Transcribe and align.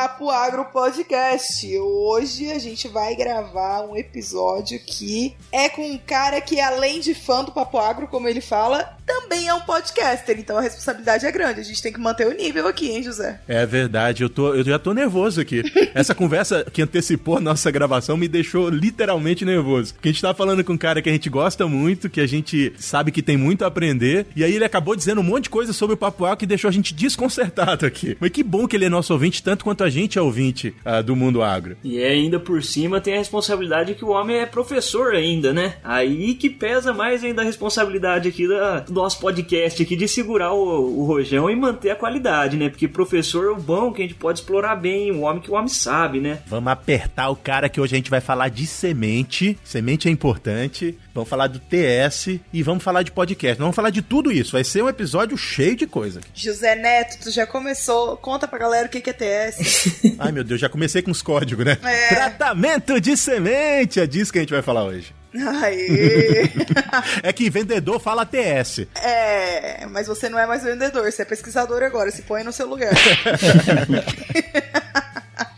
Papo 0.00 0.30
Agro 0.30 0.64
Podcast. 0.64 1.76
Hoje 1.76 2.50
a 2.50 2.58
gente 2.58 2.88
vai 2.88 3.14
gravar 3.14 3.82
um 3.82 3.94
episódio 3.94 4.80
que 4.80 5.36
é 5.52 5.68
com 5.68 5.86
um 5.86 5.98
cara 5.98 6.40
que, 6.40 6.58
além 6.58 7.00
de 7.00 7.12
fã 7.12 7.44
do 7.44 7.52
Papo 7.52 7.76
Agro, 7.76 8.08
como 8.08 8.26
ele 8.26 8.40
fala, 8.40 8.96
também 9.04 9.48
é 9.48 9.52
um 9.52 9.60
podcaster. 9.60 10.38
Então 10.38 10.56
a 10.56 10.62
responsabilidade 10.62 11.26
é 11.26 11.30
grande. 11.30 11.60
A 11.60 11.64
gente 11.64 11.82
tem 11.82 11.92
que 11.92 12.00
manter 12.00 12.26
o 12.26 12.32
nível 12.32 12.66
aqui, 12.66 12.90
hein, 12.90 13.02
José? 13.02 13.40
É 13.46 13.66
verdade. 13.66 14.22
Eu, 14.22 14.30
tô, 14.30 14.54
eu 14.54 14.64
já 14.64 14.78
tô 14.78 14.94
nervoso 14.94 15.38
aqui. 15.38 15.62
Essa 15.92 16.14
conversa 16.14 16.64
que 16.72 16.80
antecipou 16.80 17.36
a 17.36 17.40
nossa 17.40 17.70
gravação 17.70 18.16
me 18.16 18.26
deixou 18.26 18.70
literalmente 18.70 19.44
nervoso. 19.44 19.92
Porque 19.92 20.08
a 20.08 20.12
gente 20.12 20.22
tá 20.22 20.32
falando 20.32 20.64
com 20.64 20.72
um 20.72 20.78
cara 20.78 21.02
que 21.02 21.10
a 21.10 21.12
gente 21.12 21.28
gosta 21.28 21.66
muito, 21.66 22.08
que 22.08 22.22
a 22.22 22.26
gente 22.26 22.72
sabe 22.78 23.12
que 23.12 23.20
tem 23.20 23.36
muito 23.36 23.64
a 23.64 23.68
aprender. 23.68 24.26
E 24.34 24.44
aí 24.44 24.54
ele 24.54 24.64
acabou 24.64 24.96
dizendo 24.96 25.20
um 25.20 25.24
monte 25.24 25.44
de 25.44 25.50
coisa 25.50 25.74
sobre 25.74 25.92
o 25.92 25.98
Papo 25.98 26.24
Agro 26.24 26.38
que 26.38 26.46
deixou 26.46 26.68
a 26.68 26.72
gente 26.72 26.94
desconcertado 26.94 27.84
aqui. 27.84 28.16
Mas 28.18 28.30
que 28.30 28.42
bom 28.42 28.66
que 28.66 28.76
ele 28.76 28.86
é 28.86 28.88
nosso 28.88 29.12
ouvinte, 29.12 29.42
tanto 29.42 29.64
quanto 29.64 29.84
a 29.84 29.89
gente 29.90 30.18
é 30.18 30.22
ouvinte 30.22 30.74
uh, 30.84 31.02
do 31.02 31.14
mundo 31.14 31.42
agro. 31.42 31.76
E 31.84 32.02
ainda 32.02 32.38
por 32.38 32.62
cima 32.62 33.00
tem 33.00 33.14
a 33.14 33.18
responsabilidade 33.18 33.94
que 33.94 34.04
o 34.04 34.10
homem 34.10 34.38
é 34.38 34.46
professor 34.46 35.14
ainda, 35.14 35.52
né? 35.52 35.74
Aí 35.84 36.34
que 36.34 36.48
pesa 36.48 36.92
mais 36.92 37.22
ainda 37.24 37.42
a 37.42 37.44
responsabilidade 37.44 38.28
aqui 38.28 38.48
da, 38.48 38.80
do 38.80 38.92
nosso 38.92 39.20
podcast 39.20 39.82
aqui 39.82 39.96
de 39.96 40.08
segurar 40.08 40.52
o, 40.52 41.00
o 41.00 41.04
rojão 41.04 41.50
e 41.50 41.56
manter 41.56 41.90
a 41.90 41.96
qualidade, 41.96 42.56
né? 42.56 42.68
Porque 42.68 42.88
professor 42.88 43.46
é 43.46 43.50
o 43.50 43.56
bom 43.56 43.92
que 43.92 44.02
a 44.02 44.06
gente 44.06 44.16
pode 44.16 44.40
explorar 44.40 44.76
bem, 44.76 45.10
o 45.10 45.20
homem 45.20 45.42
que 45.42 45.50
o 45.50 45.54
homem 45.54 45.68
sabe, 45.68 46.20
né? 46.20 46.40
Vamos 46.46 46.70
apertar 46.70 47.30
o 47.30 47.36
cara 47.36 47.68
que 47.68 47.80
hoje 47.80 47.94
a 47.94 47.98
gente 47.98 48.10
vai 48.10 48.20
falar 48.20 48.48
de 48.48 48.66
semente. 48.66 49.58
Semente 49.64 50.08
é 50.08 50.10
importante. 50.10 50.96
Vamos 51.14 51.28
falar 51.28 51.48
do 51.48 51.58
TS 51.58 52.40
e 52.52 52.62
vamos 52.62 52.82
falar 52.84 53.02
de 53.02 53.10
podcast. 53.10 53.58
Vamos 53.58 53.74
falar 53.74 53.90
de 53.90 54.02
tudo 54.02 54.30
isso. 54.30 54.52
Vai 54.52 54.64
ser 54.64 54.82
um 54.82 54.88
episódio 54.88 55.36
cheio 55.36 55.76
de 55.76 55.86
coisa. 55.86 56.20
José 56.34 56.74
Neto, 56.74 57.18
tu 57.22 57.30
já 57.30 57.46
começou. 57.46 58.16
Conta 58.16 58.46
pra 58.46 58.58
galera 58.58 58.86
o 58.86 58.90
que 58.90 59.10
é 59.10 59.12
TS. 59.12 59.79
Ai, 60.18 60.32
meu 60.32 60.44
Deus, 60.44 60.60
já 60.60 60.68
comecei 60.68 61.02
com 61.02 61.10
os 61.10 61.22
códigos, 61.22 61.64
né? 61.64 61.78
É. 61.82 62.08
Tratamento 62.08 63.00
de 63.00 63.16
semente, 63.16 64.00
é 64.00 64.06
disso 64.06 64.32
que 64.32 64.38
a 64.38 64.42
gente 64.42 64.52
vai 64.52 64.62
falar 64.62 64.84
hoje. 64.84 65.14
Aê. 65.62 66.50
é 67.22 67.32
que 67.32 67.48
vendedor 67.48 68.00
fala 68.00 68.26
TS. 68.26 68.86
É, 68.96 69.86
mas 69.86 70.08
você 70.08 70.28
não 70.28 70.38
é 70.38 70.46
mais 70.46 70.64
vendedor, 70.64 71.10
você 71.10 71.22
é 71.22 71.24
pesquisador 71.24 71.82
agora, 71.82 72.10
se 72.10 72.22
põe 72.22 72.42
no 72.42 72.52
seu 72.52 72.66
lugar. 72.66 72.92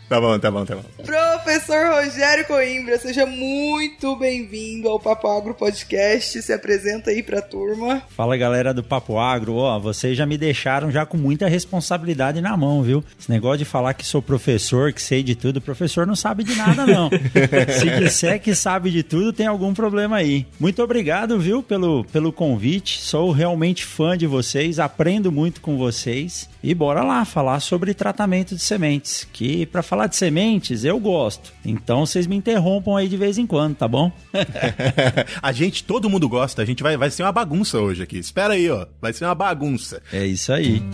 Tá 0.09 0.19
bom, 0.19 0.37
tá 0.37 0.51
bom, 0.51 0.65
tá 0.65 0.75
bom. 0.75 0.83
Professor 1.03 1.93
Rogério 1.95 2.45
Coimbra, 2.45 2.99
seja 2.99 3.25
muito 3.25 4.15
bem-vindo 4.15 4.87
ao 4.87 4.99
Papo 4.99 5.27
Agro 5.27 5.53
Podcast. 5.53 6.41
Se 6.41 6.53
apresenta 6.53 7.09
aí 7.09 7.23
pra 7.23 7.41
turma. 7.41 8.03
Fala 8.09 8.37
galera 8.37 8.73
do 8.73 8.83
Papo 8.83 9.17
Agro, 9.17 9.55
ó, 9.55 9.79
vocês 9.79 10.17
já 10.17 10.25
me 10.25 10.37
deixaram 10.37 10.91
já 10.91 11.05
com 11.05 11.17
muita 11.17 11.47
responsabilidade 11.47 12.41
na 12.41 12.55
mão, 12.55 12.83
viu? 12.83 13.03
Esse 13.19 13.31
negócio 13.31 13.59
de 13.59 13.65
falar 13.65 13.93
que 13.93 14.05
sou 14.05 14.21
professor, 14.21 14.91
que 14.93 15.01
sei 15.01 15.23
de 15.23 15.35
tudo, 15.35 15.61
professor 15.61 16.05
não 16.05 16.15
sabe 16.15 16.43
de 16.43 16.55
nada 16.55 16.85
não. 16.85 17.09
Se 17.79 17.89
disser 17.99 18.39
que 18.41 18.53
sabe 18.53 18.91
de 18.91 19.03
tudo, 19.03 19.33
tem 19.33 19.47
algum 19.47 19.73
problema 19.73 20.17
aí. 20.17 20.45
Muito 20.59 20.83
obrigado, 20.83 21.39
viu, 21.39 21.63
pelo, 21.63 22.03
pelo 22.05 22.31
convite. 22.31 22.99
Sou 22.99 23.31
realmente 23.31 23.85
fã 23.85 24.17
de 24.17 24.27
vocês, 24.27 24.79
aprendo 24.79 25.31
muito 25.31 25.61
com 25.61 25.77
vocês. 25.77 26.49
E 26.63 26.73
bora 26.73 27.03
lá 27.03 27.25
falar 27.25 27.59
sobre 27.59 27.93
tratamento 27.93 28.55
de 28.55 28.61
sementes, 28.61 29.27
que 29.33 29.65
para 29.65 29.83
falar 29.93 30.07
de 30.07 30.15
sementes 30.15 30.83
eu 30.83 30.99
gosto. 30.99 31.53
Então 31.63 32.03
vocês 32.03 32.25
me 32.25 32.35
interrompam 32.35 32.97
aí 32.97 33.07
de 33.07 33.15
vez 33.15 33.37
em 33.37 33.45
quando, 33.45 33.75
tá 33.75 33.87
bom? 33.87 34.11
a 35.39 35.51
gente, 35.51 35.83
todo 35.83 36.09
mundo 36.09 36.27
gosta. 36.27 36.63
A 36.63 36.65
gente 36.65 36.81
vai, 36.81 36.97
vai 36.97 37.11
ser 37.11 37.21
uma 37.21 37.31
bagunça 37.31 37.79
hoje 37.79 38.01
aqui. 38.01 38.17
Espera 38.17 38.55
aí, 38.55 38.67
ó. 38.71 38.87
Vai 38.99 39.13
ser 39.13 39.25
uma 39.25 39.35
bagunça. 39.35 40.01
É 40.11 40.25
isso 40.25 40.51
aí. 40.51 40.81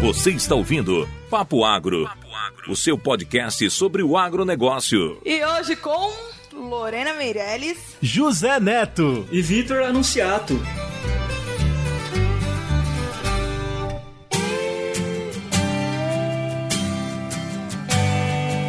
Você 0.00 0.30
está 0.30 0.54
ouvindo 0.54 1.08
Papo 1.28 1.64
Agro, 1.64 2.04
Papo 2.04 2.32
Agro, 2.32 2.70
o 2.70 2.76
seu 2.76 2.96
podcast 2.96 3.68
sobre 3.70 4.04
o 4.04 4.16
agronegócio. 4.16 5.20
E 5.24 5.44
hoje 5.44 5.74
com 5.74 6.12
Lorena 6.52 7.14
Meirelles, 7.14 7.96
José 8.00 8.60
Neto 8.60 9.26
e 9.32 9.42
Vitor 9.42 9.82
Anunciato. 9.82 10.60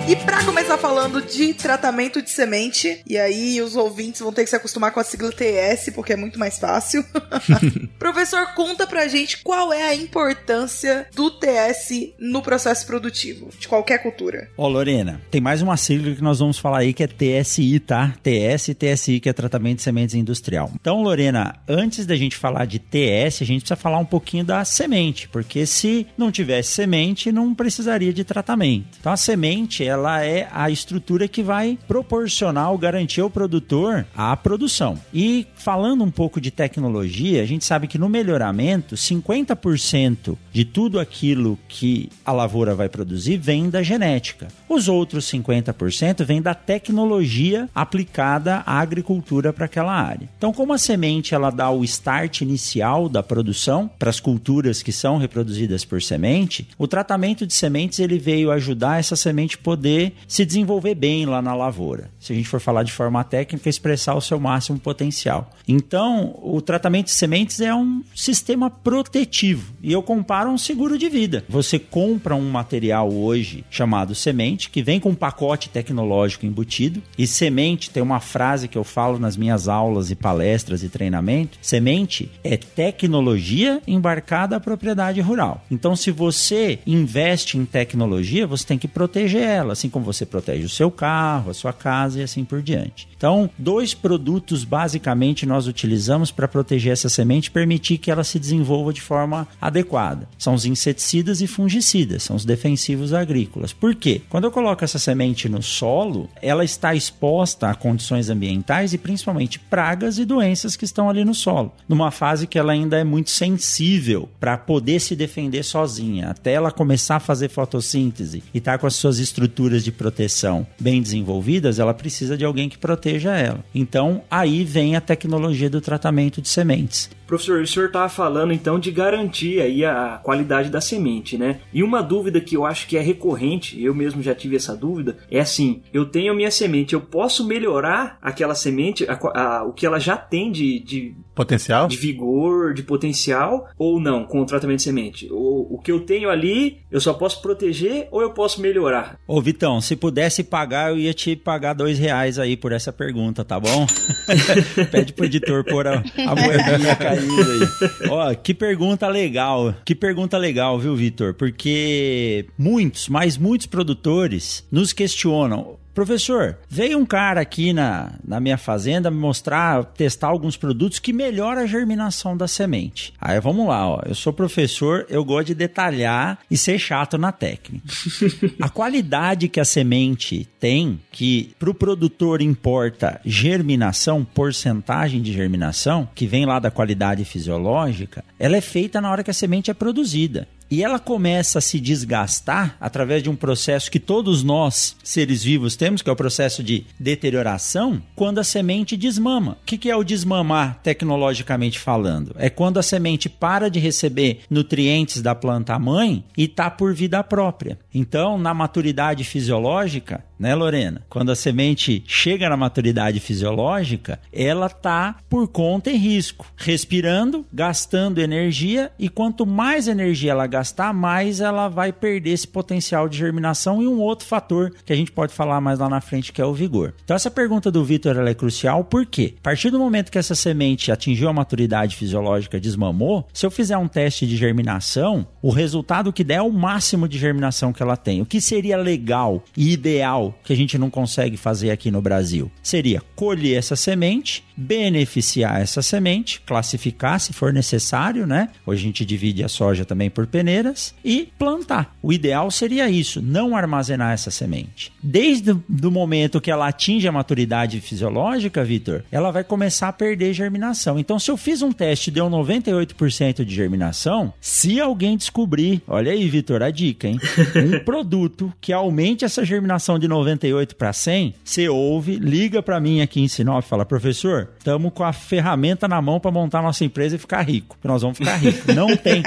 E 0.06 0.18
para 0.18 0.44
começar 0.44 0.78
falando 0.78 1.22
de 1.22 1.54
tratamento 1.54 2.22
de 2.22 2.30
semente, 2.30 3.02
e 3.08 3.18
aí 3.18 3.62
os 3.62 3.74
ouvintes 3.78 4.20
vão 4.20 4.34
ter 4.34 4.44
que 4.44 4.50
se 4.50 4.56
acostumar 4.56 4.92
com 4.92 5.00
a 5.00 5.04
sigla 5.04 5.32
TS, 5.32 5.92
porque 5.96 6.12
é 6.12 6.18
muito 6.18 6.38
mais 6.38 6.60
fácil. 6.60 7.06
Professor, 7.98 8.54
conta 8.54 8.86
pra 8.86 9.08
gente 9.08 9.42
qual 9.42 9.72
é 9.72 9.82
a 9.84 9.96
importância 9.96 11.08
do 11.16 11.32
TS 11.32 12.12
no 12.20 12.42
processo 12.42 12.86
produtivo 12.86 13.50
de 13.58 13.66
qualquer 13.66 14.00
cultura. 14.00 14.50
Ó, 14.58 14.68
Lorena, 14.68 15.22
tem 15.32 15.40
mais 15.40 15.62
uma 15.62 15.78
sigla 15.78 16.14
que 16.14 16.22
nós 16.22 16.40
vamos 16.40 16.60
falar 16.60 16.80
aí 16.80 16.94
que 16.94 17.04
é 17.04 17.08
TSI, 17.08 17.80
tá? 17.80 18.14
TS 18.22 18.68
e 18.68 18.76
TSI, 18.76 19.20
que 19.22 19.30
é 19.30 19.34
tratamento 19.34 19.78
de 19.78 19.84
sementes 19.84 20.16
industrial. 20.16 20.70
Então, 20.76 21.02
Lorena, 21.02 21.56
antes 21.66 22.06
da 22.06 22.18
gente 22.18 22.36
falar 22.36 22.66
de 22.66 22.78
TS, 22.78 23.42
a 23.42 23.46
gente 23.46 23.62
precisa 23.62 23.78
falar 23.78 24.00
um 24.00 24.06
pouquinho 24.06 24.44
da 24.44 24.66
semente, 24.66 25.30
porque 25.30 25.66
se 25.66 26.06
não 26.18 26.30
tivesse 26.30 26.74
semente, 26.74 27.32
não 27.32 27.56
precisaria 27.56 28.12
de 28.12 28.26
tratamento. 28.26 28.98
Então, 29.00 29.14
a 29.14 29.18
semente, 29.18 29.93
ela 29.94 30.24
é 30.24 30.48
a 30.52 30.70
estrutura 30.70 31.28
que 31.28 31.42
vai 31.42 31.78
proporcionar 31.88 32.72
ou 32.72 32.78
garantir 32.78 33.22
ao 33.22 33.30
produtor 33.30 34.06
a 34.16 34.36
produção. 34.36 35.00
E 35.14 35.48
falando 35.56 36.04
um 36.04 36.12
pouco 36.12 36.42
de 36.42 36.52
tecnologia, 36.52 37.42
a 37.42 37.46
gente 37.46 37.64
sabe 37.66 37.88
que 37.88 37.98
no 37.98 38.10
melhoramento, 38.10 38.96
50% 38.96 40.38
de 40.54 40.64
tudo 40.64 41.00
aquilo 41.00 41.60
que 41.68 42.10
a 42.26 42.32
lavoura 42.32 42.74
vai 42.74 42.88
produzir 42.88 43.38
vem 43.38 43.70
da 43.70 43.84
genética. 43.84 44.48
Os 44.70 44.88
outros 44.88 45.26
50% 45.26 46.24
vem 46.24 46.42
da 46.42 46.54
tecnologia 46.54 47.70
aplicada 47.76 48.64
à 48.66 48.80
agricultura 48.80 49.52
para 49.52 49.66
aquela 49.66 49.94
área. 49.94 50.30
Então, 50.38 50.54
como 50.54 50.72
a 50.72 50.78
semente 50.78 51.36
ela 51.36 51.50
dá 51.50 51.70
o 51.70 51.84
start 51.84 52.42
inicial 52.42 53.10
da 53.10 53.22
produção 53.22 53.90
para 54.00 54.10
as 54.10 54.20
culturas 54.20 54.82
que 54.82 54.92
são 54.92 55.18
reproduzidas 55.18 55.84
por 55.84 56.02
semente, 56.02 56.70
o 56.78 56.88
tratamento 56.88 57.46
de 57.46 57.54
sementes 57.54 58.00
ele 58.00 58.18
veio 58.18 58.52
ajudar 58.52 59.00
essa 59.00 59.18
semente 59.18 59.58
poder 59.58 59.74
poder 59.74 60.14
se 60.28 60.46
desenvolver 60.46 60.94
bem 60.94 61.26
lá 61.26 61.42
na 61.42 61.56
lavoura. 61.56 62.12
Se 62.20 62.32
a 62.32 62.36
gente 62.36 62.48
for 62.48 62.60
falar 62.60 62.84
de 62.84 62.92
forma 62.92 63.24
técnica, 63.24 63.68
expressar 63.68 64.14
o 64.14 64.22
seu 64.22 64.40
máximo 64.40 64.80
potencial. 64.80 65.52
Então, 65.68 66.40
o 66.42 66.62
tratamento 66.62 67.08
de 67.08 67.12
sementes 67.12 67.60
é 67.60 67.74
um 67.74 68.04
sistema 68.16 68.70
protetivo 68.70 69.74
e 69.82 69.92
eu 69.92 70.04
comparo 70.04 70.43
um 70.50 70.58
seguro 70.58 70.98
de 70.98 71.10
vida. 71.10 71.44
Você 71.48 71.78
compra 71.78 72.36
um 72.36 72.50
material 72.50 73.12
hoje 73.14 73.64
chamado 73.70 74.16
semente, 74.16 74.70
que 74.70 74.82
vem 74.82 75.00
com 75.00 75.10
um 75.10 75.16
pacote 75.16 75.70
tecnológico 75.70 76.46
embutido, 76.46 77.02
e 77.18 77.28
semente 77.28 77.90
tem 77.90 78.02
uma 78.02 78.20
frase 78.20 78.68
que 78.68 78.78
eu 78.78 78.84
falo 78.84 79.20
nas 79.20 79.38
minhas 79.38 79.68
aulas 79.68 80.12
e 80.12 80.16
palestras 80.16 80.84
e 80.84 80.90
treinamento: 80.90 81.58
semente 81.62 82.32
é 82.44 82.58
tecnologia 82.58 83.82
embarcada 83.88 84.56
à 84.56 84.60
propriedade 84.60 85.22
rural. 85.22 85.64
Então, 85.70 85.96
se 85.96 86.12
você 86.12 86.80
investe 86.86 87.58
em 87.58 87.66
tecnologia, 87.66 88.48
você 88.48 88.66
tem 88.66 88.78
que 88.78 88.88
proteger 88.88 89.44
ela 89.44 89.74
assim 89.74 89.90
como 89.90 90.06
você 90.06 90.26
protege 90.26 90.66
o 90.66 90.70
seu 90.70 90.90
carro, 90.90 91.52
a 91.52 91.54
sua 91.54 91.74
casa 91.74 92.20
e 92.20 92.24
assim 92.24 92.44
por 92.44 92.62
diante. 92.62 93.08
Então, 93.16 93.50
dois 93.58 93.94
produtos 93.94 94.64
basicamente 94.64 95.46
nós 95.46 95.68
utilizamos 95.68 96.32
para 96.32 96.48
proteger 96.48 96.94
essa 96.94 97.10
semente 97.10 97.52
permitir 97.52 97.98
que 97.98 98.12
ela 98.12 98.24
se 98.24 98.40
desenvolva 98.40 98.94
de 98.94 99.02
forma 99.02 99.48
adequada. 99.62 100.28
São 100.38 100.54
os 100.54 100.66
inseticidas 100.66 101.42
e 101.42 101.48
fungicidas, 101.48 102.24
são 102.24 102.36
os 102.36 102.46
defensivos 102.46 103.14
agrícolas. 103.14 103.74
Por 103.74 103.96
quê? 103.96 104.22
Quando 104.30 104.46
eu 104.46 104.52
coloco 104.52 104.84
essa 104.84 105.00
semente 105.00 105.48
no 105.48 105.62
solo, 105.62 106.30
ela 106.42 106.64
está 106.64 106.94
exposta 106.94 107.70
a 107.70 107.76
condições 107.76 108.30
ambientais 108.30 108.94
e 108.94 108.98
principalmente 108.98 109.60
pragas 109.60 110.18
e 110.18 110.26
doenças 110.26 110.76
que 110.76 110.86
estão 110.86 111.10
ali 111.10 111.24
no 111.24 111.34
solo, 111.34 111.72
numa 111.88 112.12
fase 112.12 112.48
que 112.48 112.60
ela 112.60 112.74
ainda 112.74 112.98
é 112.98 113.04
muito 113.04 113.32
sensível 113.32 114.30
para 114.40 114.58
poder 114.58 115.00
se 115.00 115.16
defender 115.16 115.64
sozinha, 115.64 116.30
até 116.30 116.54
ela 116.54 116.72
começar 116.72 117.18
a 117.18 117.20
fazer 117.20 117.50
fotossíntese 117.50 118.44
e 118.54 118.58
estar 118.58 118.74
tá 118.74 118.78
com 118.78 118.88
as 118.88 118.96
suas 118.96 119.20
estruturas 119.20 119.44
estruturas 119.74 119.84
de 119.84 119.92
proteção 119.92 120.66
bem 120.80 121.02
desenvolvidas, 121.02 121.80
ela 121.80 121.94
precisa 121.94 122.38
de 122.38 122.46
alguém 122.46 122.70
que 122.70 122.78
proteja 122.78 123.36
ela. 123.36 123.64
Então, 123.74 124.22
aí 124.30 124.64
vem 124.64 124.96
a 124.96 125.02
tecnologia 125.02 125.70
do 125.70 125.82
tratamento 125.82 126.42
de 126.42 126.50
sementes. 126.50 127.10
Professor, 127.34 127.62
o 127.62 127.68
senhor 127.68 127.88
estava 127.88 128.08
falando 128.08 128.54
então 128.54 128.78
de 128.78 128.92
garantir 128.92 129.60
aí 129.60 129.84
a 129.84 130.20
qualidade 130.22 130.70
da 130.70 130.80
semente, 130.80 131.36
né? 131.36 131.62
E 131.74 131.82
uma 131.82 132.00
dúvida 132.00 132.40
que 132.40 132.56
eu 132.56 132.64
acho 132.64 132.88
que 132.88 132.96
é 132.96 133.02
recorrente, 133.02 133.82
eu 133.82 133.96
mesmo 133.96 134.22
já 134.22 134.36
tive 134.36 134.56
essa 134.56 134.78
dúvida, 134.78 135.18
é 135.32 135.40
assim: 135.40 135.82
eu 135.92 136.06
tenho 136.06 136.32
a 136.32 136.36
minha 136.36 136.52
semente, 136.52 136.94
eu 136.94 137.02
posso 137.02 137.48
melhorar 137.48 138.20
aquela 138.22 138.54
semente, 138.54 139.08
a, 139.10 139.14
a, 139.14 139.64
o 139.64 139.74
que 139.74 139.84
ela 139.84 140.00
já 140.00 140.16
tem 140.16 140.52
de, 140.52 140.80
de 140.80 141.16
Potencial? 141.36 141.88
De 141.88 141.98
vigor, 141.98 142.74
de 142.74 142.84
potencial, 142.84 143.68
ou 143.78 144.00
não, 144.00 144.24
com 144.24 144.42
o 144.42 144.46
tratamento 144.46 144.78
de 144.78 144.84
semente? 144.84 145.28
O, 145.32 145.76
o 145.76 145.80
que 145.80 145.92
eu 145.92 146.02
tenho 146.02 146.30
ali, 146.30 146.82
eu 146.92 147.02
só 147.02 147.12
posso 147.14 147.42
proteger 147.42 148.08
ou 148.12 148.22
eu 148.22 148.32
posso 148.32 148.62
melhorar? 148.62 149.18
Ô, 149.28 149.42
Vitão, 149.42 149.82
se 149.82 149.96
pudesse 149.96 150.44
pagar, 150.44 150.92
eu 150.92 150.98
ia 150.98 151.14
te 151.14 151.36
pagar 151.36 151.74
dois 151.74 151.98
reais 151.98 152.38
aí 152.38 152.56
por 152.56 152.72
essa 152.72 152.94
pergunta, 152.94 153.44
tá 153.44 153.60
bom? 153.60 153.88
Pede 154.92 155.14
pro 155.14 155.26
editor 155.26 155.64
pôr 155.64 155.88
a, 155.88 155.94
a 155.94 156.36
moedinha 156.36 156.96
cair 156.96 157.23
ainda 157.24 157.52
aí. 157.52 158.10
Ó, 158.10 158.34
que 158.36 158.54
pergunta 158.54 159.08
legal. 159.08 159.76
Que 159.86 159.96
pergunta 159.96 160.38
legal, 160.38 160.80
viu, 160.80 160.96
Vitor? 160.96 161.34
Porque 161.34 162.48
muitos, 162.58 163.10
mas 163.10 163.38
muitos 163.38 163.68
produtores 163.68 164.66
nos 164.72 164.94
questionam. 164.94 165.78
Professor, 165.94 166.58
veio 166.68 166.98
um 166.98 167.06
cara 167.06 167.42
aqui 167.42 167.72
na, 167.72 168.14
na 168.26 168.40
minha 168.40 168.58
fazenda 168.58 169.12
me 169.12 169.18
mostrar, 169.18 169.84
testar 169.86 170.28
alguns 170.28 170.58
produtos 170.58 170.98
que 170.98 171.14
melhoram 171.14 171.62
a 171.62 171.68
germinação 171.68 172.36
da 172.36 172.48
semente. 172.48 173.14
Aí 173.22 173.40
vamos 173.40 173.68
lá, 173.68 173.88
ó. 173.88 174.02
Eu 174.06 174.16
sou 174.16 174.34
professor, 174.34 175.06
eu 175.08 175.24
gosto 175.24 175.48
de 175.48 175.56
detalhar 175.56 176.40
e 176.50 176.58
ser 176.58 176.80
chato 176.80 177.18
na 177.18 177.32
técnica. 177.32 177.86
a 178.60 178.70
qualidade 178.70 179.48
que 179.48 179.60
a 179.60 179.66
semente 179.66 180.48
tem, 180.60 181.00
que 181.12 181.54
para 181.60 181.70
o 181.70 181.76
produtor 181.76 182.42
importa 182.42 183.22
germinação, 183.24 184.26
porcentagem 184.26 185.22
de 185.22 185.32
germinação, 185.32 186.10
que 186.16 186.26
vem 186.26 186.46
lá 186.46 186.58
da 186.58 186.72
qualidade 186.72 187.24
fisiológica, 187.24 188.24
ela 188.40 188.58
é 188.58 188.62
feita 188.62 189.00
na 189.00 189.12
hora 189.12 189.24
que 189.24 189.32
a 189.32 189.34
semente 189.34 189.70
é 189.70 189.74
produzida. 189.74 190.48
E 190.74 190.82
ela 190.82 190.98
começa 190.98 191.60
a 191.60 191.62
se 191.62 191.80
desgastar 191.80 192.76
através 192.82 193.22
de 193.22 193.30
um 193.30 193.36
processo 193.36 193.92
que 193.92 194.00
todos 194.00 194.42
nós, 194.42 194.96
seres 195.04 195.44
vivos, 195.44 195.76
temos, 195.76 196.02
que 196.02 196.10
é 196.10 196.12
o 196.12 196.16
processo 196.16 196.64
de 196.64 196.88
deterioração, 197.00 198.02
quando 198.16 198.40
a 198.40 198.44
semente 198.44 198.98
desmama. 198.98 199.52
O 199.52 199.66
que 199.66 199.88
é 199.88 199.96
o 199.96 200.04
desmamar, 200.04 200.80
tecnologicamente 200.82 201.78
falando? 201.78 202.36
É 202.40 202.50
quando 202.50 202.80
a 202.80 202.82
semente 202.82 203.30
para 203.30 203.70
de 203.70 203.80
receber 203.80 204.40
nutrientes 204.50 205.22
da 205.22 205.36
planta 205.36 205.78
mãe 205.78 206.24
e 206.36 206.46
está 206.46 206.72
por 206.72 206.92
vida 206.92 207.24
própria. 207.24 207.78
Então, 207.94 208.40
na 208.40 208.52
maturidade 208.52 209.24
fisiológica, 209.24 210.26
né, 210.44 210.54
Lorena? 210.56 211.06
Quando 211.08 211.32
a 211.32 211.36
semente 211.36 212.04
chega 212.06 212.50
na 212.50 212.58
maturidade 212.58 213.20
fisiológica, 213.20 214.20
ela 214.32 214.68
tá 214.68 215.16
por 215.30 215.48
conta 215.48 215.90
e 215.90 215.96
risco, 215.96 216.46
respirando, 216.58 217.46
gastando 217.54 218.20
energia 218.20 218.92
e 219.00 219.08
quanto 219.08 219.46
mais 219.46 219.88
energia 219.88 220.32
ela 220.32 220.48
gastar, 220.64 220.94
mais 220.94 221.42
ela 221.42 221.68
vai 221.68 221.92
perder 221.92 222.32
esse 222.32 222.48
potencial 222.48 223.10
de 223.10 223.18
germinação 223.18 223.82
e 223.82 223.88
um 223.88 224.00
outro 224.00 224.26
fator 224.26 224.74
que 224.86 224.94
a 224.94 224.96
gente 224.96 225.12
pode 225.12 225.34
falar 225.34 225.60
mais 225.60 225.78
lá 225.78 225.90
na 225.90 226.00
frente 226.00 226.32
que 226.32 226.42
é 226.42 226.46
o 226.46 226.54
vigor. 226.54 226.94
Então 227.04 227.16
essa 227.16 227.30
pergunta 227.30 227.70
do 227.70 227.84
Vitor 227.84 228.18
é 228.18 228.34
crucial 228.34 228.86
porque 228.86 229.34
a 229.40 229.44
partir 229.44 229.70
do 229.70 229.78
momento 229.78 230.10
que 230.10 230.18
essa 230.18 230.34
semente 230.34 230.90
atingiu 230.90 231.28
a 231.28 231.34
maturidade 231.34 231.98
fisiológica, 231.98 232.60
desmamou, 232.60 233.28
se 233.34 233.46
eu 233.46 233.52
fizer 233.52 233.78
um 233.78 233.90
teste 233.90 234.26
de 234.26 234.38
germinação, 234.38 235.28
o 235.42 235.50
resultado 235.50 236.14
que 236.14 236.24
der 236.24 236.36
é 236.36 236.42
o 236.42 236.52
máximo 236.52 237.08
de 237.08 237.18
germinação 237.20 237.74
que 237.74 237.84
ela 237.84 237.98
tem. 237.98 238.22
O 238.22 238.26
que 238.26 238.40
seria 238.40 238.78
legal 238.78 239.44
e 239.58 239.74
ideal 239.74 240.34
que 240.44 240.54
a 240.54 240.56
gente 240.56 240.78
não 240.78 240.90
consegue 240.90 241.36
fazer 241.36 241.72
aqui 241.72 241.92
no 241.92 242.02
Brasil? 242.02 242.50
Seria 242.64 243.02
colher 243.16 243.58
essa 243.58 243.76
semente, 243.76 244.44
beneficiar 244.56 245.62
essa 245.62 245.82
semente, 245.82 246.42
classificar 246.42 247.20
se 247.20 247.34
for 247.34 247.54
necessário, 247.54 248.26
né? 248.26 248.50
Hoje 248.66 248.82
a 248.82 248.86
gente 248.86 249.06
divide 249.06 249.44
a 249.44 249.48
soja 249.48 249.86
também 249.86 250.10
por 250.10 250.28
peneiras 250.28 250.94
e 251.04 251.30
plantar. 251.38 251.96
O 252.02 252.12
ideal 252.12 252.50
seria 252.52 252.90
isso, 252.90 253.22
não 253.22 253.56
armazenar 253.56 254.14
essa 254.14 254.32
semente. 254.32 254.92
Desde 255.02 255.52
o 255.52 255.92
momento 255.92 256.42
que 256.42 256.52
ela 256.52 256.68
atinge 256.68 257.08
a 257.08 257.12
maturidade 257.12 257.80
fisiológica, 257.80 258.64
Vitor, 258.64 259.04
ela 259.12 259.32
vai 259.32 259.44
começar 259.44 259.90
a 259.90 259.94
perder 259.94 260.34
germinação. 260.34 261.00
Então, 261.00 261.20
se 261.20 261.30
eu 261.30 261.38
fiz 261.38 261.62
um 261.62 261.72
teste 261.72 262.10
e 262.10 262.14
deu 262.14 262.30
98% 262.30 263.44
de 263.44 263.56
germinação, 263.56 264.34
se 264.40 264.80
alguém 264.80 265.18
descobrir, 265.18 265.82
olha 265.88 266.12
aí, 266.12 266.28
Vitor, 266.30 266.62
a 266.62 266.70
dica, 266.70 267.08
hein? 267.08 267.20
Um 267.56 267.80
produto 267.84 268.54
que 268.60 268.74
aumente 268.74 269.26
essa 269.26 269.46
germinação 269.46 269.98
de 269.98 270.08
98 270.08 270.76
para 270.76 270.94
100, 270.94 271.36
você 271.44 271.70
ouve, 271.70 272.16
liga 272.16 272.62
para 272.62 272.80
mim 272.80 273.02
aqui 273.02 273.22
em 273.22 273.28
Sinop 273.28 273.64
e 273.64 273.68
fala: 273.68 273.86
professor, 273.86 274.43
estamos 274.58 274.92
com 274.94 275.04
a 275.04 275.14
ferramenta 275.14 275.88
na 275.88 276.02
mão 276.02 276.20
para 276.20 276.32
montar 276.32 276.62
nossa 276.62 276.84
empresa 276.86 277.16
e 277.16 277.20
ficar 277.20 277.42
rico. 277.42 277.78
Nós 277.84 278.02
vamos 278.02 278.18
ficar 278.18 278.36
ricos. 278.36 278.76
Não 278.76 278.96
tem. 278.96 279.24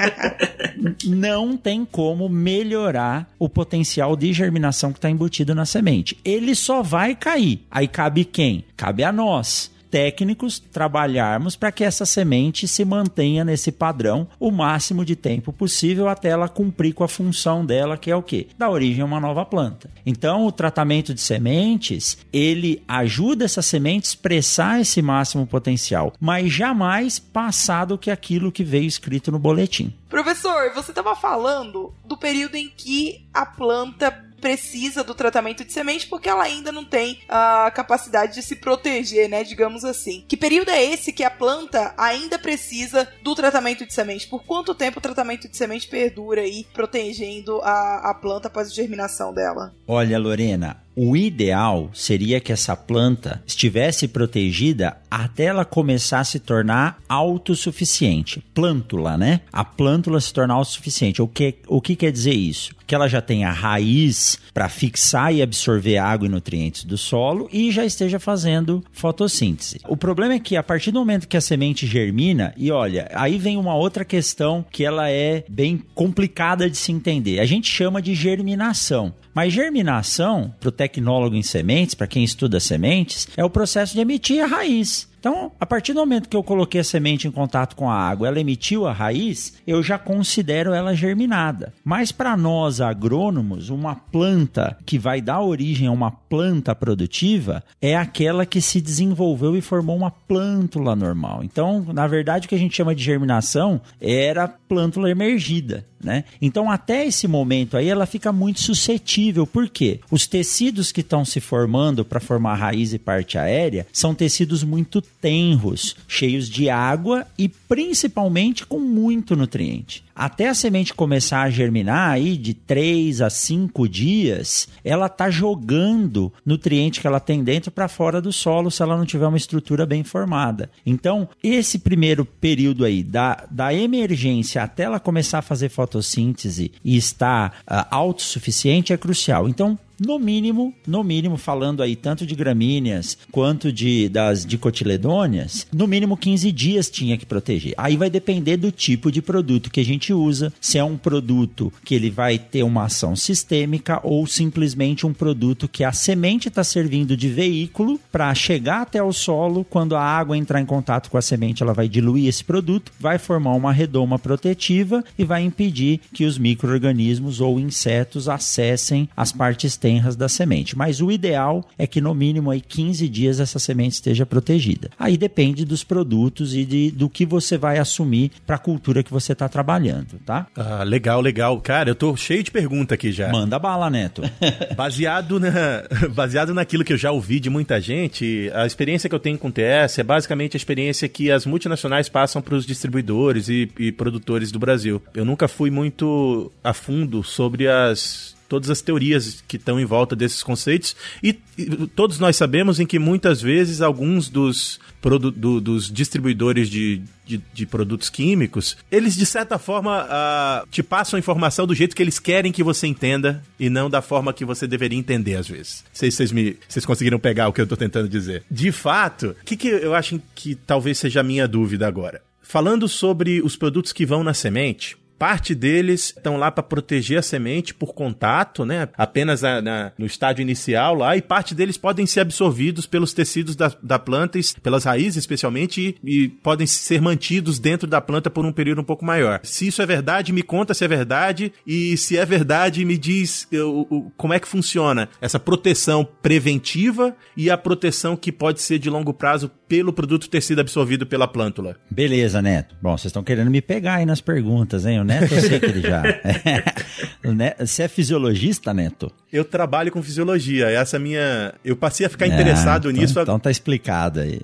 não 1.05 1.57
tem 1.57 1.85
como 1.85 2.29
melhorar 2.29 3.29
o 3.39 3.49
potencial 3.49 4.15
de 4.15 4.31
germinação 4.33 4.91
que 4.91 4.97
está 4.97 5.09
embutido 5.09 5.55
na 5.55 5.65
semente. 5.65 6.17
Ele 6.23 6.55
só 6.55 6.81
vai 6.81 7.15
cair. 7.15 7.65
Aí 7.69 7.87
cabe 7.87 8.25
quem? 8.25 8.63
Cabe 8.75 9.03
a 9.03 9.11
nós 9.11 9.71
técnicos 9.97 10.59
trabalharmos 10.59 11.55
para 11.55 11.71
que 11.71 11.83
essa 11.83 12.05
semente 12.05 12.67
se 12.67 12.85
mantenha 12.85 13.43
nesse 13.43 13.71
padrão 13.71 14.27
o 14.39 14.51
máximo 14.51 15.03
de 15.03 15.15
tempo 15.15 15.51
possível 15.51 16.07
até 16.07 16.29
ela 16.29 16.47
cumprir 16.47 16.93
com 16.93 17.03
a 17.03 17.07
função 17.07 17.65
dela, 17.65 17.97
que 17.97 18.11
é 18.11 18.15
o 18.15 18.21
quê? 18.21 18.45
Dar 18.55 18.69
origem 18.69 19.01
a 19.01 19.05
uma 19.05 19.19
nova 19.19 19.43
planta. 19.43 19.89
Então, 20.05 20.45
o 20.45 20.51
tratamento 20.51 21.15
de 21.15 21.19
sementes, 21.19 22.15
ele 22.31 22.83
ajuda 22.87 23.45
essa 23.45 23.63
semente 23.63 24.05
a 24.05 24.09
expressar 24.09 24.79
esse 24.79 25.01
máximo 25.01 25.47
potencial, 25.47 26.13
mas 26.19 26.51
jamais 26.51 27.17
passar 27.17 27.85
do 27.85 27.97
que 27.97 28.11
aquilo 28.11 28.51
que 28.51 28.63
veio 28.63 28.85
escrito 28.85 29.31
no 29.31 29.39
boletim. 29.39 29.91
Professor, 30.07 30.71
você 30.75 30.91
estava 30.91 31.15
falando 31.15 31.91
do 32.05 32.15
período 32.15 32.53
em 32.53 32.69
que 32.69 33.27
a 33.33 33.47
planta 33.47 34.26
precisa 34.39 35.03
do 35.03 35.15
tratamento 35.15 35.63
de 35.63 35.71
semente 35.71 36.07
porque 36.07 36.29
ela 36.29 36.43
ainda 36.43 36.71
não 36.71 36.85
tem 36.85 37.19
a 37.27 37.71
capacidade 37.71 38.35
de 38.35 38.41
se 38.41 38.55
proteger, 38.55 39.29
né? 39.29 39.43
Digamos 39.43 39.83
assim. 39.83 40.23
Que 40.27 40.37
período 40.37 40.69
é 40.69 40.83
esse 40.83 41.11
que 41.11 41.23
a 41.23 41.31
planta 41.31 41.93
ainda 41.97 42.39
precisa 42.39 43.07
do 43.21 43.35
tratamento 43.35 43.85
de 43.85 43.93
semente? 43.93 44.27
Por 44.27 44.43
quanto 44.43 44.75
tempo 44.75 44.99
o 44.99 45.01
tratamento 45.01 45.47
de 45.47 45.57
semente 45.57 45.87
perdura 45.87 46.41
aí, 46.41 46.65
protegendo 46.73 47.61
a, 47.61 48.09
a 48.09 48.13
planta 48.13 48.47
após 48.47 48.67
a 48.69 48.73
germinação 48.73 49.33
dela? 49.33 49.73
Olha, 49.87 50.17
Lorena, 50.19 50.86
o 50.99 51.15
ideal 51.15 51.91
seria 51.93 52.39
que 52.39 52.51
essa 52.51 52.75
planta 52.75 53.43
estivesse 53.45 54.07
protegida 54.07 54.97
até 55.11 55.43
ela 55.43 55.63
começar 55.63 56.21
a 56.21 56.23
se 56.23 56.39
tornar 56.39 56.97
autossuficiente. 57.07 58.43
Plântula, 58.51 59.15
né? 59.15 59.41
A 59.53 59.63
plântula 59.63 60.19
se 60.19 60.33
tornar 60.33 60.55
autossuficiente. 60.55 61.21
O 61.21 61.27
que, 61.27 61.53
o 61.67 61.79
que 61.79 61.95
quer 61.95 62.11
dizer 62.11 62.33
isso? 62.33 62.75
Que 62.87 62.95
ela 62.95 63.07
já 63.07 63.21
tenha 63.21 63.51
raiz 63.51 64.39
para 64.55 64.67
fixar 64.69 65.31
e 65.31 65.43
absorver 65.43 65.97
água 65.97 66.25
e 66.25 66.31
nutrientes 66.31 66.83
do 66.83 66.97
solo 66.97 67.47
e 67.53 67.69
já 67.69 67.85
esteja 67.85 68.19
fazendo 68.19 68.83
fotossíntese. 68.91 69.79
O 69.87 69.95
problema 69.95 70.33
é 70.33 70.39
que 70.39 70.57
a 70.57 70.63
partir 70.63 70.89
do 70.89 70.99
momento 70.99 71.27
que 71.27 71.37
a 71.37 71.41
semente 71.41 71.85
germina, 71.85 72.55
e 72.57 72.71
olha, 72.71 73.07
aí 73.13 73.37
vem 73.37 73.55
uma 73.55 73.75
outra 73.75 74.03
questão 74.03 74.65
que 74.71 74.83
ela 74.83 75.11
é 75.11 75.43
bem 75.47 75.83
complicada 75.93 76.67
de 76.67 76.77
se 76.77 76.91
entender. 76.91 77.39
A 77.39 77.45
gente 77.45 77.69
chama 77.69 78.01
de 78.01 78.15
germinação. 78.15 79.13
Mas 79.37 79.53
germinação, 79.53 80.51
para 80.59 80.69
o 80.69 80.71
tecnólogo 80.71 81.35
em 81.35 81.43
sementes, 81.43 81.93
para 81.93 82.07
quem 82.07 82.23
estuda 82.23 82.59
sementes, 82.59 83.27
é 83.37 83.45
o 83.45 83.49
processo 83.51 83.93
de 83.93 83.99
emitir 83.99 84.43
a 84.43 84.47
raiz. 84.47 85.07
Então, 85.19 85.51
a 85.59 85.65
partir 85.65 85.93
do 85.93 85.99
momento 85.99 86.27
que 86.27 86.35
eu 86.35 86.41
coloquei 86.41 86.81
a 86.81 86.83
semente 86.83 87.27
em 87.27 87.31
contato 87.31 87.75
com 87.75 87.89
a 87.89 87.93
água, 87.93 88.27
ela 88.27 88.39
emitiu 88.39 88.87
a 88.87 88.93
raiz, 88.93 89.53
eu 89.67 89.83
já 89.83 89.97
considero 89.97 90.73
ela 90.73 90.95
germinada. 90.95 91.73
Mas 91.83 92.11
para 92.11 92.37
nós 92.37 92.81
agrônomos, 92.81 93.69
uma 93.69 93.93
planta 93.93 94.75
que 94.85 94.97
vai 94.97 95.21
dar 95.21 95.41
origem 95.41 95.87
a 95.87 95.91
uma 95.91 96.09
planta 96.09 96.73
produtiva 96.73 97.63
é 97.81 97.95
aquela 97.95 98.45
que 98.45 98.61
se 98.61 98.79
desenvolveu 98.79 99.55
e 99.55 99.61
formou 99.61 99.97
uma 99.97 100.09
plântula 100.11 100.95
normal. 100.95 101.43
Então, 101.43 101.85
na 101.93 102.07
verdade, 102.07 102.45
o 102.45 102.49
que 102.49 102.55
a 102.55 102.59
gente 102.59 102.75
chama 102.75 102.95
de 102.95 103.03
germinação 103.03 103.81
era 103.99 104.47
plântula 104.47 105.11
emergida. 105.11 105.85
Né? 106.03 106.23
Então, 106.41 106.69
até 106.69 107.05
esse 107.05 107.27
momento 107.27 107.75
aí, 107.75 107.89
ela 107.89 108.05
fica 108.05 108.31
muito 108.31 108.61
suscetível. 108.61 109.47
Por 109.47 109.67
quê? 109.67 109.99
Os 110.11 110.27
tecidos 110.27 110.91
que 110.91 111.01
estão 111.01 111.25
se 111.25 111.39
formando 111.39 112.05
para 112.05 112.19
formar 112.19 112.55
raiz 112.55 112.93
e 112.93 112.99
parte 112.99 113.37
aérea 113.37 113.87
são 113.91 114.13
tecidos 114.13 114.63
muito 114.63 115.01
tenros, 115.01 115.95
cheios 116.07 116.47
de 116.47 116.69
água 116.69 117.25
e 117.37 117.49
principalmente 117.49 118.65
com 118.65 118.79
muito 118.79 119.35
nutriente 119.35 120.06
até 120.17 120.49
a 120.49 120.55
semente 120.55 120.95
começar 120.95 121.43
a 121.43 121.49
germinar 121.51 122.09
aí 122.09 122.35
de 122.35 122.55
3 122.55 123.21
a 123.21 123.29
5 123.29 123.87
dias, 123.87 124.67
ela 124.83 125.07
tá 125.07 125.29
jogando 125.29 126.33
nutriente 126.43 126.99
que 126.99 127.05
ela 127.05 127.19
tem 127.19 127.43
dentro 127.43 127.69
para 127.69 127.87
fora 127.87 128.19
do 128.19 128.33
solo 128.33 128.71
se 128.71 128.81
ela 128.81 128.97
não 128.97 129.05
tiver 129.05 129.27
uma 129.27 129.37
estrutura 129.37 129.85
bem 129.85 130.03
formada. 130.03 130.71
Então, 130.83 131.29
esse 131.43 131.77
primeiro 131.77 132.25
período 132.25 132.83
aí 132.83 133.03
da, 133.03 133.45
da 133.51 133.71
emergência 133.71 134.63
até 134.63 134.83
ela 134.83 134.99
começar 134.99 135.39
a 135.39 135.43
fazer 135.43 135.69
fotossíntese 135.69 136.71
e 136.83 136.97
estar 136.97 137.59
uh, 137.69 137.85
autossuficiente 137.91 138.91
é 138.91 138.97
crucial. 138.97 139.47
Então, 139.47 139.77
no 139.99 140.19
mínimo, 140.19 140.73
no 140.85 141.03
mínimo, 141.03 141.37
falando 141.37 141.81
aí 141.81 141.95
tanto 141.95 142.25
de 142.25 142.35
gramíneas 142.35 143.17
quanto 143.31 143.71
de 143.71 144.09
das 144.09 144.45
dicotiledôneas, 144.45 145.67
no 145.73 145.87
mínimo 145.87 146.17
15 146.17 146.51
dias 146.51 146.89
tinha 146.89 147.17
que 147.17 147.25
proteger. 147.25 147.73
Aí 147.77 147.97
vai 147.97 148.09
depender 148.09 148.57
do 148.57 148.71
tipo 148.71 149.11
de 149.11 149.21
produto 149.21 149.71
que 149.71 149.79
a 149.79 149.85
gente 149.85 150.13
usa, 150.13 150.53
se 150.59 150.77
é 150.77 150.83
um 150.83 150.97
produto 150.97 151.71
que 151.83 151.95
ele 151.95 152.09
vai 152.09 152.37
ter 152.37 152.63
uma 152.63 152.85
ação 152.85 153.15
sistêmica 153.15 153.99
ou 154.03 154.25
simplesmente 154.27 155.05
um 155.05 155.13
produto 155.13 155.67
que 155.67 155.83
a 155.83 155.91
semente 155.91 156.47
está 156.47 156.63
servindo 156.63 157.15
de 157.17 157.29
veículo 157.29 157.99
para 158.11 158.33
chegar 158.35 158.81
até 158.81 159.01
o 159.01 159.13
solo. 159.13 159.63
Quando 159.63 159.95
a 159.95 160.01
água 160.01 160.37
entrar 160.37 160.61
em 160.61 160.65
contato 160.65 161.09
com 161.09 161.17
a 161.17 161.21
semente, 161.21 161.63
ela 161.63 161.73
vai 161.73 161.87
diluir 161.87 162.27
esse 162.27 162.43
produto, 162.43 162.91
vai 162.99 163.17
formar 163.17 163.53
uma 163.53 163.71
redoma 163.71 164.19
protetiva 164.19 165.03
e 165.17 165.23
vai 165.23 165.43
impedir 165.43 165.99
que 166.13 166.25
os 166.25 166.37
micro-organismos 166.37 167.41
ou 167.41 167.59
insetos 167.59 168.29
acessem 168.29 169.09
as 169.15 169.31
partes 169.31 169.77
tenras 169.87 170.17
da 170.17 170.27
semente. 170.27 170.77
Mas 170.77 170.99
o 170.99 171.09
ideal 171.09 171.63
é 171.77 171.87
que 171.87 172.01
no 172.01 172.13
mínimo 172.13 172.51
aí 172.51 172.59
15 172.59 173.07
dias 173.07 173.39
essa 173.39 173.57
semente 173.57 173.93
esteja 173.93 174.25
protegida. 174.25 174.89
Aí 174.99 175.17
depende 175.17 175.63
dos 175.63 175.81
produtos 175.81 176.53
e 176.53 176.65
de, 176.65 176.91
do 176.91 177.07
que 177.09 177.25
você 177.25 177.57
vai 177.57 177.77
assumir 177.77 178.33
para 178.45 178.57
a 178.57 178.59
cultura 178.59 179.01
que 179.01 179.11
você 179.11 179.31
está 179.31 179.47
trabalhando, 179.47 180.19
tá? 180.25 180.47
Ah, 180.57 180.83
legal, 180.83 181.21
legal. 181.21 181.61
Cara, 181.61 181.89
eu 181.89 181.95
tô 181.95 182.17
cheio 182.17 182.43
de 182.43 182.51
pergunta 182.51 182.95
aqui 182.95 183.13
já. 183.13 183.31
Manda 183.31 183.57
bala, 183.57 183.89
Neto. 183.89 184.23
baseado, 184.75 185.39
na, 185.39 185.51
baseado 186.13 186.53
naquilo 186.53 186.83
que 186.83 186.91
eu 186.91 186.97
já 186.97 187.11
ouvi 187.11 187.39
de 187.39 187.49
muita 187.49 187.79
gente, 187.79 188.51
a 188.53 188.65
experiência 188.65 189.07
que 189.07 189.15
eu 189.15 189.19
tenho 189.19 189.37
com 189.37 189.47
o 189.47 189.51
TS 189.51 189.99
é 189.99 190.03
basicamente 190.03 190.57
a 190.57 190.59
experiência 190.59 191.07
que 191.07 191.31
as 191.31 191.45
multinacionais 191.45 192.09
passam 192.09 192.41
para 192.41 192.55
os 192.55 192.65
distribuidores 192.65 193.47
e, 193.47 193.71
e 193.79 193.89
produtores 193.93 194.51
do 194.51 194.59
Brasil. 194.59 195.01
Eu 195.13 195.23
nunca 195.23 195.47
fui 195.47 195.71
muito 195.71 196.51
a 196.61 196.73
fundo 196.73 197.23
sobre 197.23 197.69
as 197.69 198.36
todas 198.47 198.69
as 198.69 198.81
teorias 198.81 199.43
que 199.47 199.57
estão 199.57 199.79
em 199.79 199.85
volta 199.85 200.15
desses 200.15 200.41
conceitos 200.43 200.95
e, 201.21 201.39
e, 201.57 201.65
todos 201.87 202.19
nós 202.19 202.35
sabemos 202.35 202.79
em 202.79 202.85
que 202.85 202.99
muitas 202.99 203.41
vezes 203.41 203.81
alguns 203.81 204.29
dos, 204.29 204.79
do, 205.01 205.61
dos 205.61 205.91
distribuidores 205.91 206.69
de, 206.69 207.01
de, 207.25 207.41
de, 207.53 207.65
produtos 207.65 208.09
químicos, 208.09 208.77
eles 208.91 209.15
de 209.15 209.25
certa 209.25 209.57
forma 209.57 210.05
uh, 210.05 210.67
te 210.69 210.81
passam 210.81 211.17
a 211.17 211.19
informação 211.19 211.67
do 211.67 211.75
jeito 211.75 211.95
que 211.95 212.01
eles 212.01 212.19
querem 212.19 212.51
que 212.51 212.63
você 212.63 212.87
entenda 212.87 213.43
e 213.59 213.69
não 213.69 213.89
da 213.89 214.01
forma 214.01 214.33
que 214.33 214.45
você 214.45 214.67
deveria 214.67 214.97
entender 214.97 215.35
às 215.35 215.47
vezes. 215.47 215.83
Não 215.85 215.91
sei 215.93 216.11
se 216.11 216.17
vocês, 216.17 216.31
me, 216.31 216.57
vocês 216.67 216.85
conseguiram 216.85 217.19
pegar 217.19 217.47
o 217.47 217.53
que 217.53 217.61
eu 217.61 217.63
estou 217.63 217.77
tentando 217.77 218.07
dizer. 218.07 218.43
De 218.49 218.71
fato, 218.71 219.35
o 219.41 219.45
que, 219.45 219.57
que 219.57 219.67
eu 219.67 219.93
acho 219.93 220.21
que 220.35 220.55
talvez 220.55 220.97
seja 220.97 221.19
a 221.19 221.23
minha 221.23 221.47
dúvida 221.47 221.87
agora? 221.87 222.21
Falando 222.41 222.87
sobre 222.87 223.41
os 223.41 223.57
produtos 223.57 223.91
que 223.91 224.05
vão 224.05 224.23
na 224.23 224.33
semente, 224.33 224.95
Parte 225.17 225.55
deles 225.55 226.13
estão 226.15 226.37
lá 226.37 226.51
para 226.51 226.63
proteger 226.63 227.19
a 227.19 227.21
semente 227.21 227.73
por 227.73 227.93
contato, 227.93 228.65
né? 228.65 228.87
Apenas 228.95 229.41
na, 229.41 229.91
no 229.97 230.05
estágio 230.05 230.41
inicial 230.41 230.95
lá, 230.95 231.17
e 231.17 231.21
parte 231.21 231.55
deles 231.55 231.77
podem 231.77 232.05
ser 232.05 232.21
absorvidos 232.21 232.85
pelos 232.85 233.13
tecidos 233.13 233.55
da, 233.55 233.71
da 233.81 233.97
planta, 233.97 234.39
pelas 234.61 234.83
raízes 234.83 235.17
especialmente, 235.17 235.97
e, 236.03 236.23
e, 236.23 236.29
podem 236.29 236.67
ser 236.67 237.01
mantidos 237.01 237.59
dentro 237.59 237.87
da 237.87 237.99
planta 237.99 238.29
por 238.29 238.45
um 238.45 238.51
período 238.51 238.81
um 238.81 238.83
pouco 238.83 239.05
maior. 239.05 239.39
Se 239.43 239.67
isso 239.67 239.81
é 239.81 239.85
verdade, 239.85 240.31
me 240.31 240.43
conta 240.43 240.73
se 240.73 240.85
é 240.85 240.87
verdade, 240.87 241.51
e 241.65 241.97
se 241.97 242.17
é 242.17 242.25
verdade, 242.25 242.85
me 242.85 242.97
diz 242.97 243.47
eu, 243.51 243.87
eu, 243.89 244.11
como 244.15 244.33
é 244.33 244.39
que 244.39 244.47
funciona 244.47 245.09
essa 245.19 245.39
proteção 245.39 246.07
preventiva 246.21 247.15
e 247.35 247.49
a 247.49 247.57
proteção 247.57 248.15
que 248.15 248.31
pode 248.31 248.61
ser 248.61 248.79
de 248.79 248.89
longo 248.89 249.13
prazo 249.13 249.49
pelo 249.67 249.91
produto 249.91 250.29
ter 250.29 250.41
sido 250.41 250.59
absorvido 250.59 251.05
pela 251.05 251.27
plântula. 251.27 251.75
Beleza, 251.89 252.41
Neto. 252.41 252.75
Bom, 252.81 252.97
vocês 252.97 253.05
estão 253.05 253.23
querendo 253.23 253.51
me 253.51 253.61
pegar 253.61 253.95
aí 253.95 254.05
nas 254.05 254.21
perguntas, 254.21 254.85
hein? 254.85 255.03
Neto, 255.03 255.33
eu 255.33 255.41
sei 255.41 255.59
que 255.59 255.65
ele 255.65 255.81
já. 255.81 256.03
Você 257.59 257.83
é 257.83 257.87
fisiologista, 257.87 258.73
Neto? 258.73 259.11
Eu 259.31 259.43
trabalho 259.43 259.91
com 259.91 260.01
fisiologia. 260.01 260.69
Essa 260.69 260.95
é 260.95 260.99
minha. 260.99 261.53
Eu 261.63 261.75
passei 261.75 262.05
a 262.05 262.09
ficar 262.09 262.25
ah, 262.25 262.27
interessado 262.29 262.89
então, 262.89 263.01
nisso. 263.01 263.19
Então 263.19 263.37
tá 263.37 263.51
explicado 263.51 264.21
aí. 264.21 264.39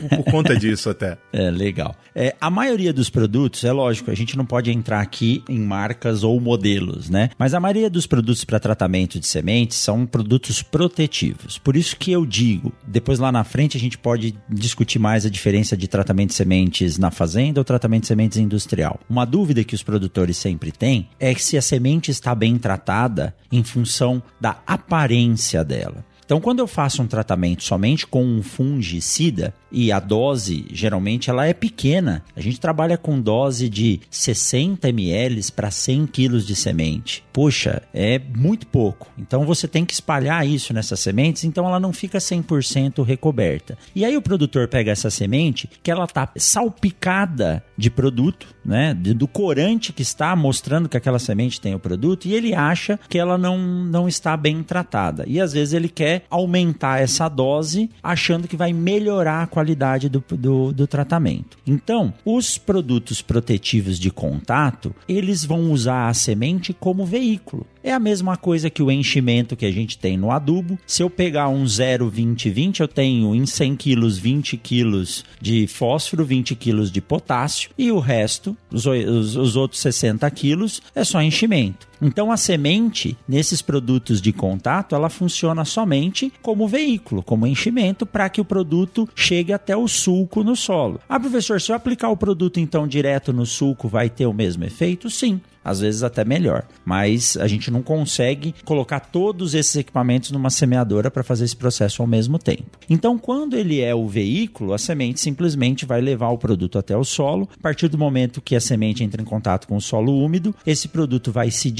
Por, 0.00 0.08
por 0.08 0.24
conta 0.30 0.56
disso, 0.56 0.90
até. 0.90 1.16
É, 1.30 1.50
legal. 1.50 1.94
É, 2.14 2.34
a 2.40 2.50
maioria 2.50 2.92
dos 2.92 3.10
produtos, 3.10 3.62
é 3.62 3.70
lógico, 3.70 4.10
a 4.10 4.14
gente 4.14 4.36
não 4.36 4.44
pode 4.44 4.70
entrar 4.72 5.00
aqui 5.00 5.42
em 5.48 5.58
marcas 5.58 6.24
ou 6.24 6.40
modelos, 6.40 7.08
né? 7.08 7.30
Mas 7.38 7.54
a 7.54 7.60
maioria 7.60 7.88
dos 7.88 8.06
produtos 8.06 8.44
para 8.44 8.58
tratamento 8.58 9.20
de 9.20 9.26
sementes 9.26 9.76
são 9.76 10.06
produtos 10.06 10.62
protetivos. 10.62 11.58
Por 11.58 11.76
isso 11.76 11.96
que 11.96 12.10
eu 12.10 12.26
digo, 12.26 12.72
depois 12.86 13.18
lá 13.18 13.30
na 13.30 13.44
frente 13.44 13.76
a 13.76 13.80
gente 13.80 13.96
pode 13.98 14.34
discutir 14.58 14.98
mais 14.98 15.24
a 15.24 15.30
diferença 15.30 15.76
de 15.76 15.88
tratamento 15.88 16.30
de 16.30 16.34
sementes 16.34 16.98
na 16.98 17.10
fazenda 17.10 17.60
ou 17.60 17.64
tratamento 17.64 18.02
de 18.02 18.08
sementes 18.08 18.38
industrial. 18.38 19.00
Uma 19.08 19.24
dúvida 19.24 19.64
que 19.64 19.74
os 19.74 19.82
produtores 19.82 20.36
sempre 20.36 20.72
têm 20.72 21.08
é 21.18 21.34
se 21.34 21.56
a 21.56 21.62
semente 21.62 22.10
está 22.10 22.34
bem 22.34 22.58
tratada 22.58 23.34
em 23.50 23.62
função 23.62 24.22
da 24.40 24.58
aparência 24.66 25.64
dela. 25.64 26.04
Então, 26.28 26.42
quando 26.42 26.58
eu 26.58 26.66
faço 26.66 27.00
um 27.00 27.06
tratamento 27.06 27.64
somente 27.64 28.06
com 28.06 28.22
um 28.22 28.42
fungicida, 28.42 29.54
e 29.70 29.92
a 29.92 30.00
dose 30.00 30.66
geralmente 30.72 31.30
ela 31.30 31.46
é 31.46 31.52
pequena. 31.52 32.22
A 32.34 32.40
gente 32.40 32.60
trabalha 32.60 32.96
com 32.96 33.20
dose 33.20 33.68
de 33.68 34.00
60 34.10 34.88
ml 34.88 35.52
para 35.52 35.70
100 35.70 36.06
kg 36.06 36.38
de 36.38 36.54
semente. 36.54 37.24
Poxa, 37.32 37.82
é 37.92 38.18
muito 38.18 38.66
pouco. 38.66 39.08
Então 39.18 39.44
você 39.44 39.68
tem 39.68 39.84
que 39.84 39.92
espalhar 39.92 40.46
isso 40.46 40.72
nessas 40.72 41.00
sementes, 41.00 41.44
então 41.44 41.66
ela 41.66 41.80
não 41.80 41.92
fica 41.92 42.18
100% 42.18 43.04
recoberta. 43.04 43.76
E 43.94 44.04
aí 44.04 44.16
o 44.16 44.22
produtor 44.22 44.68
pega 44.68 44.92
essa 44.92 45.10
semente 45.10 45.68
que 45.82 45.90
ela 45.90 46.06
tá 46.06 46.30
salpicada 46.36 47.62
de 47.76 47.90
produto, 47.90 48.46
né, 48.68 48.92
do 48.92 49.26
corante 49.26 49.94
que 49.94 50.02
está 50.02 50.36
mostrando 50.36 50.90
que 50.90 50.96
aquela 50.96 51.18
semente 51.18 51.58
tem 51.58 51.74
o 51.74 51.78
produto 51.78 52.26
e 52.26 52.34
ele 52.34 52.54
acha 52.54 53.00
que 53.08 53.18
ela 53.18 53.38
não, 53.38 53.56
não 53.58 54.06
está 54.06 54.36
bem 54.36 54.62
tratada. 54.62 55.24
E 55.26 55.40
às 55.40 55.54
vezes 55.54 55.72
ele 55.72 55.88
quer 55.88 56.24
aumentar 56.28 57.00
essa 57.00 57.30
dose 57.30 57.88
achando 58.02 58.46
que 58.46 58.58
vai 58.58 58.74
melhorar 58.74 59.42
a 59.42 59.46
qualidade 59.46 60.10
do, 60.10 60.22
do, 60.30 60.70
do 60.70 60.86
tratamento. 60.86 61.56
Então, 61.66 62.12
os 62.26 62.58
produtos 62.58 63.22
protetivos 63.22 63.98
de 63.98 64.10
contato, 64.10 64.94
eles 65.08 65.46
vão 65.46 65.72
usar 65.72 66.08
a 66.08 66.14
semente 66.14 66.74
como 66.74 67.06
veículo. 67.06 67.66
É 67.88 67.92
a 67.94 67.98
mesma 67.98 68.36
coisa 68.36 68.68
que 68.68 68.82
o 68.82 68.90
enchimento 68.90 69.56
que 69.56 69.64
a 69.64 69.70
gente 69.70 69.96
tem 69.96 70.14
no 70.14 70.30
adubo. 70.30 70.78
Se 70.86 71.02
eu 71.02 71.08
pegar 71.08 71.48
um 71.48 71.66
0, 71.66 72.10
20, 72.10 72.50
20, 72.50 72.80
eu 72.80 72.86
tenho 72.86 73.34
em 73.34 73.46
100 73.46 73.76
quilos 73.76 74.18
20 74.18 74.58
quilos 74.58 75.24
de 75.40 75.66
fósforo, 75.66 76.22
20 76.22 76.54
quilos 76.54 76.92
de 76.92 77.00
potássio 77.00 77.70
e 77.78 77.90
o 77.90 77.98
resto, 77.98 78.54
os, 78.70 78.84
os, 78.84 79.36
os 79.36 79.56
outros 79.56 79.80
60 79.80 80.30
quilos, 80.32 80.82
é 80.94 81.02
só 81.02 81.22
enchimento. 81.22 81.87
Então 82.00 82.30
a 82.30 82.36
semente, 82.36 83.16
nesses 83.26 83.60
produtos 83.60 84.20
de 84.20 84.32
contato, 84.32 84.94
ela 84.94 85.08
funciona 85.08 85.64
somente 85.64 86.32
como 86.42 86.68
veículo, 86.68 87.22
como 87.22 87.46
enchimento, 87.46 88.06
para 88.06 88.28
que 88.28 88.40
o 88.40 88.44
produto 88.44 89.08
chegue 89.14 89.52
até 89.52 89.76
o 89.76 89.88
sulco 89.88 90.42
no 90.42 90.56
solo. 90.56 91.00
Ah, 91.08 91.18
professor, 91.18 91.60
se 91.60 91.72
eu 91.72 91.76
aplicar 91.76 92.08
o 92.10 92.16
produto 92.16 92.60
então 92.60 92.86
direto 92.86 93.32
no 93.32 93.46
sulco, 93.46 93.88
vai 93.88 94.08
ter 94.08 94.26
o 94.26 94.32
mesmo 94.32 94.64
efeito? 94.64 95.10
Sim 95.10 95.40
às 95.68 95.80
vezes 95.80 96.02
até 96.02 96.24
melhor. 96.24 96.64
Mas 96.84 97.36
a 97.36 97.46
gente 97.46 97.70
não 97.70 97.82
consegue 97.82 98.54
colocar 98.64 99.00
todos 99.00 99.54
esses 99.54 99.76
equipamentos 99.76 100.30
numa 100.30 100.50
semeadora 100.50 101.10
para 101.10 101.22
fazer 101.22 101.44
esse 101.44 101.56
processo 101.56 102.00
ao 102.02 102.08
mesmo 102.08 102.38
tempo. 102.38 102.78
Então, 102.88 103.18
quando 103.18 103.54
ele 103.54 103.80
é 103.80 103.94
o 103.94 104.08
veículo, 104.08 104.72
a 104.72 104.78
semente 104.78 105.20
simplesmente 105.20 105.84
vai 105.84 106.00
levar 106.00 106.30
o 106.30 106.38
produto 106.38 106.78
até 106.78 106.96
o 106.96 107.04
solo. 107.04 107.48
A 107.58 107.62
partir 107.62 107.88
do 107.88 107.98
momento 107.98 108.40
que 108.40 108.56
a 108.56 108.60
semente 108.60 109.04
entra 109.04 109.20
em 109.20 109.24
contato 109.24 109.68
com 109.68 109.76
o 109.76 109.80
solo 109.80 110.24
úmido, 110.24 110.54
esse 110.66 110.88
produto 110.88 111.30
vai 111.30 111.50
se 111.50 111.70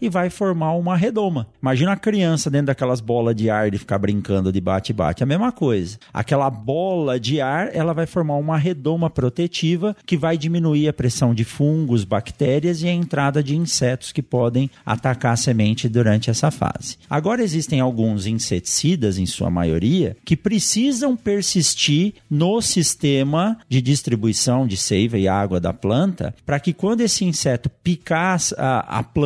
e 0.00 0.08
vai 0.08 0.30
formar 0.30 0.74
uma 0.74 0.96
redoma. 0.96 1.46
Imagina 1.60 1.92
a 1.92 1.96
criança 1.96 2.50
dentro 2.50 2.66
daquelas 2.66 3.00
bolas 3.00 3.34
de 3.34 3.50
ar 3.50 3.70
de 3.70 3.78
ficar 3.78 3.98
brincando 3.98 4.52
de 4.52 4.60
bate-bate, 4.60 5.22
a 5.22 5.26
mesma 5.26 5.52
coisa. 5.52 5.98
Aquela 6.12 6.50
bola 6.50 7.18
de 7.20 7.40
ar, 7.40 7.70
ela 7.74 7.92
vai 7.92 8.06
formar 8.06 8.36
uma 8.36 8.56
redoma 8.56 9.08
protetiva 9.10 9.96
que 10.04 10.16
vai 10.16 10.36
diminuir 10.36 10.88
a 10.88 10.92
pressão 10.92 11.34
de 11.34 11.44
fungos, 11.44 12.04
bactérias 12.04 12.82
e 12.82 12.88
entrada 12.88 13.42
de 13.42 13.56
insetos 13.56 14.12
que 14.12 14.22
podem 14.22 14.70
atacar 14.84 15.34
a 15.34 15.36
semente 15.36 15.88
durante 15.88 16.30
essa 16.30 16.50
fase. 16.50 16.96
Agora 17.08 17.42
existem 17.42 17.80
alguns 17.80 18.26
inseticidas, 18.26 19.18
em 19.18 19.26
sua 19.26 19.50
maioria, 19.50 20.16
que 20.24 20.36
precisam 20.36 21.16
persistir 21.16 22.14
no 22.30 22.60
sistema 22.60 23.58
de 23.68 23.80
distribuição 23.80 24.66
de 24.66 24.76
seiva 24.76 25.18
e 25.18 25.28
água 25.28 25.60
da 25.60 25.72
planta 25.72 26.34
para 26.44 26.60
que 26.60 26.72
quando 26.72 27.00
esse 27.00 27.24
inseto 27.24 27.68
picar 27.68 28.38
a, 28.56 28.98
a 28.98 29.02
planta, 29.02 29.25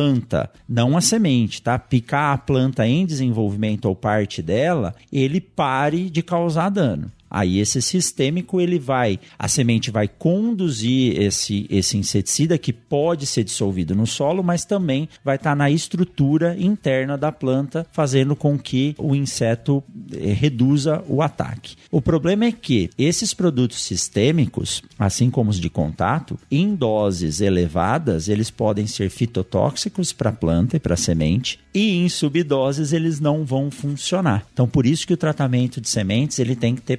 não 0.67 0.97
a 0.97 1.01
semente, 1.01 1.61
tá? 1.61 1.77
Picar 1.77 2.33
a 2.33 2.37
planta 2.37 2.87
em 2.87 3.05
desenvolvimento 3.05 3.85
ou 3.85 3.95
parte 3.95 4.41
dela, 4.41 4.95
ele 5.11 5.39
pare 5.39 6.09
de 6.09 6.21
causar 6.21 6.69
dano. 6.69 7.11
Aí 7.31 7.59
esse 7.59 7.81
sistêmico 7.81 8.59
ele 8.59 8.77
vai, 8.77 9.17
a 9.39 9.47
semente 9.47 9.89
vai 9.89 10.09
conduzir 10.09 11.19
esse, 11.19 11.65
esse 11.69 11.97
inseticida 11.97 12.57
que 12.57 12.73
pode 12.73 13.25
ser 13.25 13.45
dissolvido 13.45 13.95
no 13.95 14.05
solo, 14.05 14.43
mas 14.43 14.65
também 14.65 15.07
vai 15.23 15.37
estar 15.37 15.51
tá 15.51 15.55
na 15.55 15.71
estrutura 15.71 16.57
interna 16.59 17.17
da 17.17 17.31
planta, 17.31 17.87
fazendo 17.93 18.35
com 18.35 18.59
que 18.59 18.93
o 18.97 19.15
inseto 19.15 19.81
eh, 20.13 20.33
reduza 20.33 21.01
o 21.07 21.21
ataque. 21.21 21.75
O 21.89 22.01
problema 22.01 22.45
é 22.45 22.51
que 22.51 22.89
esses 22.97 23.33
produtos 23.33 23.81
sistêmicos, 23.81 24.83
assim 24.99 25.29
como 25.29 25.49
os 25.49 25.59
de 25.59 25.69
contato, 25.69 26.37
em 26.51 26.75
doses 26.75 27.39
elevadas, 27.39 28.27
eles 28.27 28.51
podem 28.51 28.85
ser 28.87 29.09
fitotóxicos 29.09 30.11
para 30.11 30.31
a 30.31 30.33
planta 30.33 30.75
e 30.75 30.79
para 30.79 30.95
a 30.95 30.97
semente, 30.97 31.59
e 31.73 31.97
em 31.97 32.09
subdoses 32.09 32.91
eles 32.91 33.19
não 33.19 33.45
vão 33.45 33.71
funcionar. 33.71 34.45
Então, 34.51 34.67
por 34.67 34.85
isso 34.85 35.07
que 35.07 35.13
o 35.13 35.17
tratamento 35.17 35.79
de 35.79 35.89
sementes 35.89 36.39
ele 36.39 36.55
tem 36.55 36.75
que 36.75 36.81
ter 36.81 36.97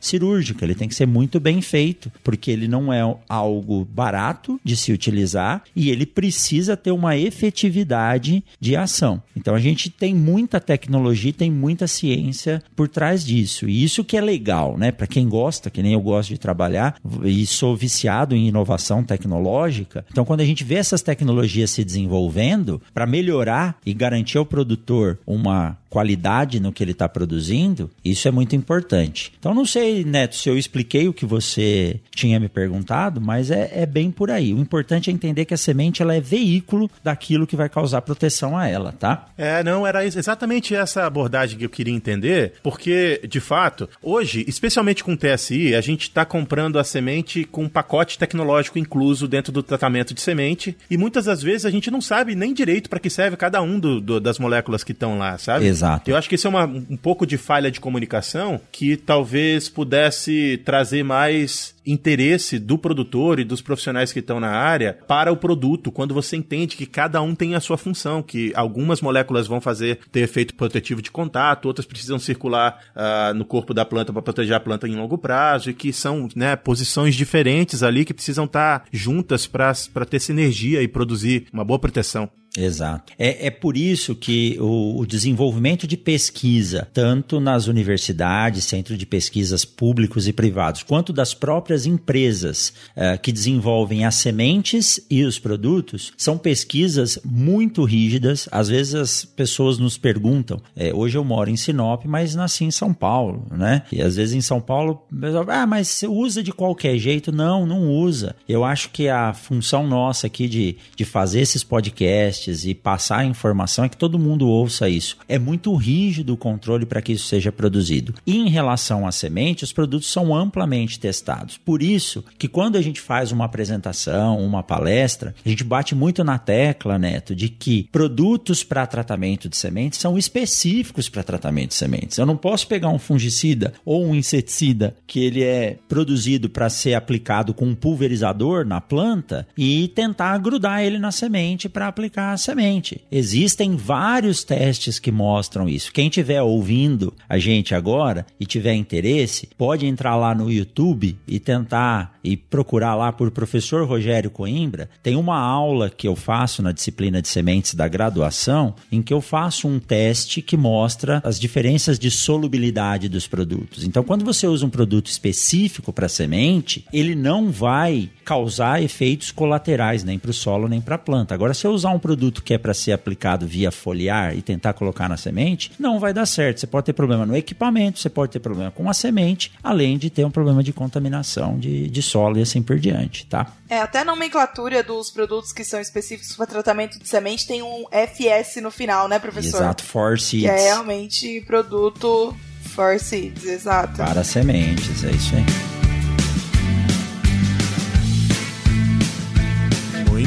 cirúrgica, 0.00 0.64
ele 0.64 0.74
tem 0.74 0.88
que 0.88 0.94
ser 0.94 1.06
muito 1.06 1.38
bem 1.38 1.60
feito, 1.60 2.10
porque 2.22 2.50
ele 2.50 2.68
não 2.68 2.92
é 2.92 3.00
algo 3.28 3.84
barato 3.84 4.60
de 4.64 4.76
se 4.76 4.92
utilizar 4.92 5.62
e 5.74 5.90
ele 5.90 6.06
precisa 6.06 6.76
ter 6.76 6.90
uma 6.90 7.16
efetividade 7.16 8.42
de 8.58 8.76
ação. 8.76 9.22
Então, 9.36 9.54
a 9.54 9.60
gente 9.60 9.90
tem 9.90 10.14
muita 10.14 10.60
tecnologia, 10.60 11.32
tem 11.32 11.50
muita 11.50 11.86
ciência 11.86 12.62
por 12.74 12.88
trás 12.88 13.24
disso. 13.24 13.68
E 13.68 13.84
isso 13.84 14.04
que 14.04 14.16
é 14.16 14.20
legal, 14.20 14.76
né? 14.76 14.90
Para 14.92 15.06
quem 15.06 15.28
gosta, 15.28 15.70
que 15.70 15.82
nem 15.82 15.92
eu 15.92 16.00
gosto 16.00 16.30
de 16.30 16.38
trabalhar 16.38 16.96
e 17.24 17.46
sou 17.46 17.76
viciado 17.76 18.34
em 18.34 18.48
inovação 18.48 19.02
tecnológica. 19.02 20.04
Então, 20.10 20.24
quando 20.24 20.40
a 20.40 20.44
gente 20.44 20.64
vê 20.64 20.76
essas 20.76 21.02
tecnologias 21.02 21.70
se 21.70 21.84
desenvolvendo 21.84 22.80
para 22.92 23.06
melhorar 23.06 23.78
e 23.84 23.92
garantir 23.92 24.38
ao 24.38 24.46
produtor 24.46 25.18
uma 25.26 25.76
qualidade 25.90 26.60
no 26.60 26.72
que 26.72 26.82
ele 26.84 26.92
está 26.92 27.08
produzindo, 27.08 27.90
isso 28.04 28.28
é 28.28 28.30
muito 28.30 28.54
importante. 28.54 29.19
Então, 29.38 29.54
não 29.54 29.64
sei, 29.64 30.04
Neto, 30.04 30.36
se 30.36 30.48
eu 30.48 30.56
expliquei 30.56 31.08
o 31.08 31.12
que 31.12 31.26
você 31.26 32.00
tinha 32.14 32.38
me 32.40 32.48
perguntado, 32.48 33.20
mas 33.20 33.50
é, 33.50 33.70
é 33.74 33.86
bem 33.86 34.10
por 34.10 34.30
aí. 34.30 34.52
O 34.52 34.58
importante 34.58 35.10
é 35.10 35.12
entender 35.12 35.44
que 35.44 35.54
a 35.54 35.56
semente 35.56 36.02
ela 36.02 36.14
é 36.14 36.20
veículo 36.20 36.90
daquilo 37.02 37.46
que 37.46 37.56
vai 37.56 37.68
causar 37.68 38.02
proteção 38.02 38.56
a 38.56 38.66
ela, 38.66 38.92
tá? 38.92 39.28
É, 39.36 39.62
não, 39.62 39.86
era 39.86 40.04
exatamente 40.04 40.74
essa 40.74 41.04
abordagem 41.04 41.58
que 41.58 41.64
eu 41.64 41.70
queria 41.70 41.94
entender, 41.94 42.54
porque, 42.62 43.20
de 43.28 43.40
fato, 43.40 43.88
hoje, 44.02 44.44
especialmente 44.46 45.02
com 45.02 45.12
o 45.12 45.16
TSI, 45.16 45.74
a 45.74 45.80
gente 45.80 46.02
está 46.02 46.24
comprando 46.24 46.78
a 46.78 46.84
semente 46.84 47.44
com 47.44 47.64
um 47.64 47.68
pacote 47.68 48.18
tecnológico 48.18 48.78
incluso 48.78 49.26
dentro 49.26 49.52
do 49.52 49.62
tratamento 49.62 50.14
de 50.14 50.20
semente, 50.20 50.76
e 50.90 50.96
muitas 50.96 51.24
das 51.24 51.42
vezes 51.42 51.64
a 51.64 51.70
gente 51.70 51.90
não 51.90 52.00
sabe 52.00 52.34
nem 52.34 52.52
direito 52.52 52.88
para 52.88 53.00
que 53.00 53.10
serve 53.10 53.36
cada 53.36 53.60
um 53.62 53.78
do, 53.78 54.00
do, 54.00 54.20
das 54.20 54.38
moléculas 54.38 54.84
que 54.84 54.92
estão 54.92 55.18
lá, 55.18 55.36
sabe? 55.38 55.66
Exato. 55.66 56.10
Eu 56.10 56.16
acho 56.16 56.28
que 56.28 56.34
isso 56.34 56.46
é 56.46 56.50
uma, 56.50 56.64
um 56.64 56.96
pouco 56.96 57.26
de 57.26 57.36
falha 57.36 57.70
de 57.70 57.80
comunicação 57.80 58.60
que 58.70 58.96
talvez 59.10 59.68
pudesse 59.68 60.62
trazer 60.64 61.02
mais 61.02 61.74
interesse 61.84 62.60
do 62.60 62.78
produtor 62.78 63.40
e 63.40 63.44
dos 63.44 63.60
profissionais 63.60 64.12
que 64.12 64.20
estão 64.20 64.38
na 64.38 64.50
área 64.50 64.96
para 65.08 65.32
o 65.32 65.36
produto, 65.36 65.90
quando 65.90 66.14
você 66.14 66.36
entende 66.36 66.76
que 66.76 66.86
cada 66.86 67.20
um 67.20 67.34
tem 67.34 67.56
a 67.56 67.60
sua 67.60 67.76
função, 67.76 68.22
que 68.22 68.52
algumas 68.54 69.00
moléculas 69.00 69.48
vão 69.48 69.60
fazer 69.60 69.98
ter 70.12 70.20
efeito 70.20 70.54
protetivo 70.54 71.02
de 71.02 71.10
contato, 71.10 71.66
outras 71.66 71.88
precisam 71.88 72.20
circular 72.20 72.78
uh, 72.94 73.34
no 73.34 73.44
corpo 73.44 73.74
da 73.74 73.84
planta 73.84 74.12
para 74.12 74.22
proteger 74.22 74.54
a 74.54 74.60
planta 74.60 74.86
em 74.86 74.94
longo 74.94 75.18
prazo, 75.18 75.70
e 75.70 75.74
que 75.74 75.92
são 75.92 76.28
né, 76.36 76.54
posições 76.54 77.16
diferentes 77.16 77.82
ali 77.82 78.04
que 78.04 78.14
precisam 78.14 78.44
estar 78.44 78.84
juntas 78.92 79.44
para 79.44 80.06
ter 80.08 80.20
sinergia 80.20 80.82
e 80.82 80.86
produzir 80.86 81.48
uma 81.52 81.64
boa 81.64 81.80
proteção. 81.80 82.30
Exato. 82.56 83.12
É, 83.18 83.46
é 83.46 83.50
por 83.50 83.76
isso 83.76 84.14
que 84.14 84.56
o, 84.60 84.98
o, 84.98 85.06
desenvolvimento 85.06 85.86
de 85.86 85.96
pesquisa, 85.96 86.88
tanto 86.92 87.38
nas 87.38 87.68
universidades, 87.68 88.64
centros 88.64 88.98
de 88.98 89.06
pesquisas 89.06 89.64
públicos 89.64 90.26
e 90.26 90.32
privados, 90.32 90.82
quanto 90.82 91.12
das 91.12 91.32
próprias 91.32 91.86
empresas 91.86 92.72
uh, 92.96 93.20
que 93.22 93.30
desenvolvem 93.30 94.04
as 94.04 94.16
sementes 94.16 95.00
e 95.08 95.22
os 95.22 95.38
produtos, 95.38 96.12
são 96.16 96.36
pesquisas 96.36 97.18
muito 97.24 97.84
rígidas. 97.84 98.48
Às 98.50 98.68
vezes 98.68 98.94
as 98.94 99.24
pessoas 99.24 99.78
nos 99.78 99.96
perguntam, 99.96 100.60
é, 100.74 100.92
hoje 100.92 101.16
eu 101.16 101.24
moro 101.24 101.50
em 101.50 101.56
Sinop, 101.56 102.04
mas 102.04 102.34
nasci 102.34 102.64
em 102.64 102.70
São 102.70 102.92
Paulo, 102.92 103.46
né? 103.50 103.82
E 103.92 104.02
às 104.02 104.16
vezes 104.16 104.34
em 104.34 104.40
São 104.40 104.60
Paulo, 104.60 105.02
ah, 105.48 105.66
mas 105.66 105.88
você 105.88 106.06
usa 106.08 106.42
de 106.42 106.52
qualquer 106.52 106.98
jeito? 106.98 107.30
Não, 107.30 107.64
não 107.64 107.88
usa. 107.88 108.34
Eu 108.48 108.64
acho 108.64 108.90
que 108.90 109.08
a 109.08 109.32
função 109.32 109.86
nossa 109.86 110.26
aqui 110.26 110.48
de, 110.48 110.76
de 110.96 111.04
fazer 111.04 111.40
esses 111.40 111.62
podcasts, 111.62 112.39
e 112.48 112.74
passar 112.74 113.18
a 113.18 113.24
informação 113.24 113.84
é 113.84 113.88
que 113.88 113.96
todo 113.96 114.18
mundo 114.18 114.48
ouça 114.48 114.88
isso. 114.88 115.16
É 115.28 115.38
muito 115.38 115.74
rígido 115.74 116.34
o 116.34 116.36
controle 116.36 116.86
para 116.86 117.02
que 117.02 117.12
isso 117.12 117.26
seja 117.26 117.52
produzido. 117.52 118.14
E 118.26 118.36
em 118.36 118.48
relação 118.48 119.06
à 119.06 119.12
semente, 119.12 119.64
os 119.64 119.72
produtos 119.72 120.10
são 120.10 120.34
amplamente 120.34 120.98
testados. 120.98 121.58
Por 121.58 121.82
isso 121.82 122.24
que 122.38 122.48
quando 122.48 122.76
a 122.76 122.82
gente 122.82 123.00
faz 123.00 123.32
uma 123.32 123.44
apresentação, 123.44 124.38
uma 124.38 124.62
palestra, 124.62 125.34
a 125.44 125.48
gente 125.48 125.64
bate 125.64 125.94
muito 125.94 126.24
na 126.24 126.38
tecla, 126.38 126.98
Neto, 126.98 127.34
de 127.34 127.48
que 127.48 127.88
produtos 127.92 128.64
para 128.64 128.86
tratamento 128.86 129.48
de 129.48 129.56
sementes 129.56 129.98
são 129.98 130.16
específicos 130.16 131.08
para 131.08 131.22
tratamento 131.22 131.68
de 131.68 131.74
sementes. 131.74 132.18
Eu 132.18 132.26
não 132.26 132.36
posso 132.36 132.66
pegar 132.66 132.88
um 132.88 132.98
fungicida 132.98 133.72
ou 133.84 134.04
um 134.04 134.14
inseticida 134.14 134.96
que 135.06 135.20
ele 135.20 135.42
é 135.42 135.78
produzido 135.88 136.48
para 136.48 136.68
ser 136.68 136.94
aplicado 136.94 137.52
com 137.52 137.66
um 137.66 137.74
pulverizador 137.74 138.64
na 138.64 138.80
planta 138.80 139.46
e 139.56 139.88
tentar 139.88 140.38
grudar 140.38 140.82
ele 140.82 140.98
na 140.98 141.12
semente 141.12 141.68
para 141.68 141.88
aplicar 141.88 142.29
a 142.32 142.36
semente. 142.36 143.00
Existem 143.10 143.76
vários 143.76 144.44
testes 144.44 144.98
que 144.98 145.10
mostram 145.10 145.68
isso. 145.68 145.92
Quem 145.92 146.08
estiver 146.08 146.42
ouvindo 146.42 147.12
a 147.28 147.38
gente 147.38 147.74
agora 147.74 148.26
e 148.38 148.46
tiver 148.46 148.74
interesse, 148.74 149.48
pode 149.56 149.86
entrar 149.86 150.16
lá 150.16 150.34
no 150.34 150.50
YouTube 150.50 151.16
e 151.26 151.38
tentar 151.38 152.18
e 152.22 152.36
procurar 152.36 152.94
lá 152.94 153.12
por 153.12 153.30
professor 153.30 153.86
Rogério 153.86 154.30
Coimbra. 154.30 154.88
Tem 155.02 155.16
uma 155.16 155.38
aula 155.38 155.90
que 155.90 156.06
eu 156.06 156.14
faço 156.14 156.62
na 156.62 156.72
disciplina 156.72 157.22
de 157.22 157.28
sementes 157.28 157.74
da 157.74 157.88
graduação 157.88 158.74
em 158.92 159.02
que 159.02 159.12
eu 159.12 159.20
faço 159.20 159.66
um 159.66 159.78
teste 159.78 160.42
que 160.42 160.56
mostra 160.56 161.20
as 161.24 161.40
diferenças 161.40 161.98
de 161.98 162.10
solubilidade 162.10 163.08
dos 163.08 163.26
produtos. 163.26 163.84
Então, 163.84 164.04
quando 164.04 164.24
você 164.24 164.46
usa 164.46 164.66
um 164.66 164.70
produto 164.70 165.06
específico 165.06 165.92
para 165.92 166.08
semente, 166.08 166.84
ele 166.92 167.14
não 167.14 167.50
vai 167.50 168.10
causar 168.24 168.82
efeitos 168.82 169.30
colaterais 169.30 170.04
nem 170.04 170.18
para 170.18 170.30
o 170.30 170.34
solo 170.34 170.68
nem 170.68 170.80
para 170.80 170.94
a 170.94 170.98
planta. 170.98 171.34
Agora, 171.34 171.54
se 171.54 171.66
eu 171.66 171.72
usar 171.72 171.90
um 171.90 171.98
produto 171.98 172.19
que 172.42 172.54
é 172.54 172.58
para 172.58 172.74
ser 172.74 172.92
aplicado 172.92 173.46
via 173.46 173.70
foliar 173.70 174.36
e 174.36 174.42
tentar 174.42 174.72
colocar 174.72 175.08
na 175.08 175.16
semente, 175.16 175.72
não 175.78 175.98
vai 175.98 176.12
dar 176.12 176.26
certo. 176.26 176.60
Você 176.60 176.66
pode 176.66 176.86
ter 176.86 176.92
problema 176.92 177.24
no 177.24 177.36
equipamento, 177.36 177.98
você 177.98 178.10
pode 178.10 178.32
ter 178.32 178.40
problema 178.40 178.70
com 178.70 178.90
a 178.90 178.94
semente, 178.94 179.52
além 179.62 179.96
de 179.96 180.10
ter 180.10 180.24
um 180.24 180.30
problema 180.30 180.62
de 180.62 180.72
contaminação 180.72 181.58
de, 181.58 181.88
de 181.88 182.02
solo 182.02 182.38
e 182.38 182.42
assim 182.42 182.62
por 182.62 182.78
diante, 182.78 183.26
tá? 183.26 183.46
É, 183.68 183.78
até 183.78 184.00
a 184.00 184.04
nomenclatura 184.04 184.82
dos 184.82 185.10
produtos 185.10 185.52
que 185.52 185.64
são 185.64 185.80
específicos 185.80 186.34
para 186.36 186.46
tratamento 186.46 186.98
de 186.98 187.08
semente 187.08 187.46
tem 187.46 187.62
um 187.62 187.84
FS 187.90 188.60
no 188.60 188.70
final, 188.70 189.08
né, 189.08 189.18
professor? 189.18 189.58
Exato, 189.58 189.84
for 189.84 190.18
seeds. 190.18 190.50
Que 190.50 190.50
é 190.50 190.64
realmente 190.64 191.40
produto 191.46 192.36
for 192.74 192.98
seeds, 192.98 193.44
exato. 193.44 193.96
Para 193.96 194.24
sementes, 194.24 195.04
é 195.04 195.10
isso 195.10 195.36
aí. 195.36 195.69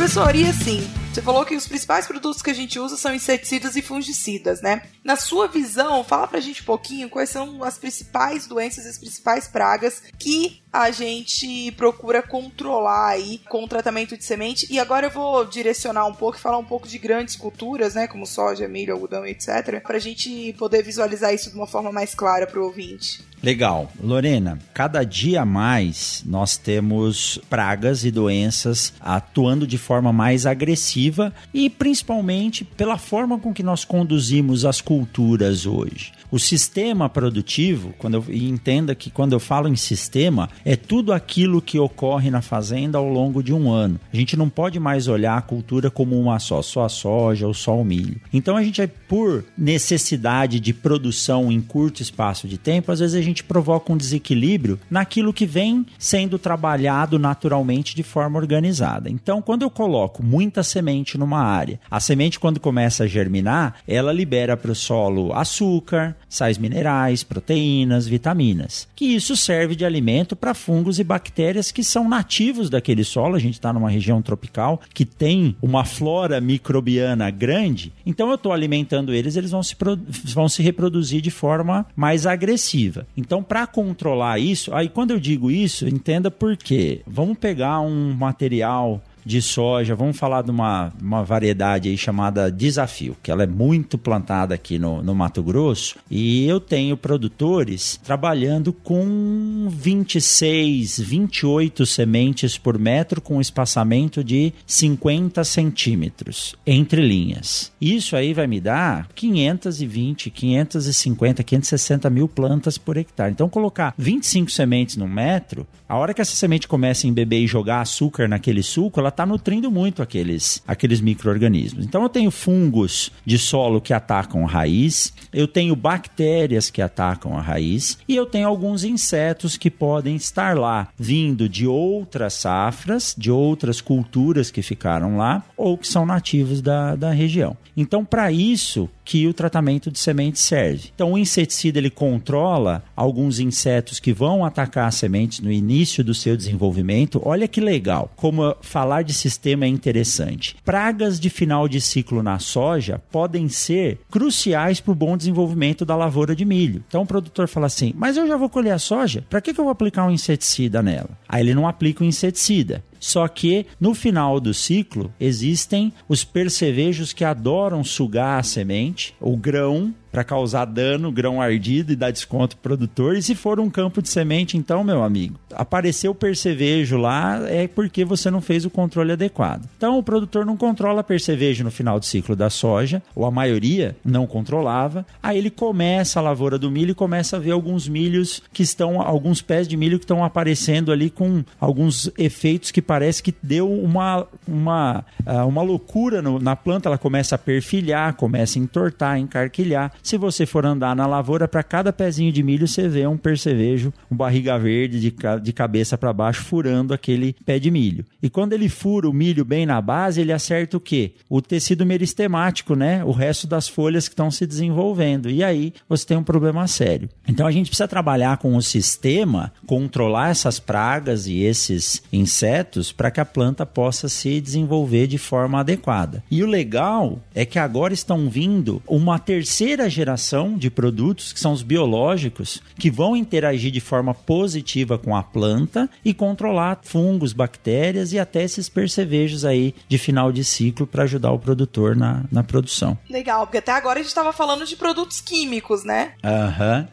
Professor, 0.00 0.34
e 0.34 0.46
assim, 0.46 0.80
você 1.12 1.20
falou 1.20 1.44
que 1.44 1.54
os 1.54 1.68
principais 1.68 2.06
produtos 2.06 2.40
que 2.40 2.48
a 2.48 2.54
gente 2.54 2.80
usa 2.80 2.96
são 2.96 3.14
inseticidas 3.14 3.76
e 3.76 3.82
fungicidas, 3.82 4.62
né? 4.62 4.80
Na 5.04 5.14
sua 5.14 5.46
visão, 5.46 6.02
fala 6.02 6.26
pra 6.26 6.40
gente 6.40 6.62
um 6.62 6.64
pouquinho 6.64 7.10
quais 7.10 7.28
são 7.28 7.62
as 7.62 7.76
principais 7.76 8.46
doenças 8.46 8.86
e 8.86 8.88
as 8.88 8.96
principais 8.96 9.46
pragas 9.46 10.02
que 10.18 10.62
a 10.72 10.90
gente 10.90 11.70
procura 11.72 12.22
controlar 12.22 13.08
aí 13.08 13.42
com 13.50 13.62
o 13.62 13.68
tratamento 13.68 14.16
de 14.16 14.24
semente. 14.24 14.66
E 14.70 14.80
agora 14.80 15.08
eu 15.08 15.10
vou 15.10 15.44
direcionar 15.44 16.06
um 16.06 16.14
pouco 16.14 16.38
e 16.38 16.40
falar 16.40 16.56
um 16.56 16.64
pouco 16.64 16.88
de 16.88 16.96
grandes 16.96 17.36
culturas, 17.36 17.94
né? 17.94 18.06
Como 18.06 18.26
soja, 18.26 18.66
milho, 18.66 18.94
algodão, 18.94 19.26
etc. 19.26 19.82
Pra 19.86 19.98
gente 19.98 20.54
poder 20.54 20.82
visualizar 20.82 21.34
isso 21.34 21.50
de 21.50 21.56
uma 21.56 21.66
forma 21.66 21.92
mais 21.92 22.14
clara 22.14 22.46
pro 22.46 22.64
ouvinte. 22.64 23.22
Legal. 23.42 23.90
Lorena, 24.02 24.58
cada 24.74 25.02
dia 25.02 25.46
mais 25.46 26.22
nós 26.26 26.58
temos 26.58 27.38
pragas 27.48 28.04
e 28.04 28.10
doenças 28.10 28.92
atuando 29.00 29.66
de 29.66 29.78
forma 29.78 30.12
mais 30.12 30.44
agressiva 30.44 31.32
e 31.52 31.70
principalmente 31.70 32.64
pela 32.64 32.98
forma 32.98 33.38
com 33.38 33.52
que 33.52 33.62
nós 33.62 33.84
conduzimos 33.84 34.66
as 34.66 34.82
culturas 34.82 35.64
hoje. 35.64 36.12
O 36.30 36.38
sistema 36.38 37.08
produtivo, 37.08 37.92
quando 37.98 38.14
eu 38.14 38.24
entenda 38.28 38.94
que 38.94 39.10
quando 39.10 39.32
eu 39.32 39.40
falo 39.40 39.66
em 39.66 39.74
sistema, 39.74 40.48
é 40.64 40.76
tudo 40.76 41.12
aquilo 41.12 41.60
que 41.60 41.78
ocorre 41.78 42.30
na 42.30 42.40
fazenda 42.40 42.98
ao 42.98 43.08
longo 43.08 43.42
de 43.42 43.52
um 43.52 43.70
ano. 43.70 43.98
A 44.12 44.16
gente 44.16 44.36
não 44.36 44.48
pode 44.48 44.78
mais 44.78 45.08
olhar 45.08 45.36
a 45.36 45.42
cultura 45.42 45.90
como 45.90 46.20
uma 46.20 46.38
só, 46.38 46.62
só 46.62 46.84
a 46.84 46.88
soja 46.88 47.48
ou 47.48 47.54
só 47.54 47.76
o 47.76 47.84
milho. 47.84 48.20
Então 48.32 48.56
a 48.56 48.62
gente, 48.62 48.86
por 49.08 49.44
necessidade 49.58 50.60
de 50.60 50.72
produção 50.72 51.50
em 51.50 51.60
curto 51.60 52.00
espaço 52.00 52.46
de 52.46 52.56
tempo, 52.56 52.92
às 52.92 53.00
vezes 53.00 53.16
a 53.16 53.22
gente 53.22 53.29
provoca 53.44 53.92
um 53.92 53.96
desequilíbrio 53.96 54.78
naquilo 54.90 55.32
que 55.32 55.46
vem 55.46 55.86
sendo 55.98 56.38
trabalhado 56.38 57.18
naturalmente 57.18 57.94
de 57.94 58.02
forma 58.02 58.38
organizada. 58.38 59.08
Então, 59.08 59.40
quando 59.40 59.62
eu 59.62 59.70
coloco 59.70 60.22
muita 60.22 60.62
semente 60.62 61.16
numa 61.16 61.40
área, 61.40 61.80
a 61.90 62.00
semente, 62.00 62.40
quando 62.40 62.58
começa 62.58 63.04
a 63.04 63.06
germinar, 63.06 63.76
ela 63.86 64.12
libera 64.12 64.56
para 64.56 64.72
o 64.72 64.74
solo 64.74 65.32
açúcar, 65.32 66.16
sais 66.28 66.58
minerais, 66.58 67.22
proteínas, 67.22 68.06
vitaminas, 68.06 68.88
que 68.94 69.04
isso 69.04 69.36
serve 69.36 69.76
de 69.76 69.84
alimento 69.84 70.34
para 70.34 70.54
fungos 70.54 70.98
e 70.98 71.04
bactérias 71.04 71.70
que 71.70 71.84
são 71.84 72.08
nativos 72.08 72.70
daquele 72.70 73.04
solo. 73.04 73.36
A 73.36 73.38
gente 73.38 73.54
está 73.54 73.72
numa 73.72 73.90
região 73.90 74.22
tropical 74.22 74.80
que 74.92 75.04
tem 75.04 75.56
uma 75.60 75.84
flora 75.84 76.40
microbiana 76.40 77.30
grande, 77.30 77.92
então 78.04 78.28
eu 78.28 78.34
estou 78.34 78.52
alimentando 78.52 79.12
eles, 79.12 79.36
eles 79.36 79.50
vão 79.50 79.62
se, 79.62 79.76
vão 80.24 80.48
se 80.48 80.62
reproduzir 80.62 81.20
de 81.20 81.30
forma 81.30 81.86
mais 81.94 82.26
agressiva. 82.26 83.06
Então, 83.20 83.42
para 83.42 83.66
controlar 83.66 84.38
isso, 84.38 84.74
aí 84.74 84.88
quando 84.88 85.10
eu 85.10 85.20
digo 85.20 85.50
isso, 85.50 85.86
entenda 85.86 86.30
por 86.30 86.56
quê. 86.56 87.02
Vamos 87.06 87.38
pegar 87.38 87.80
um 87.80 88.14
material 88.14 89.00
de 89.24 89.40
soja, 89.42 89.94
vamos 89.94 90.18
falar 90.18 90.42
de 90.42 90.50
uma, 90.50 90.92
uma 91.00 91.22
variedade 91.22 91.88
aí 91.88 91.96
chamada 91.96 92.50
Desafio, 92.50 93.16
que 93.22 93.30
ela 93.30 93.42
é 93.42 93.46
muito 93.46 93.98
plantada 93.98 94.54
aqui 94.54 94.78
no, 94.78 95.02
no 95.02 95.14
Mato 95.14 95.42
Grosso, 95.42 95.96
e 96.10 96.46
eu 96.46 96.60
tenho 96.60 96.96
produtores 96.96 98.00
trabalhando 98.02 98.72
com 98.72 99.68
26, 99.70 101.00
28 101.00 101.86
sementes 101.86 102.56
por 102.58 102.78
metro, 102.78 103.20
com 103.20 103.40
espaçamento 103.40 104.22
de 104.22 104.52
50 104.66 105.42
centímetros 105.44 106.54
entre 106.66 107.00
linhas. 107.00 107.72
Isso 107.80 108.16
aí 108.16 108.34
vai 108.34 108.46
me 108.46 108.60
dar 108.60 109.08
520, 109.14 110.30
550, 110.30 111.42
560 111.42 112.10
mil 112.10 112.28
plantas 112.28 112.78
por 112.78 112.96
hectare. 112.96 113.32
Então, 113.32 113.48
colocar 113.48 113.94
25 113.96 114.50
sementes 114.50 114.96
no 114.96 115.08
metro, 115.08 115.66
a 115.88 115.96
hora 115.96 116.14
que 116.14 116.20
essa 116.20 116.36
semente 116.36 116.68
começa 116.68 117.06
a 117.06 117.10
embeber 117.10 117.42
e 117.42 117.46
jogar 117.46 117.80
açúcar 117.80 118.28
naquele 118.28 118.62
suco, 118.62 119.00
ela 119.00 119.09
está 119.10 119.26
nutrindo 119.26 119.70
muito 119.70 120.02
aqueles, 120.02 120.62
aqueles 120.66 121.00
micro-organismos. 121.00 121.84
Então 121.84 122.02
eu 122.02 122.08
tenho 122.08 122.30
fungos 122.30 123.12
de 123.24 123.38
solo 123.38 123.80
que 123.80 123.92
atacam 123.92 124.44
a 124.44 124.48
raiz, 124.48 125.12
eu 125.32 125.46
tenho 125.46 125.76
bactérias 125.76 126.70
que 126.70 126.82
atacam 126.82 127.36
a 127.36 127.40
raiz 127.40 127.98
e 128.08 128.16
eu 128.16 128.26
tenho 128.26 128.48
alguns 128.48 128.82
insetos 128.82 129.56
que 129.56 129.70
podem 129.70 130.16
estar 130.16 130.56
lá, 130.56 130.88
vindo 130.98 131.48
de 131.48 131.66
outras 131.66 132.34
safras, 132.34 133.14
de 133.16 133.30
outras 133.30 133.80
culturas 133.80 134.50
que 134.50 134.62
ficaram 134.62 135.16
lá 135.16 135.44
ou 135.56 135.76
que 135.76 135.86
são 135.86 136.06
nativos 136.06 136.60
da, 136.62 136.96
da 136.96 137.10
região. 137.10 137.56
Então, 137.76 138.04
para 138.04 138.32
isso 138.32 138.88
que 139.10 139.26
o 139.26 139.34
tratamento 139.34 139.90
de 139.90 139.98
semente 139.98 140.38
serve. 140.38 140.90
Então, 140.94 141.14
o 141.14 141.18
inseticida 141.18 141.80
ele 141.80 141.90
controla 141.90 142.84
alguns 142.94 143.40
insetos 143.40 143.98
que 143.98 144.12
vão 144.12 144.44
atacar 144.44 144.86
as 144.86 144.94
sementes 144.94 145.40
no 145.40 145.50
início 145.50 146.04
do 146.04 146.14
seu 146.14 146.36
desenvolvimento. 146.36 147.20
Olha 147.24 147.48
que 147.48 147.60
legal, 147.60 148.12
como 148.14 148.54
falar 148.60 149.02
de 149.02 149.12
sistema 149.12 149.64
é 149.64 149.68
interessante. 149.68 150.54
Pragas 150.64 151.18
de 151.18 151.28
final 151.28 151.66
de 151.66 151.80
ciclo 151.80 152.22
na 152.22 152.38
soja 152.38 153.02
podem 153.10 153.48
ser 153.48 153.98
cruciais 154.08 154.78
para 154.78 154.92
o 154.92 154.94
bom 154.94 155.16
desenvolvimento 155.16 155.84
da 155.84 155.96
lavoura 155.96 156.36
de 156.36 156.44
milho. 156.44 156.84
Então, 156.86 157.02
o 157.02 157.06
produtor 157.06 157.48
fala 157.48 157.66
assim: 157.66 157.92
Mas 157.96 158.16
eu 158.16 158.28
já 158.28 158.36
vou 158.36 158.48
colher 158.48 158.74
a 158.74 158.78
soja, 158.78 159.24
para 159.28 159.40
que, 159.40 159.52
que 159.52 159.58
eu 159.58 159.64
vou 159.64 159.72
aplicar 159.72 160.06
um 160.06 160.12
inseticida 160.12 160.80
nela? 160.84 161.18
Aí 161.28 161.42
ele 161.42 161.52
não 161.52 161.66
aplica 161.66 162.04
o 162.04 162.06
inseticida. 162.06 162.84
Só 163.00 163.26
que 163.26 163.66
no 163.80 163.94
final 163.94 164.38
do 164.38 164.52
ciclo 164.52 165.12
existem 165.18 165.90
os 166.06 166.22
percevejos 166.22 167.14
que 167.14 167.24
adoram 167.24 167.82
sugar 167.82 168.38
a 168.38 168.42
semente, 168.42 168.99
o 169.20 169.36
grão, 169.36 169.94
para 170.10 170.24
causar 170.24 170.64
dano, 170.64 171.12
grão 171.12 171.40
ardido 171.40 171.92
e 171.92 171.96
dar 171.96 172.10
desconto 172.10 172.56
pro 172.56 172.70
produtor. 172.70 173.16
E 173.16 173.22
se 173.22 173.34
for 173.34 173.58
um 173.58 173.68
campo 173.68 174.00
de 174.00 174.08
semente, 174.08 174.56
então, 174.56 174.84
meu 174.84 175.02
amigo, 175.02 175.38
apareceu 175.52 176.14
percevejo 176.14 176.96
lá 176.96 177.40
é 177.48 177.66
porque 177.66 178.04
você 178.04 178.30
não 178.30 178.40
fez 178.40 178.64
o 178.64 178.70
controle 178.70 179.12
adequado. 179.12 179.68
Então, 179.76 179.98
o 179.98 180.02
produtor 180.02 180.46
não 180.46 180.56
controla 180.56 181.02
percevejo 181.02 181.64
no 181.64 181.70
final 181.70 181.98
do 181.98 182.06
ciclo 182.06 182.36
da 182.36 182.48
soja, 182.48 183.02
ou 183.14 183.24
a 183.26 183.30
maioria 183.30 183.96
não 184.04 184.26
controlava. 184.26 185.04
Aí 185.22 185.38
ele 185.38 185.50
começa 185.50 186.18
a 186.18 186.22
lavoura 186.22 186.58
do 186.58 186.70
milho 186.70 186.92
e 186.92 186.94
começa 186.94 187.36
a 187.36 187.40
ver 187.40 187.50
alguns 187.50 187.88
milhos 187.88 188.42
que 188.52 188.62
estão, 188.62 189.00
alguns 189.00 189.42
pés 189.42 189.66
de 189.66 189.76
milho 189.76 189.98
que 189.98 190.04
estão 190.04 190.24
aparecendo 190.24 190.92
ali 190.92 191.10
com 191.10 191.42
alguns 191.60 192.10
efeitos 192.16 192.70
que 192.70 192.82
parece 192.82 193.22
que 193.22 193.34
deu 193.42 193.70
uma, 193.70 194.26
uma, 194.46 195.04
ah, 195.26 195.44
uma 195.44 195.62
loucura 195.62 196.22
no, 196.22 196.38
na 196.38 196.54
planta. 196.54 196.88
Ela 196.88 196.98
começa 196.98 197.34
a 197.34 197.38
perfilhar, 197.38 198.14
começa 198.14 198.58
a 198.58 198.62
entortar, 198.62 199.18
encarquilhar. 199.18 199.92
Se 200.02 200.16
você 200.16 200.46
for 200.46 200.64
andar 200.64 200.94
na 200.96 201.06
lavoura, 201.06 201.46
para 201.46 201.62
cada 201.62 201.92
pezinho 201.92 202.32
de 202.32 202.42
milho 202.42 202.66
você 202.66 202.88
vê 202.88 203.06
um 203.06 203.16
percevejo, 203.16 203.92
um 204.10 204.16
barriga 204.16 204.58
verde 204.58 205.00
de, 205.00 205.14
de 205.42 205.52
cabeça 205.52 205.98
para 205.98 206.12
baixo 206.12 206.42
furando 206.42 206.94
aquele 206.94 207.34
pé 207.44 207.58
de 207.58 207.70
milho. 207.70 208.04
E 208.22 208.30
quando 208.30 208.52
ele 208.52 208.68
fura 208.68 209.08
o 209.08 209.12
milho 209.12 209.44
bem 209.44 209.66
na 209.66 209.80
base, 209.80 210.20
ele 210.20 210.32
acerta 210.32 210.76
o 210.76 210.80
quê? 210.80 211.12
O 211.28 211.42
tecido 211.42 211.84
meristemático, 211.84 212.74
né? 212.74 213.04
O 213.04 213.12
resto 213.12 213.46
das 213.46 213.68
folhas 213.68 214.08
que 214.08 214.12
estão 214.12 214.30
se 214.30 214.46
desenvolvendo. 214.46 215.28
E 215.28 215.44
aí 215.44 215.72
você 215.88 216.06
tem 216.06 216.16
um 216.16 216.24
problema 216.24 216.66
sério. 216.66 217.08
Então 217.28 217.46
a 217.46 217.52
gente 217.52 217.68
precisa 217.68 217.88
trabalhar 217.88 218.38
com 218.38 218.56
o 218.56 218.62
sistema, 218.62 219.52
controlar 219.66 220.30
essas 220.30 220.58
pragas 220.58 221.26
e 221.26 221.42
esses 221.42 222.02
insetos 222.12 222.92
para 222.92 223.10
que 223.10 223.20
a 223.20 223.24
planta 223.24 223.66
possa 223.66 224.08
se 224.08 224.40
desenvolver 224.40 225.06
de 225.06 225.18
forma 225.18 225.60
adequada. 225.60 226.22
E 226.30 226.42
o 226.42 226.46
legal 226.46 227.18
é 227.34 227.44
que 227.44 227.58
agora 227.58 227.92
estão 227.92 228.28
vindo 228.30 228.82
uma 228.86 229.18
terceira 229.18 229.89
geração 229.90 230.56
de 230.56 230.70
produtos, 230.70 231.32
que 231.32 231.40
são 231.40 231.52
os 231.52 231.62
biológicos, 231.62 232.62
que 232.78 232.90
vão 232.90 233.16
interagir 233.16 233.70
de 233.70 233.80
forma 233.80 234.14
positiva 234.14 234.96
com 234.96 235.14
a 235.14 235.22
planta 235.22 235.90
e 236.04 236.14
controlar 236.14 236.80
fungos, 236.82 237.32
bactérias 237.32 238.12
e 238.12 238.18
até 238.18 238.42
esses 238.42 238.68
percevejos 238.68 239.44
aí 239.44 239.74
de 239.88 239.98
final 239.98 240.32
de 240.32 240.44
ciclo 240.44 240.86
para 240.86 241.02
ajudar 241.04 241.32
o 241.32 241.38
produtor 241.38 241.96
na, 241.96 242.24
na 242.30 242.42
produção. 242.42 242.96
Legal, 243.08 243.46
porque 243.46 243.58
até 243.58 243.72
agora 243.72 243.98
a 243.98 244.02
gente 244.02 244.08
estava 244.08 244.32
falando 244.32 244.64
de 244.64 244.76
produtos 244.76 245.20
químicos, 245.20 245.84
né? 245.84 246.12
Aham. 246.24 246.88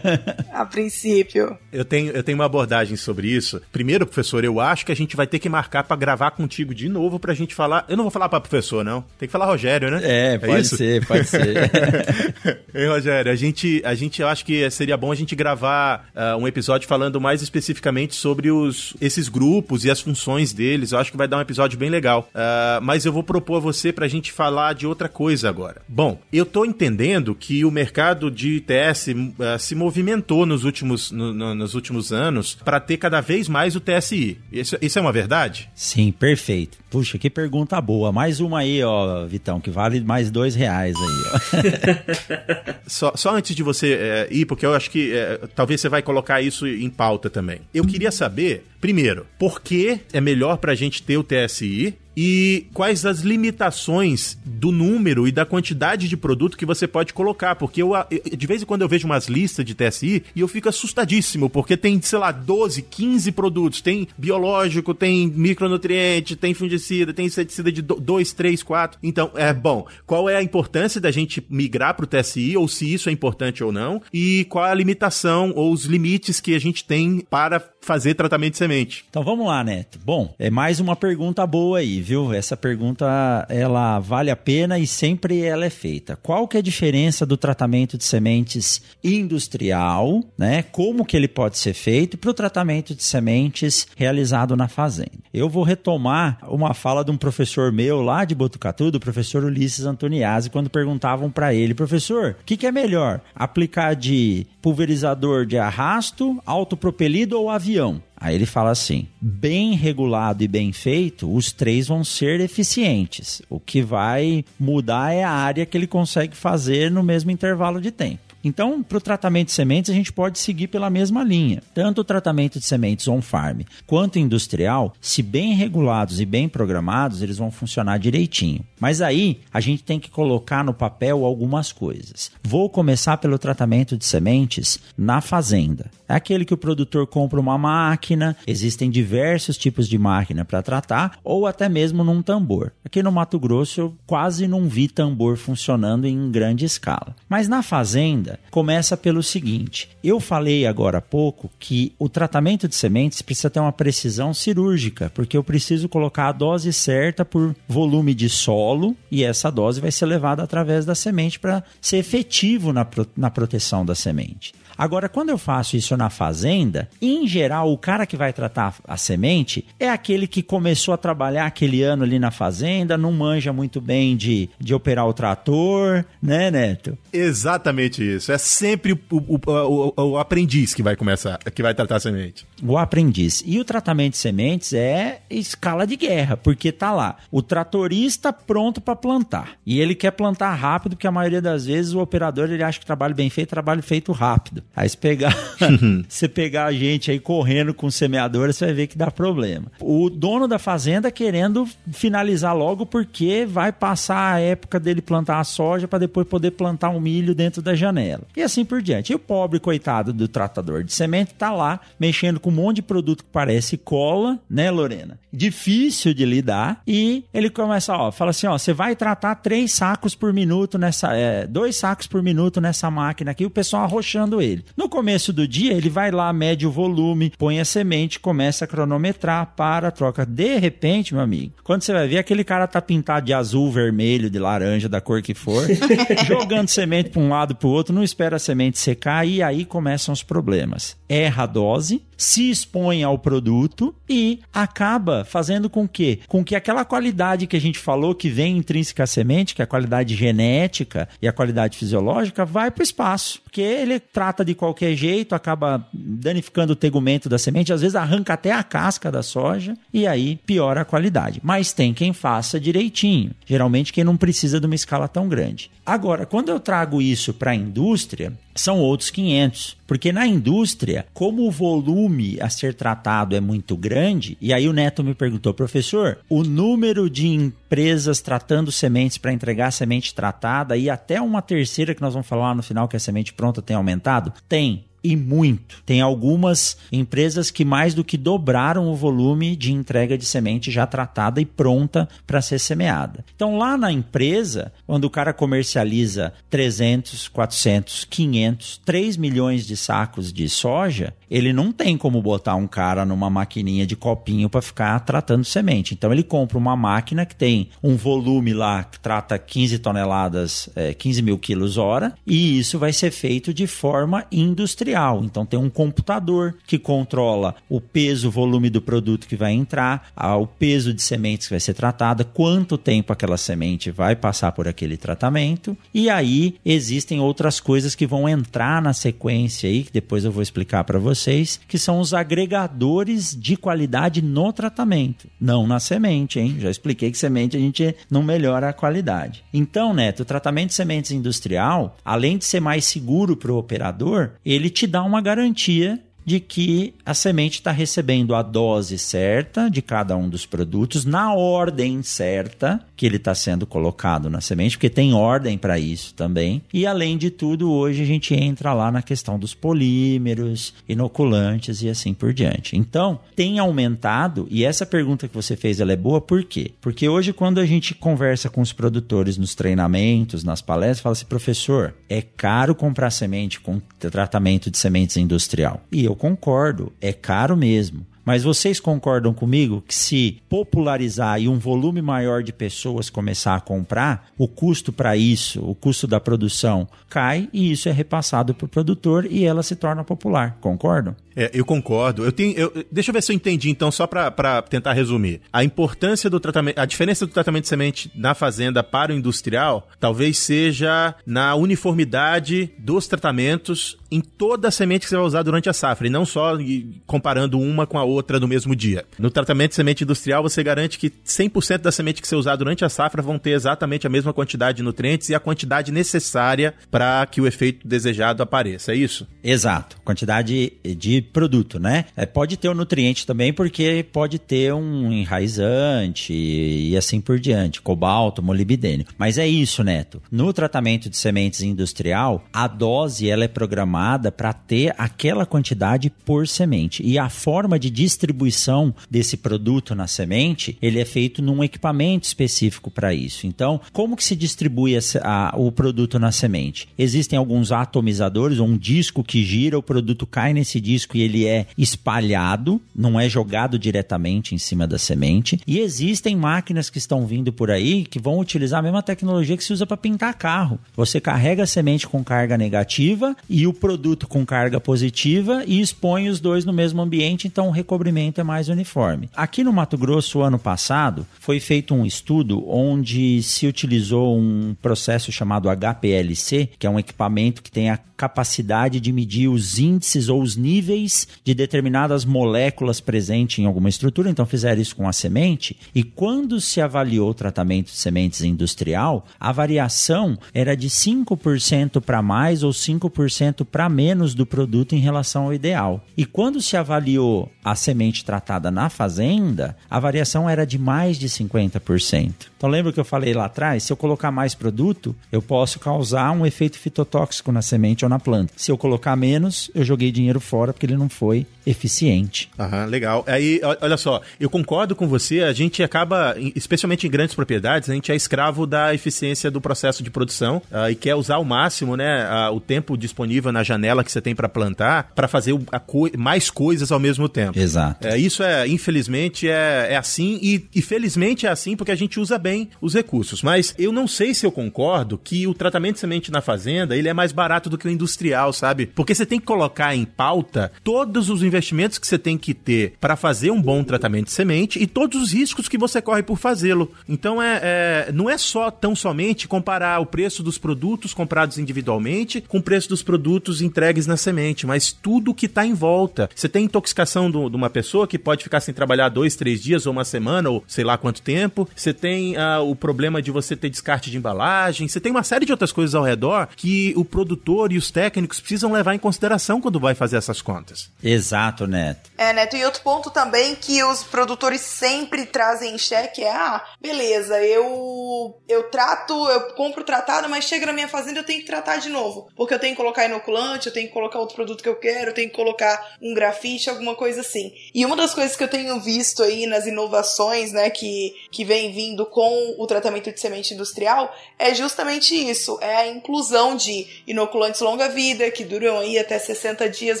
a 0.52 0.64
princípio. 0.66 1.56
Eu 1.72 1.84
tenho, 1.84 2.12
eu 2.12 2.22
tenho 2.22 2.38
uma 2.38 2.44
abordagem 2.44 2.96
sobre 2.96 3.28
isso. 3.28 3.60
Primeiro, 3.72 4.06
professor, 4.06 4.44
eu 4.44 4.60
acho 4.60 4.84
que 4.84 4.92
a 4.92 4.96
gente 4.96 5.16
vai 5.16 5.26
ter 5.26 5.38
que 5.38 5.48
marcar 5.48 5.84
para 5.84 5.96
gravar 5.96 6.32
contigo 6.32 6.74
de 6.74 6.88
novo 6.88 7.18
pra 7.18 7.34
gente 7.34 7.54
falar. 7.54 7.84
Eu 7.88 7.96
não 7.96 8.04
vou 8.04 8.10
falar 8.10 8.28
para 8.28 8.40
professor, 8.40 8.84
não. 8.84 9.02
Tem 9.18 9.26
que 9.28 9.32
falar 9.32 9.46
Rogério, 9.46 9.90
né? 9.90 10.00
É, 10.02 10.38
pode 10.38 10.60
é 10.60 10.64
ser, 10.64 11.06
pode 11.06 11.28
ser. 11.28 11.70
Ei, 12.74 12.86
Rogério, 12.86 13.30
a 13.30 13.34
gente, 13.34 13.82
a 13.84 13.94
gente 13.94 14.20
eu 14.20 14.28
acho 14.28 14.44
que 14.44 14.68
seria 14.70 14.96
bom 14.96 15.12
a 15.12 15.14
gente 15.14 15.34
gravar 15.34 16.08
uh, 16.14 16.36
um 16.36 16.46
episódio 16.46 16.88
falando 16.88 17.20
mais 17.20 17.42
especificamente 17.42 18.14
sobre 18.14 18.50
os, 18.50 18.94
esses 19.00 19.28
grupos 19.28 19.84
e 19.84 19.90
as 19.90 20.00
funções 20.00 20.52
deles. 20.52 20.92
Eu 20.92 20.98
acho 20.98 21.10
que 21.10 21.16
vai 21.16 21.28
dar 21.28 21.38
um 21.38 21.40
episódio 21.40 21.78
bem 21.78 21.90
legal. 21.90 22.28
Uh, 22.34 22.82
mas 22.82 23.04
eu 23.04 23.12
vou 23.12 23.22
propor 23.22 23.56
a 23.56 23.60
você 23.60 23.92
pra 23.92 24.08
gente 24.08 24.32
falar 24.32 24.74
de 24.74 24.86
outra 24.86 25.08
coisa 25.08 25.48
agora. 25.48 25.82
Bom, 25.88 26.20
eu 26.32 26.44
tô 26.44 26.64
entendendo 26.64 27.34
que 27.34 27.64
o 27.64 27.70
mercado 27.70 28.30
de 28.30 28.56
ITS 28.56 29.08
uh, 29.08 29.34
ah, 29.54 29.58
se 29.58 29.74
movimentou 29.74 30.46
nos 30.46 30.64
últimos, 30.64 31.10
no, 31.10 31.32
no, 31.32 31.54
nos 31.54 31.74
últimos 31.74 32.12
anos 32.12 32.56
para 32.64 32.80
ter 32.80 32.96
cada 32.96 33.20
vez 33.20 33.48
mais 33.48 33.76
o 33.76 33.80
TSI. 33.80 34.38
Isso, 34.50 34.76
isso 34.80 34.98
é 34.98 35.02
uma 35.02 35.12
verdade? 35.12 35.70
Sim, 35.74 36.12
perfeito. 36.12 36.78
Puxa, 36.90 37.18
que 37.18 37.30
pergunta 37.30 37.80
boa. 37.80 38.12
Mais 38.12 38.40
uma 38.40 38.60
aí, 38.60 38.82
ó, 38.82 39.24
Vitão, 39.26 39.60
que 39.60 39.70
vale 39.70 40.00
mais 40.00 40.30
dois 40.30 40.54
reais 40.54 40.94
aí, 40.96 41.22
ó. 41.32 42.22
só, 42.86 43.12
só 43.14 43.34
antes 43.34 43.54
de 43.54 43.62
você 43.62 43.92
é, 43.94 44.28
ir, 44.30 44.46
porque 44.46 44.64
eu 44.66 44.74
acho 44.74 44.90
que 44.90 45.12
é, 45.12 45.40
talvez 45.54 45.80
você 45.80 45.88
vai 45.88 46.02
colocar 46.02 46.40
isso 46.40 46.66
em 46.66 46.90
pauta 46.90 47.30
também. 47.30 47.60
Eu 47.72 47.84
queria 47.86 48.10
saber 48.10 48.66
Primeiro, 48.82 49.28
por 49.38 49.62
que 49.62 50.00
é 50.12 50.20
melhor 50.20 50.56
para 50.56 50.72
a 50.72 50.74
gente 50.74 51.04
ter 51.04 51.16
o 51.16 51.22
TSI? 51.22 51.96
e 52.16 52.66
quais 52.74 53.04
as 53.06 53.20
limitações 53.20 54.36
do 54.44 54.70
número 54.70 55.26
e 55.26 55.32
da 55.32 55.46
quantidade 55.46 56.08
de 56.08 56.16
produto 56.16 56.56
que 56.56 56.66
você 56.66 56.86
pode 56.86 57.12
colocar, 57.12 57.56
porque 57.56 57.82
eu, 57.82 57.92
de 58.36 58.46
vez 58.46 58.62
em 58.62 58.66
quando 58.66 58.82
eu 58.82 58.88
vejo 58.88 59.06
umas 59.06 59.28
listas 59.28 59.64
de 59.64 59.74
TSI 59.74 60.22
e 60.34 60.40
eu 60.40 60.48
fico 60.48 60.68
assustadíssimo, 60.68 61.48
porque 61.48 61.76
tem, 61.76 62.00
sei 62.02 62.18
lá, 62.18 62.30
12, 62.30 62.82
15 62.82 63.32
produtos, 63.32 63.80
tem 63.80 64.06
biológico, 64.16 64.94
tem 64.94 65.26
micronutriente, 65.28 66.36
tem 66.36 66.54
fungicida, 66.54 67.14
tem 67.14 67.26
inseticida 67.26 67.72
de 67.72 67.82
2, 67.82 68.32
3, 68.32 68.62
4. 68.62 68.98
Então, 69.02 69.30
é 69.34 69.52
bom, 69.52 69.86
qual 70.06 70.28
é 70.28 70.36
a 70.36 70.42
importância 70.42 71.00
da 71.00 71.10
gente 71.10 71.44
migrar 71.48 71.94
para 71.94 72.04
o 72.04 72.06
TSI, 72.06 72.56
ou 72.56 72.68
se 72.68 72.92
isso 72.92 73.08
é 73.08 73.12
importante 73.12 73.64
ou 73.64 73.72
não, 73.72 74.02
e 74.12 74.44
qual 74.50 74.66
é 74.66 74.70
a 74.70 74.74
limitação 74.74 75.52
ou 75.56 75.72
os 75.72 75.84
limites 75.84 76.40
que 76.40 76.54
a 76.54 76.58
gente 76.58 76.84
tem 76.84 77.24
para 77.30 77.71
fazer 77.82 78.14
tratamento 78.14 78.52
de 78.52 78.58
semente. 78.58 79.04
Então 79.10 79.22
vamos 79.22 79.46
lá, 79.46 79.62
Neto. 79.62 79.98
Bom, 80.04 80.34
é 80.38 80.48
mais 80.48 80.80
uma 80.80 80.96
pergunta 80.96 81.46
boa 81.46 81.78
aí, 81.78 82.00
viu? 82.00 82.32
Essa 82.32 82.56
pergunta 82.56 83.44
ela 83.48 83.98
vale 83.98 84.30
a 84.30 84.36
pena 84.36 84.78
e 84.78 84.86
sempre 84.86 85.42
ela 85.42 85.64
é 85.64 85.70
feita. 85.70 86.16
Qual 86.16 86.46
que 86.46 86.56
é 86.56 86.60
a 86.60 86.62
diferença 86.62 87.26
do 87.26 87.36
tratamento 87.36 87.98
de 87.98 88.04
sementes 88.04 88.80
industrial, 89.02 90.22
né? 90.38 90.62
Como 90.62 91.04
que 91.04 91.16
ele 91.16 91.28
pode 91.28 91.58
ser 91.58 91.74
feito 91.74 92.16
para 92.16 92.30
o 92.30 92.34
tratamento 92.34 92.94
de 92.94 93.02
sementes 93.02 93.88
realizado 93.96 94.56
na 94.56 94.68
fazenda? 94.68 95.10
Eu 95.34 95.48
vou 95.48 95.64
retomar 95.64 96.38
uma 96.48 96.74
fala 96.74 97.04
de 97.04 97.10
um 97.10 97.16
professor 97.16 97.72
meu 97.72 98.00
lá 98.00 98.24
de 98.24 98.34
Botucatu, 98.34 98.90
do 98.90 99.00
professor 99.00 99.44
Ulisses 99.44 99.84
Antoniazzi, 99.84 100.50
quando 100.50 100.70
perguntavam 100.70 101.30
para 101.30 101.52
ele, 101.52 101.74
professor, 101.74 102.36
o 102.40 102.44
que, 102.44 102.56
que 102.56 102.66
é 102.66 102.72
melhor? 102.72 103.20
Aplicar 103.34 103.94
de 103.94 104.46
pulverizador 104.60 105.44
de 105.44 105.58
arrasto, 105.58 106.40
autopropelido 106.46 107.38
ou 107.38 107.50
avião? 107.50 107.71
Aí 108.16 108.34
ele 108.34 108.46
fala 108.46 108.70
assim: 108.70 109.06
bem 109.20 109.74
regulado 109.74 110.42
e 110.44 110.48
bem 110.48 110.72
feito, 110.72 111.32
os 111.32 111.52
três 111.52 111.88
vão 111.88 112.04
ser 112.04 112.40
eficientes. 112.40 113.42
O 113.48 113.58
que 113.58 113.82
vai 113.82 114.44
mudar 114.58 115.12
é 115.12 115.24
a 115.24 115.30
área 115.30 115.66
que 115.66 115.76
ele 115.76 115.86
consegue 115.86 116.36
fazer 116.36 116.90
no 116.90 117.02
mesmo 117.02 117.30
intervalo 117.30 117.80
de 117.80 117.90
tempo. 117.90 118.31
Então, 118.44 118.82
para 118.82 118.98
o 118.98 119.00
tratamento 119.00 119.46
de 119.46 119.52
sementes, 119.52 119.90
a 119.90 119.94
gente 119.94 120.12
pode 120.12 120.38
seguir 120.38 120.68
pela 120.68 120.90
mesma 120.90 121.22
linha. 121.22 121.62
Tanto 121.74 122.00
o 122.00 122.04
tratamento 122.04 122.58
de 122.58 122.64
sementes 122.64 123.08
on-farm 123.08 123.60
quanto 123.86 124.18
industrial, 124.18 124.94
se 125.00 125.22
bem 125.22 125.54
regulados 125.54 126.20
e 126.20 126.26
bem 126.26 126.48
programados, 126.48 127.22
eles 127.22 127.38
vão 127.38 127.50
funcionar 127.50 127.98
direitinho. 127.98 128.64
Mas 128.80 129.00
aí, 129.00 129.40
a 129.52 129.60
gente 129.60 129.82
tem 129.84 130.00
que 130.00 130.10
colocar 130.10 130.64
no 130.64 130.74
papel 130.74 131.24
algumas 131.24 131.72
coisas. 131.72 132.32
Vou 132.42 132.68
começar 132.68 133.16
pelo 133.18 133.38
tratamento 133.38 133.96
de 133.96 134.04
sementes 134.04 134.78
na 134.96 135.20
fazenda. 135.20 135.90
É 136.08 136.14
aquele 136.14 136.44
que 136.44 136.52
o 136.52 136.58
produtor 136.58 137.06
compra 137.06 137.40
uma 137.40 137.56
máquina, 137.56 138.36
existem 138.46 138.90
diversos 138.90 139.56
tipos 139.56 139.88
de 139.88 139.96
máquina 139.96 140.44
para 140.44 140.62
tratar, 140.62 141.18
ou 141.24 141.46
até 141.46 141.68
mesmo 141.68 142.04
num 142.04 142.20
tambor. 142.20 142.72
Aqui 142.84 143.02
no 143.02 143.12
Mato 143.12 143.38
Grosso, 143.38 143.80
eu 143.80 143.94
quase 144.06 144.46
não 144.46 144.68
vi 144.68 144.88
tambor 144.88 145.36
funcionando 145.36 146.06
em 146.06 146.30
grande 146.30 146.64
escala. 146.64 147.16
Mas 147.28 147.48
na 147.48 147.62
fazenda, 147.62 148.31
começa 148.50 148.96
pelo 148.96 149.22
seguinte: 149.22 149.88
eu 150.02 150.20
falei 150.20 150.66
agora 150.66 150.98
há 150.98 151.02
pouco 151.02 151.50
que 151.58 151.92
o 151.98 152.08
tratamento 152.08 152.68
de 152.68 152.74
sementes 152.74 153.22
precisa 153.22 153.50
ter 153.50 153.60
uma 153.60 153.72
precisão 153.72 154.34
cirúrgica, 154.34 155.10
porque 155.14 155.36
eu 155.36 155.44
preciso 155.44 155.88
colocar 155.88 156.28
a 156.28 156.32
dose 156.32 156.72
certa 156.72 157.24
por 157.24 157.54
volume 157.68 158.14
de 158.14 158.28
solo 158.28 158.96
e 159.10 159.24
essa 159.24 159.50
dose 159.50 159.80
vai 159.80 159.90
ser 159.90 160.06
levada 160.06 160.42
através 160.42 160.84
da 160.84 160.94
semente 160.94 161.38
para 161.38 161.62
ser 161.80 161.98
efetivo 161.98 162.72
na, 162.72 162.86
na 163.16 163.30
proteção 163.30 163.84
da 163.84 163.94
semente. 163.94 164.52
Agora, 164.76 165.08
quando 165.08 165.30
eu 165.30 165.38
faço 165.38 165.76
isso 165.76 165.96
na 165.96 166.10
fazenda, 166.10 166.88
em 167.00 167.26
geral, 167.26 167.72
o 167.72 167.78
cara 167.78 168.06
que 168.06 168.16
vai 168.16 168.32
tratar 168.32 168.74
a 168.86 168.96
semente 168.96 169.64
é 169.78 169.88
aquele 169.88 170.26
que 170.26 170.42
começou 170.42 170.94
a 170.94 170.98
trabalhar 170.98 171.46
aquele 171.46 171.82
ano 171.82 172.04
ali 172.04 172.18
na 172.18 172.30
fazenda, 172.30 172.98
não 172.98 173.12
manja 173.12 173.52
muito 173.52 173.80
bem 173.80 174.16
de, 174.16 174.48
de 174.58 174.74
operar 174.74 175.06
o 175.06 175.12
trator, 175.12 176.04
né, 176.22 176.50
Neto? 176.50 176.96
Exatamente 177.12 178.02
isso. 178.02 178.32
É 178.32 178.38
sempre 178.38 178.92
o, 178.92 178.98
o, 179.10 179.40
o, 179.46 180.02
o 180.10 180.18
aprendiz 180.18 180.74
que 180.74 180.82
vai 180.82 180.96
começar, 180.96 181.38
que 181.38 181.62
vai 181.62 181.74
tratar 181.74 181.96
a 181.96 182.00
semente. 182.00 182.46
O 182.62 182.78
aprendiz. 182.78 183.42
E 183.44 183.58
o 183.58 183.64
tratamento 183.64 184.12
de 184.12 184.18
sementes 184.18 184.72
é 184.72 185.20
escala 185.28 185.86
de 185.86 185.96
guerra, 185.96 186.36
porque 186.36 186.70
tá 186.70 186.92
lá 186.92 187.16
o 187.30 187.42
tratorista 187.42 188.32
pronto 188.32 188.80
para 188.80 188.96
plantar. 188.96 189.56
E 189.66 189.80
ele 189.80 189.94
quer 189.94 190.12
plantar 190.12 190.54
rápido, 190.54 190.96
porque 190.96 191.06
a 191.06 191.12
maioria 191.12 191.42
das 191.42 191.66
vezes 191.66 191.92
o 191.92 192.00
operador 192.00 192.50
ele 192.50 192.62
acha 192.62 192.78
que 192.78 192.86
trabalho 192.86 193.14
bem 193.14 193.28
feito, 193.30 193.48
trabalho 193.48 193.82
feito 193.82 194.12
rápido. 194.12 194.61
Aí 194.74 194.88
se 194.88 194.96
pegar, 194.96 195.36
você 196.08 196.28
pegar 196.28 196.66
a 196.66 196.72
gente 196.72 197.10
aí 197.10 197.20
correndo 197.20 197.74
com 197.74 197.90
semeadora, 197.90 198.52
você 198.52 198.66
vai 198.66 198.74
ver 198.74 198.86
que 198.86 198.96
dá 198.96 199.10
problema. 199.10 199.66
O 199.80 200.08
dono 200.08 200.48
da 200.48 200.58
fazenda 200.58 201.10
querendo 201.10 201.68
finalizar 201.92 202.56
logo 202.56 202.86
porque 202.86 203.46
vai 203.46 203.70
passar 203.70 204.34
a 204.34 204.40
época 204.40 204.80
dele 204.80 205.02
plantar 205.02 205.40
a 205.40 205.44
soja 205.44 205.86
para 205.86 206.00
depois 206.00 206.26
poder 206.26 206.52
plantar 206.52 206.90
um 206.90 207.00
milho 207.00 207.34
dentro 207.34 207.60
da 207.60 207.74
janela. 207.74 208.22
E 208.36 208.42
assim 208.42 208.64
por 208.64 208.80
diante. 208.80 209.12
E 209.12 209.14
o 209.14 209.18
pobre 209.18 209.60
coitado 209.60 210.12
do 210.12 210.26
tratador 210.26 210.82
de 210.82 210.92
semente 210.92 211.34
tá 211.34 211.52
lá 211.52 211.80
mexendo 211.98 212.40
com 212.40 212.50
um 212.50 212.54
monte 212.54 212.76
de 212.76 212.82
produto 212.82 213.24
que 213.24 213.30
parece 213.30 213.76
cola, 213.76 214.38
né, 214.48 214.70
Lorena? 214.70 215.18
Difícil 215.32 216.14
de 216.14 216.24
lidar 216.24 216.82
e 216.86 217.24
ele 217.32 217.50
começa, 217.50 217.94
ó, 217.94 218.10
fala 218.10 218.30
assim, 218.30 218.46
ó, 218.46 218.56
você 218.56 218.72
vai 218.72 218.96
tratar 218.96 219.34
três 219.36 219.72
sacos 219.72 220.14
por 220.14 220.32
minuto 220.32 220.78
nessa, 220.78 221.14
é, 221.14 221.46
dois 221.46 221.76
sacos 221.76 222.06
por 222.06 222.22
minuto 222.22 222.60
nessa 222.60 222.90
máquina 222.90 223.30
aqui, 223.30 223.44
o 223.44 223.50
pessoal 223.50 223.84
arrochando 223.84 224.40
ele 224.40 224.51
dele. 224.52 224.64
No 224.76 224.88
começo 224.88 225.32
do 225.32 225.46
dia, 225.48 225.72
ele 225.72 225.88
vai 225.88 226.10
lá, 226.10 226.32
mede 226.32 226.66
o 226.66 226.70
volume, 226.70 227.32
põe 227.38 227.60
a 227.60 227.64
semente, 227.64 228.20
começa 228.20 228.64
a 228.64 228.68
cronometrar, 228.68 229.54
para, 229.56 229.90
troca. 229.90 230.26
De 230.26 230.58
repente, 230.58 231.14
meu 231.14 231.22
amigo, 231.22 231.54
quando 231.64 231.82
você 231.82 231.92
vai 231.92 232.06
ver, 232.06 232.18
aquele 232.18 232.44
cara 232.44 232.66
tá 232.66 232.80
pintado 232.80 233.26
de 233.26 233.32
azul, 233.32 233.70
vermelho, 233.70 234.30
de 234.30 234.38
laranja, 234.38 234.88
da 234.88 235.00
cor 235.00 235.22
que 235.22 235.34
for, 235.34 235.66
jogando 236.26 236.68
semente 236.68 237.10
para 237.10 237.20
um 237.20 237.28
lado 237.28 237.54
para 237.54 237.68
o 237.68 237.70
outro, 237.70 237.94
não 237.94 238.02
espera 238.02 238.36
a 238.36 238.38
semente 238.38 238.78
secar 238.78 239.26
e 239.26 239.42
aí 239.42 239.64
começam 239.64 240.12
os 240.12 240.22
problemas. 240.22 240.96
Erra 241.08 241.44
a 241.44 241.46
dose, 241.46 242.02
se 242.22 242.50
expõe 242.50 243.02
ao 243.02 243.18
produto 243.18 243.94
e 244.08 244.40
acaba 244.52 245.24
fazendo 245.24 245.68
com 245.68 245.88
que, 245.88 246.20
com 246.28 246.44
que 246.44 246.54
aquela 246.54 246.84
qualidade 246.84 247.46
que 247.46 247.56
a 247.56 247.60
gente 247.60 247.78
falou 247.78 248.14
que 248.14 248.28
vem 248.28 248.56
intrínseca 248.56 249.02
à 249.02 249.06
semente, 249.06 249.54
que 249.54 249.62
é 249.62 249.64
a 249.64 249.66
qualidade 249.66 250.14
genética 250.14 251.08
e 251.20 251.26
a 251.26 251.32
qualidade 251.32 251.76
fisiológica, 251.76 252.44
vai 252.44 252.70
para 252.70 252.80
o 252.80 252.84
espaço. 252.84 253.40
Porque 253.42 253.60
ele 253.60 253.98
trata 253.98 254.44
de 254.44 254.54
qualquer 254.54 254.94
jeito, 254.94 255.34
acaba 255.34 255.86
danificando 255.92 256.74
o 256.74 256.76
tegumento 256.76 257.28
da 257.28 257.38
semente, 257.38 257.72
às 257.72 257.80
vezes 257.80 257.96
arranca 257.96 258.34
até 258.34 258.52
a 258.52 258.62
casca 258.62 259.10
da 259.10 259.22
soja 259.22 259.76
e 259.92 260.06
aí 260.06 260.38
piora 260.46 260.82
a 260.82 260.84
qualidade. 260.84 261.40
Mas 261.42 261.72
tem 261.72 261.92
quem 261.92 262.12
faça 262.12 262.60
direitinho. 262.60 263.32
Geralmente 263.44 263.92
quem 263.92 264.04
não 264.04 264.16
precisa 264.16 264.60
de 264.60 264.66
uma 264.66 264.74
escala 264.74 265.08
tão 265.08 265.28
grande. 265.28 265.70
Agora, 265.84 266.24
quando 266.24 266.50
eu 266.50 266.60
trago 266.60 267.02
isso 267.02 267.34
para 267.34 267.50
a 267.50 267.54
indústria, 267.54 268.32
são 268.54 268.78
outros 268.78 269.10
500. 269.10 269.76
Porque 269.86 270.12
na 270.12 270.26
indústria, 270.26 271.06
como 271.12 271.46
o 271.46 271.50
volume 271.50 272.38
a 272.40 272.48
ser 272.48 272.74
tratado 272.74 273.36
é 273.36 273.40
muito 273.40 273.76
grande, 273.76 274.36
e 274.40 274.52
aí 274.52 274.68
o 274.68 274.72
Neto 274.72 275.04
me 275.04 275.14
perguntou, 275.14 275.52
professor, 275.52 276.18
o 276.28 276.42
número 276.42 277.10
de 277.10 277.26
empresas 277.26 278.20
tratando 278.20 278.72
sementes 278.72 279.18
para 279.18 279.32
entregar 279.32 279.70
semente 279.70 280.14
tratada 280.14 280.76
e 280.76 280.88
até 280.88 281.20
uma 281.20 281.42
terceira 281.42 281.94
que 281.94 282.02
nós 282.02 282.14
vamos 282.14 282.28
falar 282.28 282.54
no 282.54 282.62
final 282.62 282.88
que 282.88 282.96
é 282.96 282.98
a 282.98 283.00
semente 283.00 283.32
pronta 283.32 283.60
tem 283.60 283.76
aumentado? 283.76 284.32
Tem 284.48 284.84
e 285.02 285.16
muito. 285.16 285.82
Tem 285.84 286.00
algumas 286.00 286.76
empresas 286.90 287.50
que 287.50 287.64
mais 287.64 287.94
do 287.94 288.04
que 288.04 288.16
dobraram 288.16 288.88
o 288.88 288.94
volume 288.94 289.56
de 289.56 289.72
entrega 289.72 290.16
de 290.16 290.24
semente 290.24 290.70
já 290.70 290.86
tratada 290.86 291.40
e 291.40 291.44
pronta 291.44 292.08
para 292.26 292.42
ser 292.42 292.58
semeada. 292.58 293.24
Então, 293.34 293.58
lá 293.58 293.76
na 293.76 293.90
empresa, 293.90 294.72
quando 294.86 295.04
o 295.04 295.10
cara 295.10 295.32
comercializa 295.32 296.32
300, 296.50 297.28
400, 297.28 298.04
500, 298.04 298.80
3 298.84 299.16
milhões 299.16 299.66
de 299.66 299.76
sacos 299.76 300.32
de 300.32 300.48
soja, 300.48 301.14
ele 301.34 301.52
não 301.52 301.72
tem 301.72 301.96
como 301.96 302.20
botar 302.20 302.54
um 302.54 302.66
cara 302.66 303.04
numa 303.04 303.30
maquininha 303.30 303.86
de 303.86 303.96
copinho 303.96 304.48
para 304.48 304.62
ficar 304.62 305.00
tratando 305.00 305.44
semente. 305.44 305.94
Então, 305.94 306.12
ele 306.12 306.22
compra 306.22 306.58
uma 306.58 306.76
máquina 306.76 307.26
que 307.26 307.34
tem 307.34 307.68
um 307.82 307.96
volume 307.96 308.52
lá 308.52 308.84
que 308.84 309.00
trata 309.00 309.38
15 309.38 309.78
toneladas, 309.78 310.68
é, 310.76 310.94
15 310.94 311.22
mil 311.22 311.38
quilos 311.38 311.78
hora, 311.78 312.14
e 312.26 312.58
isso 312.58 312.78
vai 312.78 312.92
ser 312.92 313.10
feito 313.10 313.52
de 313.52 313.66
forma 313.66 314.24
industrial. 314.30 315.22
Então 315.24 315.44
tem 315.44 315.58
um 315.58 315.70
computador 315.70 316.54
que 316.66 316.78
controla 316.78 317.54
o 317.68 317.80
peso, 317.80 318.28
o 318.28 318.30
volume 318.30 318.70
do 318.70 318.80
produto 318.80 319.26
que 319.26 319.36
vai 319.36 319.52
entrar, 319.52 320.12
o 320.40 320.46
peso 320.46 320.92
de 320.92 321.02
sementes 321.02 321.46
que 321.46 321.54
vai 321.54 321.60
ser 321.60 321.74
tratada, 321.74 322.24
quanto 322.24 322.78
tempo 322.78 323.12
aquela 323.12 323.36
semente 323.36 323.90
vai 323.90 324.14
passar 324.14 324.52
por 324.52 324.68
aquele 324.68 324.96
tratamento. 324.96 325.76
E 325.92 326.08
aí 326.08 326.56
existem 326.64 327.20
outras 327.20 327.60
coisas 327.60 327.94
que 327.94 328.06
vão 328.06 328.28
entrar 328.28 328.80
na 328.82 328.92
sequência 328.92 329.68
aí, 329.68 329.84
que 329.84 329.92
depois 329.92 330.24
eu 330.24 330.32
vou 330.32 330.42
explicar 330.42 330.84
para 330.84 330.98
vocês, 330.98 331.21
que 331.68 331.78
são 331.78 332.00
os 332.00 332.14
agregadores 332.14 333.36
de 333.38 333.56
qualidade 333.56 334.22
no 334.22 334.52
tratamento, 334.52 335.28
não 335.40 335.66
na 335.66 335.80
semente, 335.80 336.38
hein? 336.38 336.56
Já 336.58 336.70
expliquei 336.70 337.10
que 337.10 337.18
semente 337.18 337.56
a 337.56 337.60
gente 337.60 337.94
não 338.10 338.22
melhora 338.22 338.68
a 338.68 338.72
qualidade. 338.72 339.44
Então, 339.52 339.92
Neto, 339.94 340.20
o 340.20 340.24
tratamento 340.24 340.68
de 340.68 340.74
sementes 340.74 341.10
industrial, 341.10 341.96
além 342.04 342.38
de 342.38 342.44
ser 342.44 342.60
mais 342.60 342.84
seguro 342.84 343.36
para 343.36 343.52
o 343.52 343.58
operador, 343.58 344.32
ele 344.44 344.70
te 344.70 344.86
dá 344.86 345.02
uma 345.02 345.20
garantia 345.20 346.00
de 346.24 346.40
que 346.40 346.94
a 347.04 347.14
semente 347.14 347.58
está 347.58 347.70
recebendo 347.70 348.34
a 348.34 348.42
dose 348.42 348.98
certa 348.98 349.68
de 349.68 349.82
cada 349.82 350.16
um 350.16 350.28
dos 350.28 350.46
produtos 350.46 351.04
na 351.04 351.34
ordem 351.34 352.02
certa 352.02 352.80
que 352.96 353.06
ele 353.06 353.16
está 353.16 353.34
sendo 353.34 353.66
colocado 353.66 354.30
na 354.30 354.40
semente, 354.40 354.76
porque 354.76 354.88
tem 354.88 355.12
ordem 355.12 355.58
para 355.58 355.78
isso 355.78 356.14
também. 356.14 356.62
E 356.72 356.86
além 356.86 357.18
de 357.18 357.30
tudo, 357.30 357.70
hoje 357.70 358.02
a 358.02 358.06
gente 358.06 358.34
entra 358.34 358.72
lá 358.72 358.92
na 358.92 359.02
questão 359.02 359.38
dos 359.38 359.54
polímeros, 359.54 360.74
inoculantes 360.88 361.82
e 361.82 361.88
assim 361.88 362.14
por 362.14 362.32
diante. 362.32 362.76
Então, 362.76 363.18
tem 363.34 363.58
aumentado, 363.58 364.46
e 364.50 364.64
essa 364.64 364.86
pergunta 364.86 365.26
que 365.26 365.34
você 365.34 365.56
fez 365.56 365.80
ela 365.80 365.92
é 365.92 365.96
boa, 365.96 366.20
por 366.20 366.44
quê? 366.44 366.72
Porque 366.80 367.08
hoje, 367.08 367.32
quando 367.32 367.58
a 367.58 367.66
gente 367.66 367.94
conversa 367.94 368.48
com 368.48 368.60
os 368.60 368.72
produtores 368.72 369.36
nos 369.36 369.54
treinamentos, 369.54 370.44
nas 370.44 370.62
palestras, 370.62 371.00
fala 371.00 371.12
assim, 371.12 371.26
professor, 371.26 371.94
é 372.08 372.22
caro 372.22 372.74
comprar 372.74 373.10
semente 373.10 373.60
com 373.60 373.80
tratamento 373.98 374.70
de 374.70 374.78
sementes 374.78 375.16
industrial. 375.16 375.82
E 375.90 376.04
eu 376.04 376.11
concordo, 376.16 376.92
é 377.00 377.12
caro 377.12 377.56
mesmo. 377.56 378.06
Mas 378.24 378.44
vocês 378.44 378.78
concordam 378.78 379.34
comigo 379.34 379.82
que 379.86 379.94
se 379.94 380.40
popularizar 380.48 381.40
e 381.40 381.48
um 381.48 381.58
volume 381.58 382.00
maior 382.00 382.42
de 382.42 382.52
pessoas 382.52 383.10
começar 383.10 383.56
a 383.56 383.60
comprar, 383.60 384.28
o 384.38 384.46
custo 384.46 384.92
para 384.92 385.16
isso, 385.16 385.60
o 385.60 385.74
custo 385.74 386.06
da 386.06 386.20
produção 386.20 386.86
cai 387.10 387.48
e 387.52 387.72
isso 387.72 387.88
é 387.88 387.92
repassado 387.92 388.54
para 388.54 388.64
o 388.64 388.68
produtor 388.68 389.26
e 389.28 389.44
ela 389.44 389.62
se 389.62 389.74
torna 389.74 390.04
popular. 390.04 390.56
Concordam? 390.60 391.16
É, 391.36 391.50
eu 391.54 391.64
concordo. 391.64 392.24
Eu 392.24 392.32
tenho, 392.32 392.56
eu, 392.56 392.72
deixa 392.90 393.10
eu 393.10 393.14
ver 393.14 393.22
se 393.22 393.32
eu 393.32 393.36
entendi, 393.36 393.70
então, 393.70 393.90
só 393.90 394.06
para 394.06 394.62
tentar 394.62 394.92
resumir. 394.92 395.40
A 395.52 395.64
importância 395.64 396.28
do 396.28 396.40
tratamento, 396.40 396.78
a 396.78 396.84
diferença 396.84 397.26
do 397.26 397.32
tratamento 397.32 397.62
de 397.62 397.68
semente 397.68 398.10
na 398.14 398.34
fazenda 398.34 398.82
para 398.82 399.12
o 399.12 399.16
industrial, 399.16 399.88
talvez 399.98 400.38
seja 400.38 401.14
na 401.26 401.54
uniformidade 401.54 402.70
dos 402.78 403.06
tratamentos 403.06 403.96
em 404.10 404.20
toda 404.20 404.68
a 404.68 404.70
semente 404.70 405.04
que 405.04 405.08
você 405.08 405.16
vai 405.16 405.24
usar 405.24 405.42
durante 405.42 405.70
a 405.70 405.72
safra, 405.72 406.06
e 406.06 406.10
não 406.10 406.26
só 406.26 406.58
comparando 407.06 407.58
uma 407.58 407.86
com 407.86 407.98
a 407.98 408.04
outra 408.04 408.38
no 408.38 408.46
mesmo 408.46 408.76
dia. 408.76 409.06
No 409.18 409.30
tratamento 409.30 409.70
de 409.70 409.76
semente 409.76 410.04
industrial, 410.04 410.42
você 410.42 410.62
garante 410.62 410.98
que 410.98 411.08
100% 411.08 411.78
da 411.78 411.90
semente 411.90 412.20
que 412.20 412.28
você 412.28 412.36
usar 412.36 412.56
durante 412.56 412.84
a 412.84 412.90
safra 412.90 413.22
vão 413.22 413.38
ter 413.38 413.52
exatamente 413.52 414.06
a 414.06 414.10
mesma 414.10 414.32
quantidade 414.34 414.76
de 414.76 414.82
nutrientes 414.82 415.30
e 415.30 415.34
a 415.34 415.40
quantidade 415.40 415.90
necessária 415.90 416.74
para 416.90 417.24
que 417.24 417.40
o 417.40 417.46
efeito 417.46 417.88
desejado 417.88 418.42
apareça, 418.42 418.92
é 418.92 418.96
isso? 418.96 419.26
Exato. 419.42 419.96
Quantidade 420.04 420.74
de 420.84 421.21
produto, 421.22 421.78
né? 421.78 422.06
É, 422.16 422.26
pode 422.26 422.56
ter 422.56 422.68
o 422.68 422.72
um 422.72 422.74
nutriente 422.74 423.26
também, 423.26 423.52
porque 423.52 424.04
pode 424.12 424.38
ter 424.38 424.72
um 424.74 425.12
enraizante 425.12 426.32
e 426.32 426.96
assim 426.96 427.20
por 427.20 427.38
diante, 427.38 427.80
cobalto, 427.80 428.42
molibdênio. 428.42 429.06
Mas 429.16 429.38
é 429.38 429.46
isso, 429.46 429.82
Neto. 429.82 430.20
No 430.30 430.52
tratamento 430.52 431.08
de 431.08 431.16
sementes 431.16 431.62
industrial, 431.62 432.44
a 432.52 432.66
dose 432.66 433.28
ela 433.28 433.44
é 433.44 433.48
programada 433.48 434.32
para 434.32 434.52
ter 434.52 434.94
aquela 434.98 435.46
quantidade 435.46 436.10
por 436.24 436.46
semente. 436.46 437.02
E 437.04 437.18
a 437.18 437.28
forma 437.28 437.78
de 437.78 437.90
distribuição 437.90 438.94
desse 439.10 439.36
produto 439.36 439.94
na 439.94 440.06
semente, 440.06 440.76
ele 440.80 441.00
é 441.00 441.04
feito 441.04 441.42
num 441.42 441.62
equipamento 441.62 442.26
específico 442.26 442.90
para 442.90 443.14
isso. 443.14 443.46
Então, 443.46 443.80
como 443.92 444.16
que 444.16 444.24
se 444.24 444.36
distribui 444.36 444.96
a, 445.22 445.54
o 445.56 445.70
produto 445.70 446.18
na 446.18 446.32
semente? 446.32 446.88
Existem 446.98 447.38
alguns 447.38 447.72
atomizadores, 447.72 448.58
um 448.58 448.76
disco 448.76 449.22
que 449.22 449.44
gira, 449.44 449.78
o 449.78 449.82
produto 449.82 450.26
cai 450.26 450.52
nesse 450.52 450.80
disco 450.80 451.11
e 451.16 451.22
ele 451.22 451.46
é 451.46 451.66
espalhado, 451.76 452.80
não 452.94 453.18
é 453.18 453.28
jogado 453.28 453.78
diretamente 453.78 454.54
em 454.54 454.58
cima 454.58 454.86
da 454.86 454.98
semente. 454.98 455.60
E 455.66 455.78
existem 455.78 456.36
máquinas 456.36 456.90
que 456.90 456.98
estão 456.98 457.26
vindo 457.26 457.52
por 457.52 457.70
aí 457.70 458.04
que 458.04 458.18
vão 458.18 458.38
utilizar 458.38 458.80
a 458.80 458.82
mesma 458.82 459.02
tecnologia 459.02 459.56
que 459.56 459.64
se 459.64 459.72
usa 459.72 459.86
para 459.86 459.96
pintar 459.96 460.34
carro. 460.34 460.78
Você 460.96 461.20
carrega 461.20 461.62
a 461.62 461.66
semente 461.66 462.06
com 462.06 462.22
carga 462.24 462.56
negativa 462.56 463.36
e 463.48 463.66
o 463.66 463.72
produto 463.72 464.26
com 464.26 464.44
carga 464.44 464.80
positiva 464.80 465.64
e 465.66 465.80
expõe 465.80 466.28
os 466.28 466.40
dois 466.40 466.64
no 466.64 466.72
mesmo 466.72 467.00
ambiente, 467.02 467.46
então 467.46 467.68
o 467.68 467.72
recobrimento 467.72 468.40
é 468.40 468.44
mais 468.44 468.68
uniforme. 468.68 469.28
Aqui 469.34 469.64
no 469.64 469.72
Mato 469.72 469.96
Grosso, 469.96 470.40
ano 470.40 470.58
passado, 470.58 471.26
foi 471.40 471.60
feito 471.60 471.94
um 471.94 472.04
estudo 472.04 472.68
onde 472.68 473.42
se 473.42 473.66
utilizou 473.66 474.38
um 474.38 474.74
processo 474.80 475.32
chamado 475.32 475.68
HPLC, 475.68 476.70
que 476.78 476.86
é 476.86 476.90
um 476.90 476.98
equipamento 476.98 477.62
que 477.62 477.70
tem 477.70 477.90
a 477.90 477.98
capacidade 478.22 479.00
de 479.00 479.12
medir 479.12 479.48
os 479.48 479.80
índices 479.80 480.28
ou 480.28 480.40
os 480.40 480.54
níveis 480.54 481.26
de 481.42 481.52
determinadas 481.54 482.24
moléculas 482.24 483.00
presentes 483.00 483.58
em 483.58 483.66
alguma 483.66 483.88
estrutura. 483.88 484.30
Então, 484.30 484.46
fizeram 484.46 484.80
isso 484.80 484.94
com 484.94 485.08
a 485.08 485.12
semente. 485.12 485.76
E 485.92 486.04
quando 486.04 486.60
se 486.60 486.80
avaliou 486.80 487.30
o 487.30 487.34
tratamento 487.34 487.86
de 487.86 487.96
sementes 487.96 488.42
industrial, 488.42 489.26
a 489.40 489.50
variação 489.50 490.38
era 490.54 490.76
de 490.76 490.88
5% 490.88 492.00
para 492.00 492.22
mais 492.22 492.62
ou 492.62 492.70
5% 492.70 493.64
para 493.64 493.88
menos 493.88 494.36
do 494.36 494.46
produto 494.46 494.94
em 494.94 495.00
relação 495.00 495.46
ao 495.46 495.54
ideal. 495.54 496.00
E 496.16 496.24
quando 496.24 496.62
se 496.62 496.76
avaliou 496.76 497.50
a 497.64 497.74
semente 497.74 498.24
tratada 498.24 498.70
na 498.70 498.88
fazenda, 498.88 499.76
a 499.90 499.98
variação 499.98 500.48
era 500.48 500.64
de 500.64 500.78
mais 500.78 501.18
de 501.18 501.28
50%. 501.28 502.52
Então, 502.56 502.70
lembra 502.70 502.92
que 502.92 503.00
eu 503.00 503.04
falei 503.04 503.34
lá 503.34 503.46
atrás? 503.46 503.82
Se 503.82 503.92
eu 503.92 503.96
colocar 503.96 504.30
mais 504.30 504.54
produto, 504.54 505.16
eu 505.32 505.42
posso 505.42 505.80
causar 505.80 506.30
um 506.30 506.46
efeito 506.46 506.78
fitotóxico 506.78 507.50
na 507.50 507.60
semente 507.60 508.04
ou 508.04 508.08
na 508.12 508.18
planta. 508.18 508.52
Se 508.56 508.70
eu 508.70 508.78
colocar 508.78 509.16
menos, 509.16 509.70
eu 509.74 509.84
joguei 509.84 510.12
dinheiro 510.12 510.40
fora 510.40 510.72
porque 510.72 510.86
ele 510.86 510.96
não 510.96 511.08
foi 511.08 511.46
eficiente. 511.64 512.50
Aham, 512.58 512.86
legal. 512.86 513.24
Aí, 513.26 513.60
olha 513.80 513.96
só, 513.96 514.20
eu 514.38 514.50
concordo 514.50 514.96
com 514.96 515.06
você, 515.06 515.40
a 515.40 515.52
gente 515.52 515.82
acaba, 515.82 516.34
especialmente 516.56 517.06
em 517.06 517.10
grandes 517.10 517.34
propriedades, 517.34 517.88
a 517.88 517.94
gente 517.94 518.10
é 518.10 518.16
escravo 518.16 518.66
da 518.66 518.92
eficiência 518.94 519.50
do 519.50 519.60
processo 519.60 520.02
de 520.02 520.10
produção 520.10 520.60
uh, 520.70 520.90
e 520.90 520.94
quer 520.94 521.14
usar 521.14 521.36
ao 521.36 521.44
máximo, 521.44 521.96
né, 521.96 522.28
uh, 522.28 522.54
o 522.54 522.60
tempo 522.60 522.96
disponível 522.96 523.52
na 523.52 523.62
janela 523.62 524.02
que 524.02 524.10
você 524.10 524.20
tem 524.20 524.34
para 524.34 524.48
plantar 524.48 525.12
para 525.14 525.28
fazer 525.28 525.54
co 525.86 526.08
mais 526.18 526.50
coisas 526.50 526.90
ao 526.90 526.98
mesmo 526.98 527.28
tempo. 527.28 527.58
Exato. 527.58 528.06
É, 528.06 528.18
isso 528.18 528.42
é, 528.42 528.66
infelizmente, 528.66 529.48
é, 529.48 529.88
é 529.90 529.96
assim 529.96 530.38
e, 530.42 530.66
e 530.74 530.82
felizmente 530.82 531.46
é 531.46 531.50
assim 531.50 531.76
porque 531.76 531.92
a 531.92 531.96
gente 531.96 532.18
usa 532.18 532.38
bem 532.38 532.68
os 532.80 532.94
recursos. 532.94 533.42
Mas 533.42 533.74
eu 533.78 533.92
não 533.92 534.08
sei 534.08 534.34
se 534.34 534.44
eu 534.44 534.52
concordo 534.52 535.18
que 535.18 535.46
o 535.46 535.54
tratamento 535.54 535.94
de 535.94 536.00
semente 536.00 536.30
na 536.30 536.40
fazenda 536.40 536.96
ele 536.96 537.08
é 537.08 537.14
mais 537.14 537.32
barato 537.32 537.70
do 537.70 537.78
que 537.78 537.86
o 537.86 537.90
industrial, 538.02 538.52
sabe? 538.52 538.86
Porque 538.86 539.14
você 539.14 539.24
tem 539.24 539.40
que 539.40 539.46
colocar 539.46 539.94
em 539.94 540.04
pauta 540.04 540.72
todos 540.84 541.30
os 541.30 541.42
investimentos 541.42 541.98
que 541.98 542.06
você 542.06 542.18
tem 542.18 542.36
que 542.36 542.52
ter 542.52 542.94
para 543.00 543.16
fazer 543.16 543.50
um 543.50 543.60
bom 543.60 543.82
tratamento 543.84 544.26
de 544.26 544.32
semente 544.32 544.82
e 544.82 544.86
todos 544.86 545.22
os 545.22 545.32
riscos 545.32 545.68
que 545.68 545.78
você 545.78 546.02
corre 546.02 546.22
por 546.22 546.36
fazê-lo. 546.38 546.92
Então 547.08 547.42
é, 547.42 547.60
é, 547.62 548.12
não 548.12 548.28
é 548.28 548.36
só 548.36 548.70
tão 548.70 548.94
somente 548.94 549.48
comparar 549.48 550.00
o 550.00 550.06
preço 550.06 550.42
dos 550.42 550.58
produtos 550.58 551.14
comprados 551.14 551.58
individualmente 551.58 552.40
com 552.40 552.58
o 552.58 552.62
preço 552.62 552.88
dos 552.88 553.02
produtos 553.02 553.62
entregues 553.62 554.06
na 554.06 554.16
semente, 554.16 554.66
mas 554.66 554.92
tudo 554.92 555.34
que 555.34 555.46
está 555.46 555.64
em 555.64 555.74
volta. 555.74 556.28
Você 556.34 556.48
tem 556.48 556.64
intoxicação 556.64 557.30
do, 557.30 557.48
de 557.48 557.56
uma 557.56 557.70
pessoa 557.70 558.06
que 558.06 558.18
pode 558.18 558.44
ficar 558.44 558.60
sem 558.60 558.74
trabalhar 558.74 559.08
dois, 559.08 559.36
três 559.36 559.62
dias 559.62 559.86
ou 559.86 559.92
uma 559.92 560.04
semana 560.04 560.50
ou 560.50 560.64
sei 560.66 560.84
lá 560.84 560.98
quanto 560.98 561.22
tempo. 561.22 561.68
Você 561.74 561.92
tem 561.92 562.36
ah, 562.36 562.60
o 562.60 562.74
problema 562.74 563.22
de 563.22 563.30
você 563.30 563.56
ter 563.56 563.70
descarte 563.70 564.10
de 564.10 564.16
embalagem. 564.16 564.88
Você 564.88 565.00
tem 565.00 565.12
uma 565.12 565.22
série 565.22 565.46
de 565.46 565.52
outras 565.52 565.72
coisas 565.72 565.94
ao 565.94 566.02
redor 566.02 566.48
que 566.56 566.92
o 566.96 567.04
produtor 567.04 567.72
e 567.72 567.78
os 567.82 567.90
técnicos 567.90 568.40
precisam 568.40 568.72
levar 568.72 568.94
em 568.94 568.98
consideração 568.98 569.60
quando 569.60 569.80
vai 569.80 569.94
fazer 569.94 570.16
essas 570.16 570.40
contas. 570.40 570.88
Exato, 571.02 571.66
Neto. 571.66 572.10
É, 572.16 572.32
Neto. 572.32 572.56
E 572.56 572.64
outro 572.64 572.82
ponto 572.82 573.10
também 573.10 573.54
que 573.54 573.82
os 573.82 574.04
produtores 574.04 574.60
sempre 574.60 575.26
trazem 575.26 575.74
em 575.74 575.78
xeque 575.78 576.22
é: 576.22 576.30
ah, 576.30 576.64
beleza, 576.80 577.42
eu, 577.42 578.40
eu 578.48 578.64
trato, 578.70 579.12
eu 579.28 579.52
compro 579.54 579.84
tratado, 579.84 580.28
mas 580.28 580.44
chega 580.44 580.66
na 580.66 580.72
minha 580.72 580.88
fazenda 580.88 581.20
eu 581.20 581.26
tenho 581.26 581.40
que 581.40 581.46
tratar 581.46 581.76
de 581.76 581.88
novo. 581.88 582.28
Porque 582.36 582.54
eu 582.54 582.58
tenho 582.58 582.74
que 582.74 582.80
colocar 582.80 583.04
inoculante, 583.04 583.66
eu 583.66 583.72
tenho 583.72 583.88
que 583.88 583.94
colocar 583.94 584.20
outro 584.20 584.36
produto 584.36 584.62
que 584.62 584.68
eu 584.68 584.76
quero, 584.76 585.10
eu 585.10 585.14
tenho 585.14 585.28
que 585.28 585.36
colocar 585.36 585.96
um 586.00 586.14
grafite, 586.14 586.70
alguma 586.70 586.94
coisa 586.94 587.20
assim. 587.20 587.52
E 587.74 587.84
uma 587.84 587.96
das 587.96 588.14
coisas 588.14 588.36
que 588.36 588.44
eu 588.44 588.48
tenho 588.48 588.80
visto 588.80 589.22
aí 589.22 589.46
nas 589.46 589.66
inovações, 589.66 590.52
né, 590.52 590.70
que, 590.70 591.14
que 591.30 591.44
vem 591.44 591.72
vindo 591.72 592.06
com 592.06 592.54
o 592.58 592.66
tratamento 592.66 593.10
de 593.10 593.20
semente 593.20 593.54
industrial 593.54 594.14
é 594.38 594.54
justamente 594.54 595.14
isso: 595.14 595.58
é 595.60 595.76
a 595.76 595.88
inclusão 595.88 596.54
de 596.54 596.86
inoculantes 597.06 597.60
longa-vida, 597.72 598.30
que 598.30 598.44
duram 598.44 598.78
aí 598.78 598.98
até 598.98 599.18
60 599.18 599.68
dias, 599.68 600.00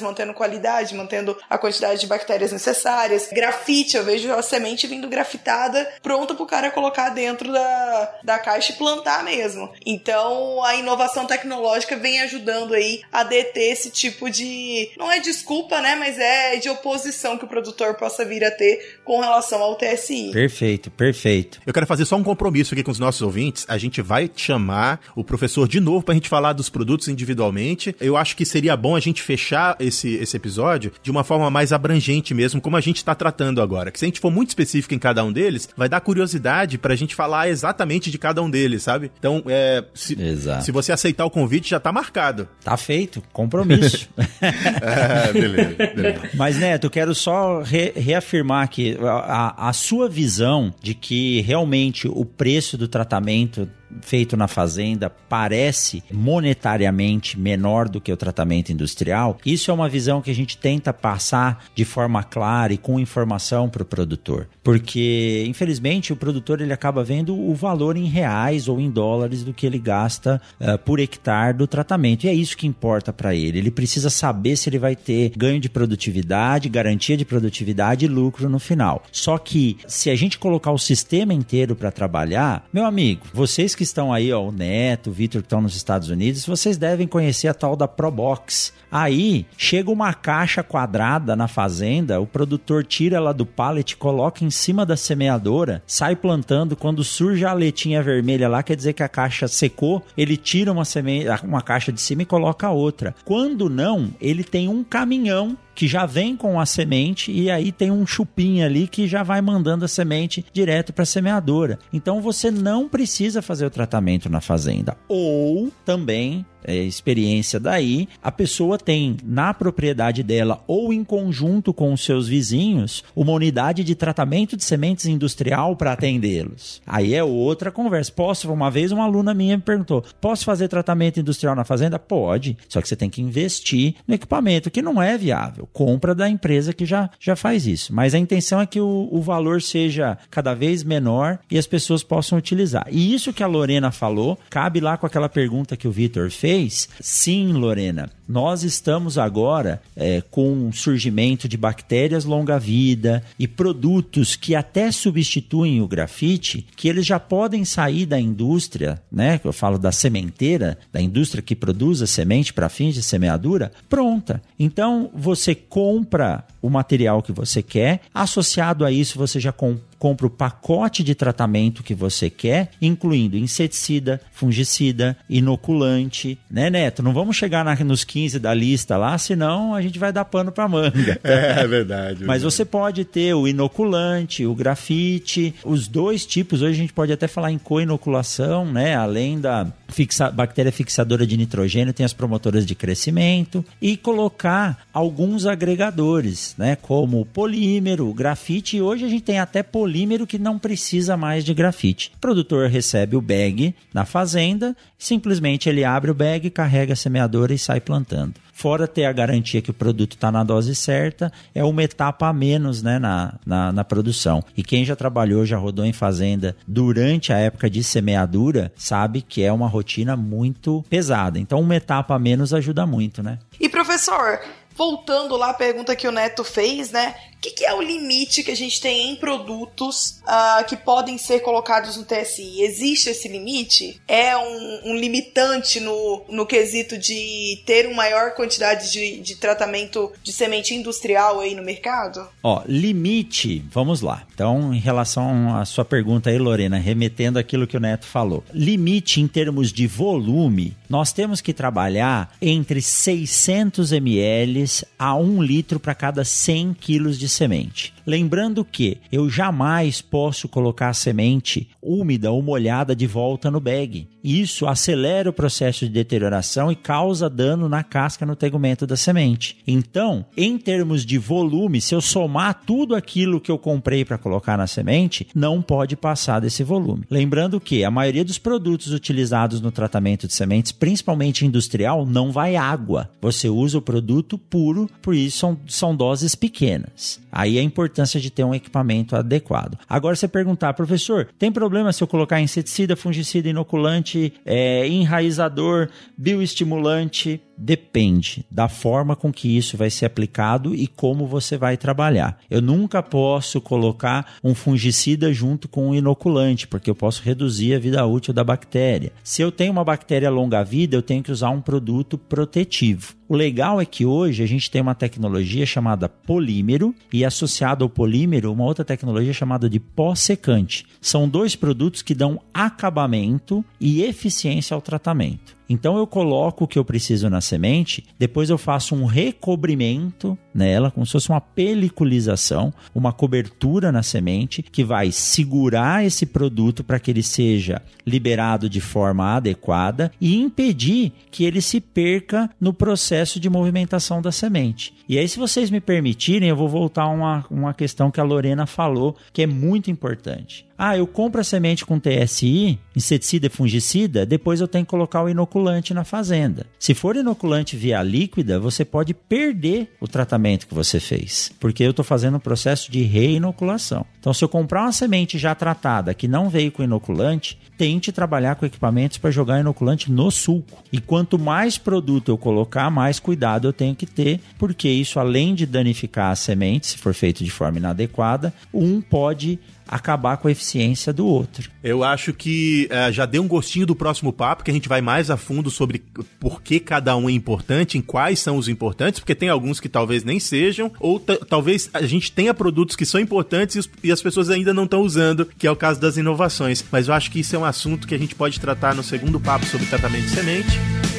mantendo 0.00 0.34
qualidade, 0.34 0.94
mantendo 0.94 1.36
a 1.48 1.56
quantidade 1.56 2.00
de 2.00 2.06
bactérias 2.06 2.52
necessárias. 2.52 3.28
Grafite, 3.32 3.96
eu 3.96 4.04
vejo 4.04 4.30
a 4.32 4.42
semente 4.42 4.86
vindo 4.86 5.08
grafitada, 5.08 5.90
pronta 6.02 6.34
pro 6.34 6.46
cara 6.46 6.70
colocar 6.70 7.10
dentro 7.10 7.50
da, 7.50 8.14
da 8.22 8.38
caixa 8.38 8.72
e 8.72 8.76
plantar 8.76 9.24
mesmo. 9.24 9.70
Então 9.86 10.62
a 10.64 10.74
inovação 10.74 11.26
tecnológica 11.26 11.96
vem 11.96 12.20
ajudando 12.20 12.74
aí 12.74 13.02
a 13.10 13.24
deter 13.24 13.72
esse 13.72 13.90
tipo 13.90 14.28
de. 14.30 14.90
Não 14.98 15.10
é 15.10 15.18
desculpa, 15.18 15.80
né? 15.80 15.94
Mas 15.94 16.18
é 16.18 16.56
de 16.56 16.68
oposição 16.68 17.38
que 17.38 17.44
o 17.44 17.48
produtor 17.48 17.94
possa 17.94 18.24
vir 18.24 18.44
a 18.44 18.50
ter 18.50 19.00
com 19.04 19.20
relação 19.20 19.62
ao 19.62 19.76
TSI. 19.76 20.30
Perfeito, 20.32 20.90
perfeito. 20.90 21.60
Eu 21.66 21.72
quero 21.72 21.86
fazer 21.86 22.04
só 22.04 22.16
um 22.16 22.22
compromisso 22.22 22.74
aqui 22.74 22.82
com 22.82 22.90
os 22.90 22.98
nossos 22.98 23.22
ouvintes. 23.22 23.64
A 23.68 23.78
gente 23.78 24.02
vai 24.02 24.30
chamar 24.36 25.00
o 25.16 25.24
professor 25.24 25.66
de 25.66 25.80
novo 25.80 26.04
pra 26.04 26.14
gente 26.14 26.28
falar 26.28 26.52
dos 26.52 26.68
produtos 26.68 27.08
individualmente. 27.08 27.61
Eu 28.00 28.16
acho 28.16 28.36
que 28.36 28.44
seria 28.44 28.76
bom 28.76 28.96
a 28.96 29.00
gente 29.00 29.22
fechar 29.22 29.76
esse, 29.80 30.14
esse 30.14 30.36
episódio 30.36 30.92
de 31.02 31.10
uma 31.10 31.24
forma 31.24 31.50
mais 31.50 31.72
abrangente 31.72 32.34
mesmo, 32.34 32.60
como 32.60 32.76
a 32.76 32.80
gente 32.80 32.96
está 32.96 33.14
tratando 33.14 33.60
agora. 33.62 33.90
Que 33.90 33.98
se 33.98 34.04
a 34.04 34.08
gente 34.08 34.20
for 34.20 34.30
muito 34.30 34.50
específico 34.50 34.94
em 34.94 34.98
cada 34.98 35.24
um 35.24 35.32
deles, 35.32 35.68
vai 35.76 35.88
dar 35.88 36.00
curiosidade 36.00 36.78
pra 36.78 36.94
gente 36.94 37.14
falar 37.14 37.48
exatamente 37.48 38.10
de 38.10 38.18
cada 38.18 38.42
um 38.42 38.50
deles, 38.50 38.82
sabe? 38.82 39.10
Então, 39.18 39.42
é, 39.46 39.84
se, 39.94 40.16
se 40.62 40.72
você 40.72 40.92
aceitar 40.92 41.24
o 41.24 41.30
convite, 41.30 41.70
já 41.70 41.80
tá 41.80 41.92
marcado. 41.92 42.48
Tá 42.64 42.76
feito. 42.76 43.22
Compromisso. 43.32 44.08
ah, 44.16 45.32
beleza, 45.32 45.74
beleza. 45.94 46.30
Mas, 46.34 46.58
Neto, 46.58 46.86
eu 46.86 46.90
quero 46.90 47.14
só 47.14 47.60
re 47.62 47.92
reafirmar 47.94 48.68
que 48.68 48.96
a, 49.00 49.68
a 49.68 49.72
sua 49.72 50.08
visão 50.08 50.72
de 50.80 50.94
que 50.94 51.40
realmente 51.42 52.08
o 52.08 52.24
preço 52.24 52.76
do 52.76 52.88
tratamento 52.88 53.68
feito 54.00 54.36
na 54.36 54.48
fazenda 54.48 55.10
parece 55.28 56.02
monetariamente 56.10 57.38
menor 57.38 57.88
do 57.88 58.00
que 58.00 58.12
o 58.12 58.16
tratamento 58.16 58.72
industrial, 58.72 59.38
isso 59.44 59.70
é 59.70 59.74
uma 59.74 59.88
visão 59.88 60.20
que 60.20 60.30
a 60.30 60.34
gente 60.34 60.56
tenta 60.56 60.92
passar 60.92 61.64
de 61.74 61.84
forma 61.84 62.22
clara 62.22 62.72
e 62.72 62.78
com 62.78 62.98
informação 62.98 63.68
para 63.68 63.82
o 63.82 63.86
produtor. 63.86 64.48
Porque, 64.62 65.44
infelizmente, 65.46 66.12
o 66.12 66.16
produtor 66.16 66.60
ele 66.60 66.72
acaba 66.72 67.02
vendo 67.02 67.38
o 67.38 67.54
valor 67.54 67.96
em 67.96 68.06
reais 68.06 68.68
ou 68.68 68.80
em 68.80 68.90
dólares 68.90 69.42
do 69.44 69.52
que 69.52 69.66
ele 69.66 69.78
gasta 69.78 70.40
uh, 70.60 70.78
por 70.78 71.00
hectare 71.00 71.56
do 71.56 71.66
tratamento. 71.66 72.24
E 72.24 72.28
é 72.28 72.34
isso 72.34 72.56
que 72.56 72.66
importa 72.66 73.12
para 73.12 73.34
ele. 73.34 73.58
Ele 73.58 73.70
precisa 73.70 74.10
saber 74.10 74.56
se 74.56 74.68
ele 74.68 74.78
vai 74.78 74.94
ter 74.94 75.32
ganho 75.36 75.60
de 75.60 75.68
produtividade, 75.68 76.68
garantia 76.68 77.16
de 77.16 77.24
produtividade 77.24 78.04
e 78.04 78.08
lucro 78.08 78.48
no 78.48 78.58
final. 78.58 79.02
Só 79.10 79.38
que, 79.38 79.76
se 79.86 80.10
a 80.10 80.14
gente 80.14 80.38
colocar 80.38 80.72
o 80.72 80.78
sistema 80.78 81.34
inteiro 81.34 81.74
para 81.74 81.90
trabalhar, 81.90 82.66
meu 82.72 82.84
amigo, 82.84 83.26
vocês 83.32 83.74
que 83.74 83.81
que 83.82 83.88
estão 83.88 84.12
aí, 84.12 84.32
ó, 84.32 84.40
o 84.40 84.52
Neto, 84.52 85.10
o 85.10 85.12
Vitor 85.12 85.42
que 85.42 85.46
estão 85.46 85.60
nos 85.60 85.74
Estados 85.74 86.08
Unidos, 86.08 86.46
vocês 86.46 86.76
devem 86.76 87.08
conhecer 87.08 87.48
a 87.48 87.54
tal 87.54 87.74
da 87.74 87.88
Probox. 87.88 88.72
Aí 88.92 89.46
chega 89.56 89.90
uma 89.90 90.12
caixa 90.12 90.62
quadrada 90.62 91.34
na 91.34 91.48
fazenda, 91.48 92.20
o 92.20 92.26
produtor 92.26 92.84
tira 92.84 93.16
ela 93.16 93.32
do 93.32 93.46
pallet, 93.46 93.96
coloca 93.96 94.44
em 94.44 94.50
cima 94.50 94.84
da 94.84 94.98
semeadora, 94.98 95.82
sai 95.86 96.14
plantando. 96.14 96.76
Quando 96.76 97.02
surge 97.02 97.46
a 97.46 97.54
letinha 97.54 98.02
vermelha 98.02 98.50
lá, 98.50 98.62
quer 98.62 98.76
dizer 98.76 98.92
que 98.92 99.02
a 99.02 99.08
caixa 99.08 99.48
secou, 99.48 100.04
ele 100.14 100.36
tira 100.36 100.70
uma, 100.70 100.84
seme... 100.84 101.24
uma 101.42 101.62
caixa 101.62 101.90
de 101.90 102.02
cima 102.02 102.20
e 102.20 102.26
coloca 102.26 102.68
outra. 102.68 103.14
Quando 103.24 103.70
não, 103.70 104.10
ele 104.20 104.44
tem 104.44 104.68
um 104.68 104.84
caminhão 104.84 105.56
que 105.74 105.88
já 105.88 106.04
vem 106.04 106.36
com 106.36 106.60
a 106.60 106.66
semente 106.66 107.32
e 107.32 107.50
aí 107.50 107.72
tem 107.72 107.90
um 107.90 108.06
chupim 108.06 108.62
ali 108.62 108.86
que 108.86 109.08
já 109.08 109.22
vai 109.22 109.40
mandando 109.40 109.86
a 109.86 109.88
semente 109.88 110.44
direto 110.52 110.92
para 110.92 111.04
a 111.04 111.06
semeadora. 111.06 111.78
Então 111.90 112.20
você 112.20 112.50
não 112.50 112.88
precisa 112.88 113.40
fazer 113.40 113.64
o 113.64 113.70
tratamento 113.70 114.28
na 114.28 114.42
fazenda. 114.42 114.96
Ou 115.08 115.72
também 115.84 116.44
é, 116.64 116.76
experiência 116.76 117.58
daí, 117.58 118.08
a 118.22 118.30
pessoa 118.30 118.78
tem 118.78 119.16
na 119.24 119.52
propriedade 119.54 120.22
dela 120.22 120.62
ou 120.66 120.92
em 120.92 121.04
conjunto 121.04 121.72
com 121.72 121.92
os 121.92 122.04
seus 122.04 122.28
vizinhos 122.28 123.04
uma 123.14 123.32
unidade 123.32 123.84
de 123.84 123.94
tratamento 123.94 124.56
de 124.56 124.64
sementes 124.64 125.06
industrial 125.06 125.76
para 125.76 125.92
atendê-los. 125.92 126.80
Aí 126.86 127.14
é 127.14 127.24
outra 127.24 127.70
conversa. 127.70 128.12
Posso, 128.12 128.52
uma 128.52 128.70
vez 128.70 128.92
uma 128.92 129.04
aluna 129.04 129.34
minha 129.34 129.56
me 129.56 129.62
perguntou: 129.62 130.04
posso 130.20 130.44
fazer 130.44 130.68
tratamento 130.68 131.20
industrial 131.20 131.54
na 131.54 131.64
fazenda? 131.64 131.98
Pode, 131.98 132.56
só 132.68 132.80
que 132.80 132.88
você 132.88 132.96
tem 132.96 133.10
que 133.10 133.22
investir 133.22 133.94
no 134.06 134.14
equipamento, 134.14 134.70
que 134.70 134.82
não 134.82 135.00
é 135.00 135.16
viável. 135.16 135.68
Compra 135.72 136.14
da 136.14 136.28
empresa 136.28 136.72
que 136.72 136.84
já, 136.84 137.10
já 137.18 137.36
faz 137.36 137.66
isso. 137.66 137.94
Mas 137.94 138.14
a 138.14 138.18
intenção 138.18 138.60
é 138.60 138.66
que 138.66 138.80
o, 138.80 139.08
o 139.10 139.20
valor 139.20 139.62
seja 139.62 140.18
cada 140.30 140.54
vez 140.54 140.82
menor 140.82 141.38
e 141.50 141.58
as 141.58 141.66
pessoas 141.66 142.02
possam 142.02 142.38
utilizar. 142.38 142.86
E 142.90 143.14
isso 143.14 143.32
que 143.32 143.42
a 143.42 143.46
Lorena 143.46 143.90
falou 143.90 144.38
cabe 144.50 144.80
lá 144.80 144.96
com 144.96 145.06
aquela 145.06 145.28
pergunta 145.28 145.76
que 145.76 145.88
o 145.88 145.92
Vitor 145.92 146.30
fez 146.30 146.51
fez? 146.52 146.86
Sim, 147.00 147.52
Lorena. 147.54 148.10
Nós 148.28 148.62
estamos 148.62 149.18
agora 149.18 149.82
é, 149.96 150.22
com 150.30 150.68
o 150.68 150.72
surgimento 150.72 151.48
de 151.48 151.56
bactérias 151.56 152.24
longa-vida 152.24 153.22
e 153.38 153.48
produtos 153.48 154.36
que 154.36 154.54
até 154.54 154.90
substituem 154.90 155.80
o 155.80 155.88
grafite, 155.88 156.66
que 156.76 156.88
eles 156.88 157.04
já 157.04 157.18
podem 157.18 157.64
sair 157.64 158.06
da 158.06 158.18
indústria, 158.18 159.02
né? 159.10 159.40
Eu 159.44 159.52
falo 159.52 159.78
da 159.78 159.92
sementeira, 159.92 160.78
da 160.92 161.00
indústria 161.00 161.42
que 161.42 161.56
produz 161.56 162.00
a 162.00 162.06
semente 162.06 162.52
para 162.52 162.68
fins 162.68 162.94
de 162.94 163.02
semeadura, 163.02 163.72
pronta. 163.88 164.40
Então 164.58 165.10
você 165.14 165.54
compra 165.54 166.44
o 166.60 166.70
material 166.70 167.22
que 167.22 167.32
você 167.32 167.62
quer, 167.62 168.02
associado 168.14 168.84
a 168.84 168.92
isso 168.92 169.18
você 169.18 169.40
já 169.40 169.52
compra 169.52 169.92
compra 170.02 170.26
o 170.26 170.30
pacote 170.30 171.04
de 171.04 171.14
tratamento 171.14 171.84
que 171.84 171.94
você 171.94 172.28
quer, 172.28 172.72
incluindo 172.82 173.36
inseticida, 173.36 174.20
fungicida, 174.32 175.16
inoculante, 175.30 176.36
né, 176.50 176.68
Neto? 176.68 177.04
Não 177.04 177.12
vamos 177.12 177.36
chegar 177.36 177.64
na, 177.64 177.76
nos 177.84 178.02
15 178.12 178.38
da 178.38 178.52
lista 178.52 178.98
lá, 178.98 179.16
senão 179.16 179.74
a 179.74 179.80
gente 179.80 179.98
vai 179.98 180.12
dar 180.12 180.26
pano 180.26 180.52
para 180.52 180.68
manga. 180.68 180.92
É, 181.24 181.62
é 181.62 181.66
verdade. 181.66 182.24
Mas 182.24 182.42
você 182.42 182.64
pode 182.64 183.04
ter 183.04 183.32
o 183.34 183.46
inoculante, 183.46 184.44
o 184.44 184.54
grafite, 184.54 185.54
os 185.64 185.86
dois 185.86 186.26
tipos. 186.26 186.60
Hoje 186.60 186.72
a 186.72 186.82
gente 186.82 186.92
pode 186.92 187.12
até 187.12 187.28
falar 187.28 187.52
em 187.52 187.58
co-inoculação, 187.58 188.66
né? 188.66 188.96
Além 188.96 189.40
da 189.40 189.66
fixa, 189.88 190.30
bactéria 190.30 190.72
fixadora 190.72 191.26
de 191.26 191.36
nitrogênio, 191.36 191.92
tem 191.92 192.04
as 192.04 192.12
promotoras 192.12 192.66
de 192.66 192.74
crescimento 192.74 193.64
e 193.80 193.96
colocar 193.96 194.84
alguns 194.92 195.46
agregadores, 195.46 196.54
né? 196.58 196.76
Como 196.76 197.24
polímero, 197.26 198.12
grafite. 198.12 198.76
E 198.76 198.82
hoje 198.82 199.04
a 199.04 199.08
gente 199.08 199.22
tem 199.22 199.38
até 199.38 199.62
polímero 199.62 200.26
que 200.26 200.38
não 200.38 200.58
precisa 200.58 201.16
mais 201.16 201.44
de 201.44 201.54
grafite. 201.54 202.12
O 202.16 202.20
produtor 202.20 202.68
recebe 202.68 203.16
o 203.16 203.22
bag 203.22 203.74
na 203.94 204.04
fazenda, 204.04 204.76
simplesmente 205.02 205.68
ele 205.68 205.84
abre 205.84 206.10
o 206.10 206.14
bag, 206.14 206.48
carrega 206.48 206.92
a 206.92 206.96
semeadora 206.96 207.52
e 207.52 207.58
sai 207.58 207.80
plantando. 207.80 208.34
Fora 208.52 208.86
ter 208.86 209.04
a 209.04 209.12
garantia 209.12 209.60
que 209.60 209.70
o 209.70 209.74
produto 209.74 210.12
está 210.12 210.30
na 210.30 210.44
dose 210.44 210.74
certa, 210.76 211.32
é 211.52 211.64
uma 211.64 211.82
etapa 211.82 212.28
a 212.28 212.32
menos 212.32 212.82
né, 212.82 213.00
na, 213.00 213.34
na, 213.44 213.72
na, 213.72 213.82
produção. 213.82 214.44
E 214.56 214.62
quem 214.62 214.84
já 214.84 214.94
trabalhou, 214.94 215.44
já 215.44 215.56
rodou 215.56 215.84
em 215.84 215.92
fazenda 215.92 216.56
durante 216.68 217.32
a 217.32 217.38
época 217.38 217.68
de 217.68 217.82
semeadura, 217.82 218.72
sabe 218.76 219.20
que 219.20 219.42
é 219.42 219.52
uma 219.52 219.66
rotina 219.66 220.16
muito 220.16 220.84
pesada. 220.88 221.40
Então, 221.40 221.60
uma 221.60 221.74
etapa 221.74 222.14
a 222.14 222.18
menos 222.18 222.54
ajuda 222.54 222.86
muito, 222.86 223.22
né? 223.22 223.40
E 223.58 223.68
professor, 223.68 224.38
voltando 224.76 225.36
lá 225.36 225.50
à 225.50 225.54
pergunta 225.54 225.96
que 225.96 226.06
o 226.06 226.12
Neto 226.12 226.44
fez, 226.44 226.92
né? 226.92 227.16
Que, 227.42 227.50
que 227.50 227.64
é 227.64 227.74
o 227.74 227.82
limite 227.82 228.44
que 228.44 228.52
a 228.52 228.56
gente 228.56 228.80
tem 228.80 229.10
em 229.10 229.16
produtos 229.16 230.20
uh, 230.22 230.64
que 230.66 230.76
podem 230.76 231.18
ser 231.18 231.40
colocados 231.40 231.96
no 231.96 232.04
TSI? 232.04 232.62
Existe 232.62 233.10
esse 233.10 233.26
limite? 233.26 234.00
É 234.06 234.36
um, 234.36 234.92
um, 234.92 234.96
limitante 234.96 235.80
no, 235.80 236.24
no 236.28 236.46
quesito 236.46 236.96
de 236.96 237.60
ter 237.66 237.86
uma 237.86 238.02
maior 238.02 238.34
quantidade 238.34 238.90
de, 238.90 239.20
de 239.20 239.36
tratamento 239.36 240.12
de 240.22 240.32
semente 240.32 240.74
industrial 240.74 241.38
aí 241.38 241.54
no 241.54 241.62
mercado? 241.62 242.26
Ó, 242.42 242.62
limite, 242.66 243.64
vamos 243.70 244.00
lá. 244.00 244.26
Então, 244.34 244.74
em 244.74 244.80
relação 244.80 245.56
à 245.56 245.64
sua 245.64 245.84
pergunta 245.84 246.30
aí, 246.30 246.38
Lorena, 246.38 246.78
remetendo 246.78 247.38
aquilo 247.38 247.66
que 247.66 247.76
o 247.76 247.80
Neto 247.80 248.06
falou. 248.06 248.42
Limite 248.52 249.20
em 249.20 249.28
termos 249.28 249.72
de 249.72 249.86
volume, 249.86 250.76
nós 250.88 251.12
temos 251.12 251.40
que 251.40 251.52
trabalhar 251.52 252.34
entre 252.42 252.82
600 252.82 253.92
ml 253.92 254.64
a 254.98 255.14
1 255.14 255.42
litro 255.42 255.78
para 255.78 255.94
cada 255.94 256.24
100 256.24 256.74
quilos 256.74 257.18
de 257.18 257.28
semente. 257.32 257.92
Lembrando 258.06 258.64
que 258.64 258.98
eu 259.10 259.28
jamais 259.28 260.00
posso 260.00 260.48
colocar 260.48 260.88
a 260.88 260.94
semente 260.94 261.68
úmida 261.82 262.30
ou 262.30 262.42
molhada 262.42 262.94
de 262.94 263.06
volta 263.06 263.50
no 263.50 263.60
bag. 263.60 264.08
Isso 264.22 264.66
acelera 264.66 265.30
o 265.30 265.32
processo 265.32 265.84
de 265.84 265.90
deterioração 265.90 266.70
e 266.70 266.76
causa 266.76 267.28
dano 267.28 267.68
na 267.68 267.82
casca 267.82 268.24
no 268.24 268.36
tegumento 268.36 268.86
da 268.86 268.96
semente. 268.96 269.58
Então, 269.66 270.24
em 270.36 270.56
termos 270.56 271.04
de 271.04 271.18
volume, 271.18 271.80
se 271.80 271.94
eu 271.94 272.00
somar 272.00 272.62
tudo 272.64 272.94
aquilo 272.94 273.40
que 273.40 273.50
eu 273.50 273.58
comprei 273.58 274.04
para 274.04 274.18
colocar 274.18 274.56
na 274.56 274.66
semente, 274.66 275.26
não 275.34 275.60
pode 275.60 275.96
passar 275.96 276.40
desse 276.40 276.62
volume. 276.62 277.04
Lembrando 277.10 277.60
que 277.60 277.84
a 277.84 277.90
maioria 277.90 278.24
dos 278.24 278.38
produtos 278.38 278.92
utilizados 278.92 279.60
no 279.60 279.72
tratamento 279.72 280.28
de 280.28 280.34
sementes, 280.34 280.70
principalmente 280.70 281.44
industrial, 281.44 282.06
não 282.06 282.30
vai 282.30 282.54
água. 282.54 283.10
Você 283.20 283.48
usa 283.48 283.78
o 283.78 283.82
produto 283.82 284.38
puro, 284.38 284.88
por 285.00 285.14
isso 285.14 285.38
são, 285.38 285.58
são 285.66 285.96
doses 285.96 286.34
pequenas. 286.34 287.20
Aí 287.30 287.58
a 287.58 287.62
importância 287.92 288.18
de 288.18 288.30
ter 288.30 288.42
um 288.42 288.54
equipamento 288.54 289.14
adequado. 289.14 289.78
Agora 289.88 290.16
você 290.16 290.26
perguntar, 290.26 290.72
professor, 290.72 291.28
tem 291.38 291.52
problema 291.52 291.92
se 291.92 292.02
eu 292.02 292.08
colocar 292.08 292.40
inseticida, 292.40 292.96
fungicida, 292.96 293.48
inoculante, 293.48 294.32
é, 294.44 294.88
enraizador, 294.88 295.88
bioestimulante? 296.16 297.40
Depende 297.64 298.44
da 298.50 298.68
forma 298.68 299.14
com 299.14 299.32
que 299.32 299.56
isso 299.56 299.76
vai 299.76 299.88
ser 299.88 300.04
aplicado 300.04 300.74
e 300.74 300.88
como 300.88 301.28
você 301.28 301.56
vai 301.56 301.76
trabalhar. 301.76 302.36
Eu 302.50 302.60
nunca 302.60 303.00
posso 303.00 303.60
colocar 303.60 304.34
um 304.42 304.52
fungicida 304.52 305.32
junto 305.32 305.68
com 305.68 305.90
um 305.90 305.94
inoculante, 305.94 306.66
porque 306.66 306.90
eu 306.90 306.94
posso 306.96 307.22
reduzir 307.22 307.72
a 307.74 307.78
vida 307.78 308.04
útil 308.04 308.34
da 308.34 308.42
bactéria. 308.42 309.12
Se 309.22 309.42
eu 309.42 309.52
tenho 309.52 309.70
uma 309.70 309.84
bactéria 309.84 310.28
longa-vida, 310.28 310.96
eu 310.96 311.02
tenho 311.02 311.22
que 311.22 311.30
usar 311.30 311.50
um 311.50 311.60
produto 311.60 312.18
protetivo. 312.18 313.14
O 313.28 313.36
legal 313.36 313.80
é 313.80 313.86
que 313.86 314.04
hoje 314.04 314.42
a 314.42 314.46
gente 314.46 314.68
tem 314.68 314.82
uma 314.82 314.94
tecnologia 314.94 315.64
chamada 315.64 316.08
polímero 316.08 316.92
e 317.12 317.24
associado 317.24 317.84
ao 317.84 317.88
polímero 317.88 318.52
uma 318.52 318.64
outra 318.64 318.84
tecnologia 318.84 319.32
chamada 319.32 319.70
de 319.70 319.78
pós-secante. 319.78 320.84
São 321.00 321.28
dois 321.28 321.54
produtos 321.54 322.02
que 322.02 322.14
dão 322.14 322.40
acabamento 322.52 323.64
e 323.80 324.02
eficiência 324.02 324.74
ao 324.74 324.82
tratamento. 324.82 325.56
Então 325.72 325.96
eu 325.96 326.06
coloco 326.06 326.64
o 326.64 326.68
que 326.68 326.78
eu 326.78 326.84
preciso 326.84 327.30
na 327.30 327.40
semente, 327.40 328.04
depois 328.18 328.50
eu 328.50 328.58
faço 328.58 328.94
um 328.94 329.06
recobrimento 329.06 330.38
nela, 330.54 330.90
como 330.90 331.06
se 331.06 331.12
fosse 331.12 331.28
uma 331.28 331.40
peliculização, 331.40 332.72
uma 332.94 333.12
cobertura 333.12 333.90
na 333.90 334.02
semente 334.02 334.62
que 334.62 334.84
vai 334.84 335.10
segurar 335.10 336.04
esse 336.04 336.26
produto 336.26 336.84
para 336.84 336.98
que 336.98 337.10
ele 337.10 337.22
seja 337.22 337.82
liberado 338.06 338.68
de 338.68 338.80
forma 338.80 339.36
adequada 339.36 340.10
e 340.20 340.36
impedir 340.36 341.12
que 341.30 341.44
ele 341.44 341.60
se 341.60 341.80
perca 341.80 342.50
no 342.60 342.72
processo 342.72 343.38
de 343.38 343.48
movimentação 343.48 344.20
da 344.20 344.32
semente. 344.32 344.94
E 345.08 345.18
aí, 345.18 345.28
se 345.28 345.38
vocês 345.38 345.70
me 345.70 345.80
permitirem, 345.80 346.48
eu 346.48 346.56
vou 346.56 346.68
voltar 346.68 347.04
a 347.04 347.08
uma, 347.08 347.44
uma 347.50 347.74
questão 347.74 348.10
que 348.10 348.20
a 348.20 348.24
Lorena 348.24 348.66
falou, 348.66 349.16
que 349.32 349.42
é 349.42 349.46
muito 349.46 349.90
importante. 349.90 350.66
Ah, 350.84 350.96
eu 350.96 351.06
compro 351.06 351.40
a 351.40 351.44
semente 351.44 351.86
com 351.86 352.00
TSI, 352.00 352.76
inseticida 352.96 353.46
e 353.46 353.50
fungicida, 353.50 354.26
depois 354.26 354.60
eu 354.60 354.66
tenho 354.66 354.84
que 354.84 354.90
colocar 354.90 355.22
o 355.22 355.28
inoculante 355.28 355.94
na 355.94 356.02
fazenda. 356.02 356.66
Se 356.76 356.92
for 356.92 357.14
inoculante 357.14 357.76
via 357.76 358.02
líquida, 358.02 358.58
você 358.58 358.84
pode 358.84 359.14
perder 359.14 359.92
o 360.00 360.08
tratamento 360.08 360.41
que 360.66 360.74
você 360.74 360.98
fez, 361.00 361.52
porque 361.60 361.82
eu 361.82 361.90
estou 361.90 362.04
fazendo 362.04 362.36
um 362.36 362.40
processo 362.40 362.90
de 362.90 363.02
reinoculação. 363.02 364.04
Então, 364.18 364.32
se 364.32 364.44
eu 364.44 364.48
comprar 364.48 364.82
uma 364.82 364.92
semente 364.92 365.38
já 365.38 365.54
tratada 365.54 366.14
que 366.14 366.28
não 366.28 366.48
veio 366.48 366.72
com 366.72 366.82
inoculante, 366.82 367.58
tente 367.76 368.12
trabalhar 368.12 368.54
com 368.54 368.66
equipamentos 368.66 369.18
para 369.18 369.30
jogar 369.30 369.60
inoculante 369.60 370.10
no 370.10 370.30
sulco. 370.30 370.82
E 370.92 371.00
quanto 371.00 371.38
mais 371.38 371.78
produto 371.78 372.30
eu 372.30 372.38
colocar, 372.38 372.90
mais 372.90 373.18
cuidado 373.18 373.66
eu 373.66 373.72
tenho 373.72 373.94
que 373.94 374.06
ter, 374.06 374.40
porque 374.58 374.88
isso, 374.88 375.18
além 375.18 375.54
de 375.54 375.66
danificar 375.66 376.30
a 376.30 376.36
semente, 376.36 376.86
se 376.86 376.98
for 376.98 377.14
feito 377.14 377.42
de 377.42 377.50
forma 377.50 377.78
inadequada, 377.78 378.52
um 378.72 379.00
pode 379.00 379.58
acabar 379.92 380.38
com 380.38 380.48
a 380.48 380.50
eficiência 380.50 381.12
do 381.12 381.26
outro. 381.26 381.70
Eu 381.84 382.02
acho 382.02 382.32
que 382.32 382.88
uh, 382.90 383.12
já 383.12 383.26
deu 383.26 383.42
um 383.42 383.46
gostinho 383.46 383.84
do 383.84 383.94
próximo 383.94 384.32
papo, 384.32 384.64
que 384.64 384.70
a 384.70 384.74
gente 384.74 384.88
vai 384.88 385.02
mais 385.02 385.30
a 385.30 385.36
fundo 385.36 385.70
sobre 385.70 386.02
por 386.40 386.62
que 386.62 386.80
cada 386.80 387.14
um 387.14 387.28
é 387.28 387.32
importante, 387.32 387.98
em 387.98 388.00
quais 388.00 388.40
são 388.40 388.56
os 388.56 388.68
importantes, 388.68 389.20
porque 389.20 389.34
tem 389.34 389.50
alguns 389.50 389.78
que 389.78 389.90
talvez 389.90 390.24
nem 390.24 390.40
sejam, 390.40 390.90
ou 390.98 391.20
talvez 391.20 391.90
a 391.92 392.02
gente 392.06 392.32
tenha 392.32 392.54
produtos 392.54 392.96
que 392.96 393.04
são 393.04 393.20
importantes 393.20 393.84
e, 394.02 394.08
e 394.08 394.10
as 394.10 394.22
pessoas 394.22 394.48
ainda 394.48 394.72
não 394.72 394.84
estão 394.84 395.02
usando, 395.02 395.44
que 395.58 395.66
é 395.66 395.70
o 395.70 395.76
caso 395.76 396.00
das 396.00 396.16
inovações. 396.16 396.82
Mas 396.90 397.08
eu 397.08 397.14
acho 397.14 397.30
que 397.30 397.40
isso 397.40 397.54
é 397.54 397.58
um 397.58 397.64
assunto 397.64 398.08
que 398.08 398.14
a 398.14 398.18
gente 398.18 398.34
pode 398.34 398.58
tratar 398.58 398.94
no 398.94 399.02
segundo 399.02 399.38
papo 399.38 399.66
sobre 399.66 399.86
tratamento 399.86 400.24
de 400.24 400.30
semente. 400.30 401.11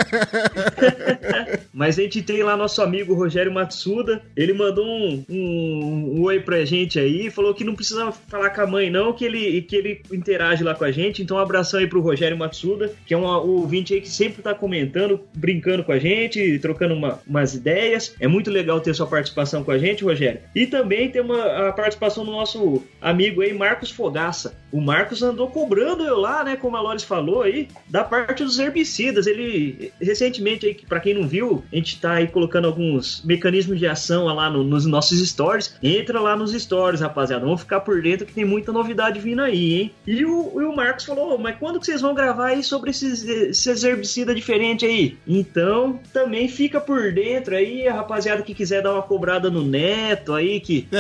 Mas 1.74 1.98
a 1.98 2.02
gente 2.02 2.22
tem 2.22 2.44
lá 2.44 2.56
nosso 2.56 2.82
amigo 2.82 3.14
Rogério 3.14 3.52
Matsuda, 3.52 4.22
ele 4.36 4.54
mandou 4.54 4.86
um, 4.86 5.26
um, 5.30 6.14
um 6.18 6.22
oi 6.24 6.40
pra 6.40 6.66
gente 6.66 7.00
aí, 7.00 7.30
falou 7.30 7.54
que 7.54 7.64
não 7.64 7.76
precisa 7.76 8.12
falar 8.12 8.50
com 8.52 8.62
a 8.62 8.68
mãe 8.68 8.90
não, 8.90 9.14
que 9.14 9.26
ele, 9.26 9.62
que 9.62 9.76
ele 9.76 10.02
interage 10.12 10.64
lá 10.64 10.74
com 10.74 10.84
a 10.84 10.92
gente, 10.92 11.22
então 11.22 11.38
um 11.38 11.40
abração 11.40 11.80
aí 11.80 11.88
pro 11.88 12.02
Rogério 12.02 12.38
Matsuda, 12.38 12.94
que 13.06 13.14
é 13.14 13.18
um, 13.18 13.26
um 13.26 13.62
ouvinte 13.62 13.94
aí 13.94 14.02
que 14.02 14.10
sempre 14.10 14.42
tá 14.42 14.54
comentando, 14.54 15.20
brincando 15.36 15.84
com 15.84 15.92
a 15.92 16.00
gente, 16.00 16.60
trocando 16.60 16.94
uma, 16.94 17.20
umas 17.28 17.54
ideias. 17.54 18.16
É 18.20 18.28
muito 18.28 18.35
legal 18.44 18.80
ter 18.80 18.94
sua 18.94 19.08
participação 19.08 19.64
com 19.64 19.72
a 19.72 19.78
gente, 19.78 20.04
Rogério. 20.04 20.42
E 20.54 20.66
também 20.66 21.10
tem 21.10 21.22
uma, 21.22 21.70
a 21.70 21.72
participação 21.72 22.26
do 22.26 22.32
nosso 22.32 22.84
amigo 23.02 23.42
aí, 23.42 23.54
Marcos 23.54 23.92
Fogaça. 23.92 24.58
O 24.72 24.82
Marcos 24.82 25.24
andou 25.24 25.50
cobrando 25.50 26.04
eu 26.04 26.20
lá, 26.20 26.44
né, 26.44 26.56
como 26.56 26.76
a 26.76 26.82
Loris 26.82 27.04
falou 27.04 27.44
aí, 27.44 27.70
da 27.88 28.04
parte 28.04 28.44
dos 28.44 28.60
herbicidas. 28.60 29.26
Ele, 29.26 29.92
recentemente 30.02 30.66
aí, 30.66 30.76
para 30.88 31.00
quem 31.00 31.14
não 31.14 31.28
viu, 31.28 31.64
a 31.72 31.76
gente 31.76 32.00
tá 32.00 32.14
aí 32.14 32.28
colocando 32.28 32.68
alguns 32.68 33.24
mecanismos 33.24 33.80
de 33.80 33.88
ação 33.88 34.26
lá 34.26 34.50
no, 34.50 34.64
nos 34.64 34.86
nossos 34.86 35.26
stories. 35.28 35.76
Entra 35.82 36.20
lá 36.20 36.36
nos 36.36 36.52
stories, 36.52 37.02
rapaziada. 37.02 37.46
Vamos 37.46 37.62
ficar 37.62 37.80
por 37.80 38.02
dentro 38.02 38.26
que 38.26 38.34
tem 38.34 38.44
muita 38.44 38.72
novidade 38.72 39.20
vindo 39.20 39.42
aí, 39.42 39.82
hein? 39.82 39.92
E 40.06 40.26
o, 40.26 40.62
e 40.62 40.66
o 40.66 40.76
Marcos 40.76 41.06
falou, 41.06 41.38
mas 41.38 41.56
quando 41.58 41.80
que 41.80 41.86
vocês 41.86 42.02
vão 42.02 42.14
gravar 42.14 42.48
aí 42.48 42.64
sobre 42.64 42.90
esses, 42.90 43.24
esses 43.24 43.84
herbicidas 43.84 44.36
diferentes 44.36 44.88
aí? 44.88 45.18
Então, 45.26 46.00
também 46.12 46.48
fica 46.48 46.82
por 46.82 47.14
dentro 47.14 47.56
aí, 47.56 47.88
rapaziada 47.88 48.25
rapaziada 48.26 48.42
que 48.42 48.56
quiser 48.56 48.82
dar 48.82 48.94
uma 48.94 49.04
cobrada 49.04 49.50
no 49.50 49.64
Neto 49.64 50.34
aí, 50.34 50.60
que. 50.60 50.88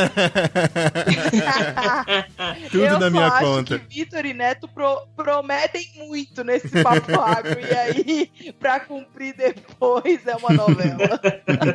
Tudo 2.72 2.84
eu 2.86 3.00
na 3.00 3.10
minha 3.10 3.28
acho 3.28 3.46
conta. 3.46 3.80
Que 3.80 4.04
Vitor 4.04 4.26
e 4.26 4.34
Neto 4.34 4.68
pro, 4.68 5.08
prometem 5.16 5.88
muito 5.96 6.44
nesse 6.44 6.70
papo 6.84 7.20
agro. 7.20 7.60
e 7.60 7.74
aí, 7.74 8.30
pra 8.60 8.80
cumprir 8.80 9.36
depois, 9.36 10.26
é 10.28 10.36
uma 10.36 10.54
novela. 10.54 11.20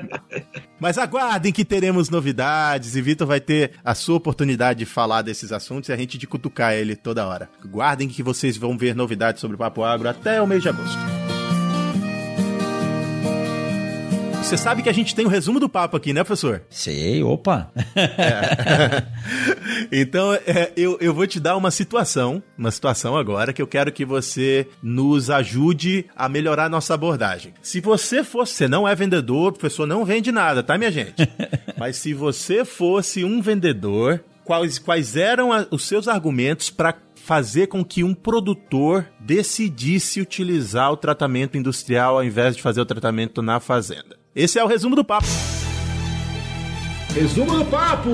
Mas 0.78 0.96
aguardem 0.96 1.53
que 1.53 1.64
teremos 1.64 2.09
novidades 2.09 2.94
e 2.96 3.03
Vitor 3.03 3.26
vai 3.26 3.40
ter 3.40 3.72
a 3.84 3.94
sua 3.94 4.16
oportunidade 4.16 4.78
de 4.80 4.86
falar 4.86 5.22
desses 5.22 5.53
assuntos 5.53 5.88
e 5.88 5.92
a 5.92 5.96
gente 5.96 6.16
de 6.16 6.26
cutucar 6.26 6.72
ele 6.74 6.96
toda 6.96 7.26
hora. 7.26 7.51
Guardem 7.66 8.09
que 8.09 8.22
vocês 8.22 8.57
vão 8.57 8.78
ver 8.78 8.94
novidades 8.94 9.40
sobre 9.40 9.57
o 9.57 9.59
Papo 9.59 9.82
Agro 9.82 10.09
até 10.09 10.40
o 10.40 10.46
mês 10.46 10.62
de 10.62 10.68
agosto. 10.68 11.30
Você 14.51 14.57
sabe 14.57 14.82
que 14.82 14.88
a 14.88 14.92
gente 14.92 15.14
tem 15.14 15.24
o 15.24 15.28
um 15.28 15.30
resumo 15.30 15.61
do 15.61 15.68
papo 15.68 15.96
aqui, 15.96 16.12
né, 16.12 16.24
professor? 16.24 16.62
Sei, 16.68 17.22
opa. 17.22 17.70
É. 17.94 19.05
então, 20.03 20.34
é, 20.34 20.72
eu, 20.76 20.98
eu 21.01 21.14
vou 21.14 21.24
te 21.24 21.38
dar 21.38 21.57
uma 21.57 21.70
situação, 21.70 22.42
uma 22.59 22.72
situação 22.72 23.16
agora, 23.16 23.53
que 23.53 23.62
eu 23.62 23.66
quero 23.68 23.92
que 23.92 24.05
você 24.05 24.66
nos 24.82 25.30
ajude 25.30 26.07
a 26.16 26.28
melhorar 26.28 26.64
a 26.64 26.68
nossa 26.68 26.94
abordagem. 26.94 27.55
Se 27.62 27.80
você 27.80 28.24
fosse, 28.24 28.55
você 28.55 28.66
não 28.66 28.88
é 28.88 28.92
vendedor, 28.92 29.53
professor 29.53 29.86
não 29.86 30.05
vende 30.05 30.32
nada, 30.32 30.64
tá, 30.64 30.76
minha 30.76 30.90
gente? 30.90 31.30
Mas 31.78 31.98
se 31.98 32.12
você 32.12 32.64
fosse 32.64 33.22
um 33.22 33.40
vendedor, 33.40 34.20
quais, 34.42 34.80
quais 34.80 35.14
eram 35.14 35.53
a, 35.53 35.64
os 35.70 35.84
seus 35.84 36.09
argumentos 36.09 36.70
para 36.70 36.96
fazer 37.14 37.68
com 37.68 37.84
que 37.84 38.03
um 38.03 38.14
produtor 38.14 39.07
decidisse 39.20 40.20
utilizar 40.20 40.90
o 40.90 40.96
tratamento 40.96 41.57
industrial 41.57 42.16
ao 42.16 42.24
invés 42.24 42.57
de 42.57 42.62
fazer 42.62 42.80
o 42.80 42.86
tratamento 42.86 43.40
na 43.40 43.61
fazenda? 43.61 44.18
Esse 44.35 44.59
é 44.59 44.64
o 44.64 44.66
resumo 44.66 44.95
do 44.95 45.05
papo. 45.05 45.26
Resumo 47.12 47.57
do 47.57 47.64
papo! 47.64 48.11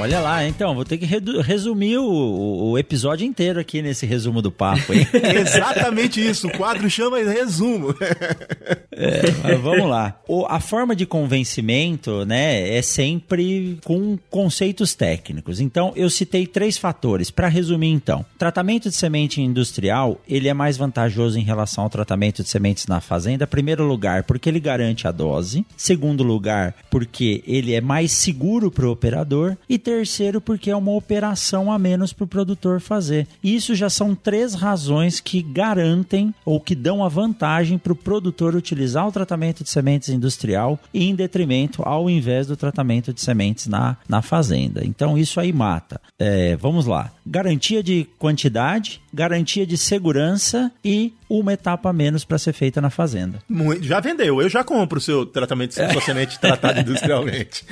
Olha 0.00 0.20
lá, 0.20 0.46
então, 0.46 0.74
vou 0.74 0.84
ter 0.84 0.96
que 0.96 1.06
resumir 1.06 1.98
o, 1.98 2.70
o, 2.70 2.78
episódio 2.78 3.26
inteiro 3.26 3.58
aqui 3.58 3.82
nesse 3.82 4.06
resumo 4.06 4.40
do 4.40 4.50
papo, 4.50 4.92
hein? 4.92 5.06
Exatamente 5.40 6.24
isso, 6.24 6.46
o 6.46 6.52
quadro 6.52 6.88
chama 6.88 7.18
resumo. 7.18 7.92
é, 8.92 9.54
vamos 9.56 9.88
lá. 9.88 10.20
O, 10.28 10.46
a 10.46 10.60
forma 10.60 10.94
de 10.94 11.04
convencimento, 11.04 12.24
né, 12.24 12.76
é 12.76 12.80
sempre 12.80 13.78
com 13.84 14.16
conceitos 14.30 14.94
técnicos. 14.94 15.60
Então, 15.60 15.92
eu 15.96 16.08
citei 16.08 16.46
três 16.46 16.78
fatores. 16.78 17.30
Para 17.30 17.48
resumir, 17.48 17.90
então, 17.90 18.24
tratamento 18.38 18.88
de 18.88 18.94
semente 18.94 19.40
industrial, 19.40 20.20
ele 20.28 20.48
é 20.48 20.54
mais 20.54 20.76
vantajoso 20.76 21.38
em 21.38 21.44
relação 21.44 21.84
ao 21.84 21.90
tratamento 21.90 22.42
de 22.42 22.48
sementes 22.48 22.86
na 22.86 23.00
fazenda. 23.00 23.46
Primeiro 23.46 23.84
lugar, 23.84 24.22
porque 24.22 24.48
ele 24.48 24.60
garante 24.60 25.08
a 25.08 25.12
dose. 25.12 25.66
Segundo 25.76 26.22
lugar, 26.22 26.74
porque 26.88 27.42
ele 27.46 27.74
é 27.74 27.80
mais 27.80 28.12
seguro 28.12 28.70
para 28.70 28.86
o 28.86 28.92
operador. 28.92 29.56
E 29.68 29.76
terceiro, 29.88 30.38
porque 30.38 30.70
é 30.70 30.76
uma 30.76 30.92
operação 30.92 31.72
a 31.72 31.78
menos 31.78 32.12
para 32.12 32.24
o 32.24 32.28
produtor 32.28 32.78
fazer. 32.78 33.26
Isso 33.42 33.74
já 33.74 33.88
são 33.88 34.14
três 34.14 34.52
razões 34.52 35.18
que 35.18 35.40
garantem 35.40 36.34
ou 36.44 36.60
que 36.60 36.74
dão 36.74 37.02
a 37.02 37.08
vantagem 37.08 37.78
para 37.78 37.94
o 37.94 37.96
produtor 37.96 38.54
utilizar 38.54 39.08
o 39.08 39.12
tratamento 39.12 39.64
de 39.64 39.70
sementes 39.70 40.10
industrial 40.10 40.78
em 40.92 41.14
detrimento 41.14 41.82
ao 41.82 42.10
invés 42.10 42.46
do 42.46 42.54
tratamento 42.54 43.14
de 43.14 43.22
sementes 43.22 43.66
na, 43.66 43.96
na 44.06 44.20
fazenda. 44.20 44.84
Então 44.84 45.16
isso 45.16 45.40
aí 45.40 45.54
mata. 45.54 45.98
É, 46.18 46.54
vamos 46.56 46.84
lá. 46.84 47.10
Garantia 47.26 47.82
de 47.82 48.06
quantidade, 48.18 49.00
garantia 49.12 49.66
de 49.66 49.76
segurança 49.76 50.70
e 50.84 51.12
uma 51.28 51.52
etapa 51.52 51.90
a 51.90 51.92
menos 51.92 52.24
para 52.24 52.38
ser 52.38 52.52
feita 52.52 52.80
na 52.80 52.90
fazenda. 52.90 53.40
Muito, 53.48 53.84
já 53.84 54.00
vendeu, 54.00 54.40
eu 54.40 54.48
já 54.48 54.64
compro 54.64 54.98
o 54.98 55.00
seu 55.00 55.26
tratamento 55.26 55.70
de 55.70 55.92
sua 55.92 56.00
semente 56.00 56.38
tratada 56.40 56.80
industrialmente. 56.80 57.64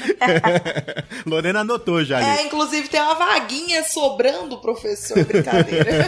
Lorena 1.24 1.60
anotou 1.60 2.04
já 2.04 2.18
ali. 2.18 2.40
É, 2.40 2.46
inclusive 2.46 2.88
tem 2.88 3.00
uma 3.00 3.14
vaguinha 3.14 3.82
sobrando, 3.84 4.58
professor, 4.58 5.24
brincadeira. 5.24 6.06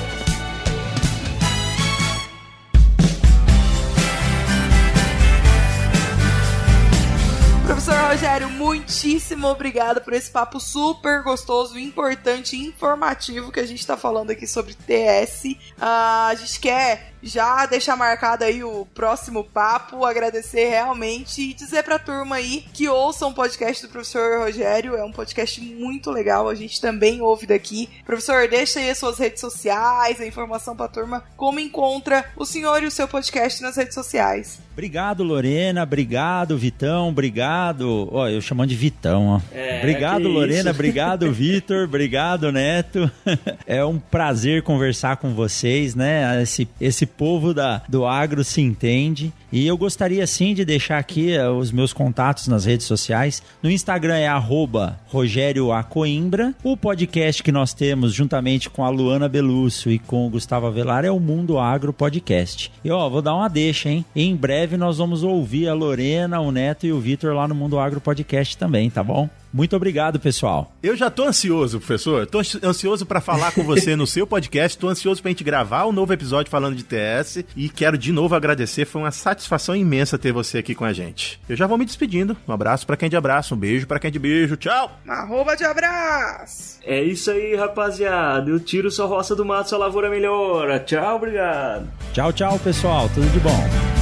Rogério, 8.12 8.49
muitíssimo 8.49 9.47
obrigado 9.47 10.01
por 10.01 10.12
esse 10.12 10.30
papo 10.30 10.59
super 10.59 11.24
gostoso, 11.24 11.80
importante 11.80 12.57
e 12.57 12.68
informativo 12.68 13.53
que 13.53 13.59
a 13.62 13.66
gente 13.66 13.88
tá 13.88 13.95
falando 13.95 14.32
aqui 14.32 14.45
sobre 14.45 14.74
TS. 14.74 15.45
Uh, 15.45 15.57
ah, 15.80 16.28
a 16.28 16.36
gente 16.36 16.59
quer 16.59 17.11
já 17.22 17.65
deixar 17.65 17.95
marcado 17.95 18.43
aí 18.43 18.63
o 18.63 18.86
próximo 18.93 19.43
papo, 19.43 20.05
agradecer 20.05 20.69
realmente 20.69 21.41
e 21.41 21.53
dizer 21.53 21.84
pra 21.84 21.99
turma 21.99 22.38
aí 22.38 22.65
que 22.74 22.88
ouçam 22.88 23.30
o 23.30 23.34
podcast 23.34 23.86
do 23.86 23.91
professor 23.91 24.39
Rogério, 24.39 24.95
é 24.95 25.03
um 25.03 25.11
podcast 25.11 25.61
muito 25.61 26.11
legal, 26.11 26.49
a 26.49 26.55
gente 26.55 26.80
também 26.82 27.22
ouve 27.22 27.45
daqui. 27.45 27.89
Professor, 28.05 28.47
deixa 28.47 28.80
aí 28.80 28.89
as 28.89 28.97
suas 28.97 29.17
redes 29.17 29.41
sociais, 29.41 30.19
a 30.19 30.26
informação 30.26 30.76
pra 30.76 30.88
turma, 30.88 31.24
como 31.36 31.59
encontra 31.59 32.26
o 32.36 32.45
senhor 32.45 32.82
e 32.84 32.88
o 32.88 32.91
seu 32.91 33.07
podcast 33.07 33.61
nas 33.61 33.76
redes 33.76 33.93
sociais. 33.93 34.59
Obrigado, 34.74 35.24
Lorena, 35.24 35.84
obrigado, 35.84 36.57
Vitão, 36.57 37.09
obrigado. 37.09 38.09
Ó, 38.11 38.28
eu 38.28 38.41
chamando 38.41 38.69
de 38.69 38.76
Vitão, 38.76 39.28
ó. 39.28 39.41
É, 39.53 39.80
obrigado, 39.80 40.28
Lorena, 40.28 40.72
obrigado, 40.72 41.30
Vitor, 41.32 41.86
obrigado, 41.86 42.51
Neto. 42.51 43.09
É 43.67 43.84
um 43.86 43.99
prazer 43.99 44.63
conversar 44.63 45.17
com 45.17 45.34
vocês, 45.34 45.95
né? 45.95 46.41
Esse, 46.41 46.67
esse 46.80 47.05
povo 47.12 47.53
da, 47.53 47.82
do 47.88 48.05
agro 48.05 48.43
se 48.43 48.62
entende. 48.62 49.32
E 49.51 49.68
eu 49.68 49.78
gostaria 49.78 50.26
sim 50.26 50.53
de 50.53 50.64
deixar 50.64 50.97
aqui 50.97 51.38
uh, 51.38 51.51
os 51.51 51.72
meus 51.72 51.91
contatos 51.91 52.47
nas 52.47 52.66
redes 52.66 52.86
sociais. 52.86 53.43
No 53.62 53.70
Instagram 53.70 54.16
é 54.16 54.28
arroba. 54.28 54.99
O 56.64 56.78
podcast 56.78 57.43
que 57.43 57.51
nós 57.51 57.74
temos 57.74 58.14
juntamente 58.14 58.70
com 58.70 58.84
a 58.84 58.89
Luana 58.89 59.28
Belúcio 59.28 59.91
e 59.91 59.99
com 59.99 60.26
o 60.26 60.30
Gustavo 60.30 60.68
Avelar 60.68 61.03
é 61.03 61.12
o 61.12 61.20
Mundo 61.20 61.59
Agro 61.59 61.91
Podcast. 61.91 62.72
E 62.84 62.89
ó, 62.89 63.09
vou 63.09 63.22
dar 63.22 63.36
uma 63.36 63.49
deixa, 63.49 63.89
hein? 63.89 64.05
Em 64.16 64.36
breve 64.36 64.78
nós 64.78 64.97
vamos 64.97 65.24
ouvir 65.24 65.68
a 65.68 65.74
Lorena, 65.74 66.39
o 66.39 66.51
Neto 66.51 66.86
e 66.86 66.93
o 66.93 66.99
Vitor 66.99 67.34
lá 67.34 67.47
no 67.47 67.55
Mundo 67.55 67.78
Agro 67.78 67.99
Podcast 67.99 68.57
também, 68.57 68.89
tá 68.89 69.03
bom? 69.03 69.30
Muito 69.54 69.76
obrigado, 69.76 70.20
pessoal. 70.20 70.72
Eu 70.82 70.95
já 70.95 71.10
tô 71.10 71.24
ansioso, 71.24 71.80
professor. 71.80 72.26
Tô 72.26 72.39
ansioso 72.39 73.06
para 73.06 73.20
falar 73.20 73.52
com 73.52 73.64
você 73.64 73.95
no 73.95 74.08
seu 74.08 74.26
podcast. 74.26 74.78
Tô 74.78 74.88
ansioso 74.88 75.22
pra 75.22 75.30
gente 75.30 75.43
gravar 75.43 75.86
um 75.86 75.91
novo 75.91 76.14
episódio 76.14 76.49
falando 76.49 76.76
de 76.76 76.84
TS 76.84 77.43
e 77.56 77.70
quero 77.70 77.97
de 77.97 78.12
novo 78.12 78.34
agradecer. 78.34 78.86
Foi 78.86 79.02
uma 79.02 79.12
satisfação 79.12 79.76
imensa 79.76 80.18
ter 80.18 80.32
você 80.32 80.60
aqui 80.60 80.74
com 80.74 80.86
a 80.86 80.93
gente. 80.93 81.39
Eu 81.49 81.56
já 81.56 81.68
vou 81.68 81.78
me 81.78 81.86
despedindo. 81.86 82.36
Um 82.47 82.54
abraço 82.54 82.86
para 82.88 82.95
quem 82.95 83.08
é 83.08 83.10
de 83.10 83.18
abraço, 83.18 83.54
um 83.54 83.58
beijo 83.58 83.88
para 83.88 83.99
quem 83.99 84.08
é 84.08 84.12
de 84.12 84.20
beijo. 84.20 84.56
Tchau. 84.56 84.91
Arroba 85.08 85.56
de 85.56 85.64
abraço. 85.64 86.80
É 86.84 87.04
isso 87.04 87.30
aí, 87.30 87.56
rapaziada. 87.56 88.49
Eu 88.49 88.60
tiro 88.60 88.89
sua 88.89 89.06
roça 89.06 89.36
do 89.36 89.45
mato, 89.45 89.70
sua 89.70 89.78
lavoura 89.78 90.10
melhora. 90.10 90.80
Tchau, 90.80 91.18
obrigado. 91.18 91.88
Tchau, 92.14 92.32
tchau, 92.32 92.60
pessoal. 92.60 93.10
Tudo 93.14 93.30
de 93.32 93.39
bom. 93.39 94.01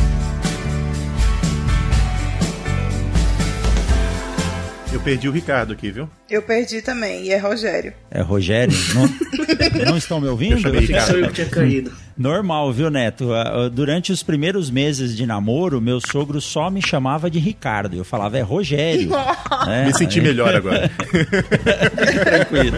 Eu 5.00 5.04
perdi 5.04 5.30
o 5.30 5.32
Ricardo 5.32 5.72
aqui, 5.72 5.91
viu? 5.91 6.10
Eu 6.30 6.41
perdi 6.41 6.82
também, 6.82 7.24
e 7.24 7.32
é 7.32 7.38
Rogério. 7.38 7.93
É 8.12 8.22
Rogério? 8.22 8.78
Não, 8.93 9.86
não 9.91 9.97
estão 9.97 10.20
me 10.20 10.28
ouvindo? 10.28 10.68
Eu 10.68 10.78
Ricardo. 10.78 11.08
Sou 11.08 11.18
eu 11.18 11.28
que 11.28 11.36
tinha 11.36 11.47
caído. 11.47 11.93
Normal, 12.18 12.74
viu, 12.74 12.89
Neto? 12.89 13.32
Ah, 13.32 13.43
ah, 13.43 13.70
durante 13.70 14.12
os 14.12 14.22
primeiros 14.22 14.70
meses 14.70 15.16
de 15.16 15.26
namoro, 15.26 15.80
meu 15.80 16.02
sogro 16.02 16.41
só 16.41 16.70
me 16.70 16.82
chamava 16.86 17.30
de 17.30 17.39
Ricardo. 17.39 17.95
Eu 17.95 18.04
falava, 18.04 18.38
é 18.38 18.41
Rogério. 18.41 19.10
é, 19.70 19.86
me 19.86 19.93
senti 19.97 20.20
melhor 20.20 20.54
agora. 20.54 20.91
Tranquilo. 22.26 22.78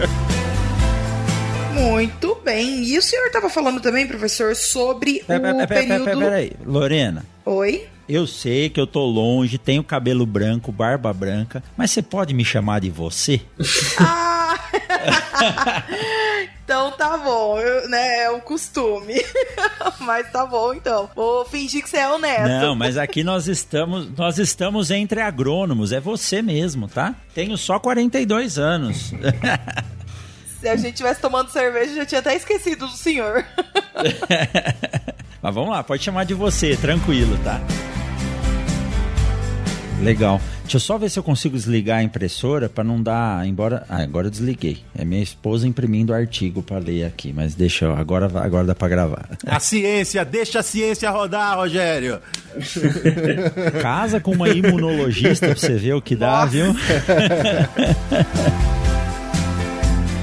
Muito 1.74 2.36
bem. 2.44 2.84
E 2.84 2.96
o 2.96 3.02
senhor 3.02 3.26
estava 3.26 3.50
falando 3.50 3.80
também, 3.80 4.06
professor, 4.06 4.54
sobre 4.54 5.24
pera, 5.26 5.40
o 5.40 5.66
pera, 5.66 5.66
período... 5.66 6.04
Pera, 6.04 6.18
peraí, 6.18 6.52
Lorena. 6.64 7.24
Oi? 7.44 7.88
Eu 8.12 8.26
sei 8.26 8.68
que 8.68 8.78
eu 8.78 8.86
tô 8.86 9.06
longe, 9.06 9.56
tenho 9.56 9.82
cabelo 9.82 10.26
branco, 10.26 10.70
barba 10.70 11.10
branca, 11.14 11.62
mas 11.74 11.92
você 11.92 12.02
pode 12.02 12.34
me 12.34 12.44
chamar 12.44 12.80
de 12.80 12.90
você? 12.90 13.40
ah! 13.98 14.54
então 16.62 16.90
tá 16.90 17.16
bom, 17.16 17.58
eu, 17.58 17.88
né? 17.88 18.24
É 18.24 18.30
o 18.30 18.38
costume. 18.42 19.14
mas 20.00 20.30
tá 20.30 20.44
bom 20.44 20.74
então. 20.74 21.08
Vou 21.16 21.46
fingir 21.46 21.82
que 21.82 21.88
você 21.88 21.96
é 21.96 22.08
o 22.10 22.18
neto. 22.18 22.48
Não, 22.48 22.74
mas 22.74 22.98
aqui 22.98 23.24
nós 23.24 23.48
estamos, 23.48 24.14
nós 24.14 24.36
estamos 24.36 24.90
entre 24.90 25.22
agrônomos, 25.22 25.90
é 25.90 25.98
você 25.98 26.42
mesmo, 26.42 26.88
tá? 26.88 27.14
Tenho 27.34 27.56
só 27.56 27.78
42 27.78 28.58
anos. 28.58 29.14
Se 30.60 30.68
a 30.68 30.76
gente 30.76 30.96
tivesse 30.96 31.18
tomando 31.18 31.48
cerveja, 31.48 31.94
já 31.94 32.04
tinha 32.04 32.18
até 32.18 32.36
esquecido 32.36 32.86
do 32.86 32.92
senhor. 32.92 33.42
Mas 35.40 35.54
vamos 35.54 35.70
lá, 35.70 35.82
pode 35.82 36.04
chamar 36.04 36.24
de 36.24 36.34
você, 36.34 36.76
tranquilo, 36.76 37.38
tá? 37.42 37.58
Legal. 40.02 40.40
Deixa 40.62 40.76
eu 40.76 40.80
só 40.80 40.98
ver 40.98 41.10
se 41.10 41.18
eu 41.18 41.22
consigo 41.22 41.56
desligar 41.56 41.98
a 41.98 42.02
impressora 42.02 42.68
para 42.68 42.84
não 42.84 43.02
dar. 43.02 43.46
Embora. 43.46 43.84
Ah, 43.88 44.02
agora 44.02 44.26
eu 44.26 44.30
desliguei. 44.30 44.78
É 44.96 45.04
minha 45.04 45.22
esposa 45.22 45.66
imprimindo 45.66 46.12
o 46.12 46.16
artigo 46.16 46.62
para 46.62 46.78
ler 46.78 47.04
aqui, 47.04 47.32
mas 47.32 47.54
deixa 47.54 47.86
eu. 47.86 47.96
Agora, 47.96 48.26
agora 48.40 48.66
dá 48.66 48.74
para 48.74 48.88
gravar. 48.88 49.28
A 49.46 49.60
ciência, 49.60 50.24
deixa 50.24 50.60
a 50.60 50.62
ciência 50.62 51.10
rodar, 51.10 51.56
Rogério. 51.56 52.20
Casa 53.80 54.20
com 54.20 54.32
uma 54.32 54.48
imunologista 54.48 55.46
pra 55.46 55.56
você 55.56 55.74
ver 55.74 55.94
o 55.94 56.02
que 56.02 56.16
dá, 56.16 56.44
Nossa. 56.44 56.46
viu? 56.48 56.74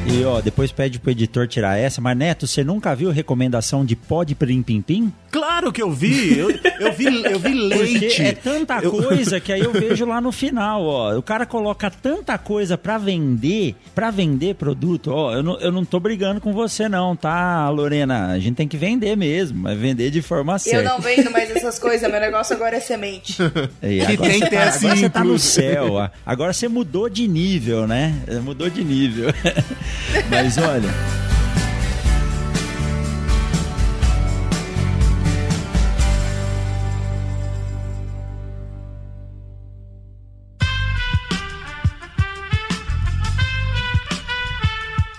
E 0.07 0.23
ó, 0.23 0.41
depois 0.41 0.71
pede 0.71 0.99
pro 0.99 1.11
editor 1.11 1.47
tirar 1.47 1.77
essa, 1.77 2.01
mas 2.01 2.17
Neto, 2.17 2.47
você 2.47 2.63
nunca 2.63 2.95
viu 2.95 3.11
recomendação 3.11 3.85
de 3.85 3.95
pó 3.95 4.23
de 4.23 4.33
prim 4.33 4.63
pim 4.63 4.81
pim? 4.81 5.13
Claro 5.31 5.71
que 5.71 5.81
eu 5.81 5.91
vi, 5.91 6.37
eu, 6.37 6.49
eu 6.79 6.93
vi, 6.93 7.23
eu 7.23 7.39
vi 7.39 7.53
leite. 7.53 7.99
Porque 7.99 8.21
é 8.23 8.33
tanta 8.33 8.79
eu... 8.79 8.91
coisa 8.91 9.39
que 9.39 9.53
aí 9.53 9.59
eu 9.59 9.71
vejo 9.73 10.05
lá 10.05 10.19
no 10.19 10.31
final, 10.31 10.83
ó. 10.83 11.17
O 11.17 11.21
cara 11.21 11.45
coloca 11.45 11.91
tanta 11.91 12.37
coisa 12.37 12.77
para 12.77 12.97
vender, 12.97 13.75
para 13.93 14.09
vender 14.09 14.55
produto, 14.55 15.11
ó. 15.11 15.33
Eu 15.33 15.43
não, 15.43 15.59
eu 15.59 15.71
não 15.71 15.85
tô 15.85 15.99
brigando 15.99 16.41
com 16.41 16.51
você 16.51 16.89
não, 16.89 17.15
tá, 17.15 17.69
Lorena? 17.69 18.27
A 18.31 18.39
gente 18.39 18.55
tem 18.55 18.67
que 18.67 18.77
vender 18.77 19.15
mesmo, 19.15 19.59
mas 19.59 19.77
vender 19.77 20.09
de 20.09 20.21
forma 20.21 20.57
certa. 20.57 20.79
Eu 20.79 20.83
não 20.89 20.99
vendo 20.99 21.29
mais 21.29 21.51
essas 21.55 21.77
coisas, 21.79 22.09
meu 22.09 22.19
negócio 22.19 22.55
agora 22.55 22.77
é 22.77 22.79
semente. 22.79 23.37
E 23.83 24.01
agora 24.01 24.33
você 24.33 24.49
tá, 24.49 24.61
agora 24.63 24.95
você 24.95 25.09
tá 25.09 25.23
no 25.23 25.37
céu, 25.37 25.93
ó. 25.93 26.09
agora 26.25 26.53
você 26.53 26.67
mudou 26.67 27.07
de 27.07 27.27
nível, 27.27 27.85
né? 27.85 28.15
Mudou 28.43 28.69
de 28.69 28.83
nível. 28.83 29.29
Mas 30.29 30.57
olha. 30.57 30.89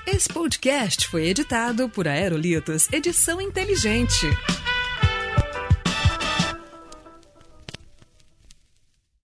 Esse 0.06 0.28
podcast 0.28 1.08
foi 1.08 1.28
editado 1.28 1.88
por 1.88 2.06
Aerolitos 2.06 2.88
Edição 2.92 3.40
Inteligente. 3.40 4.26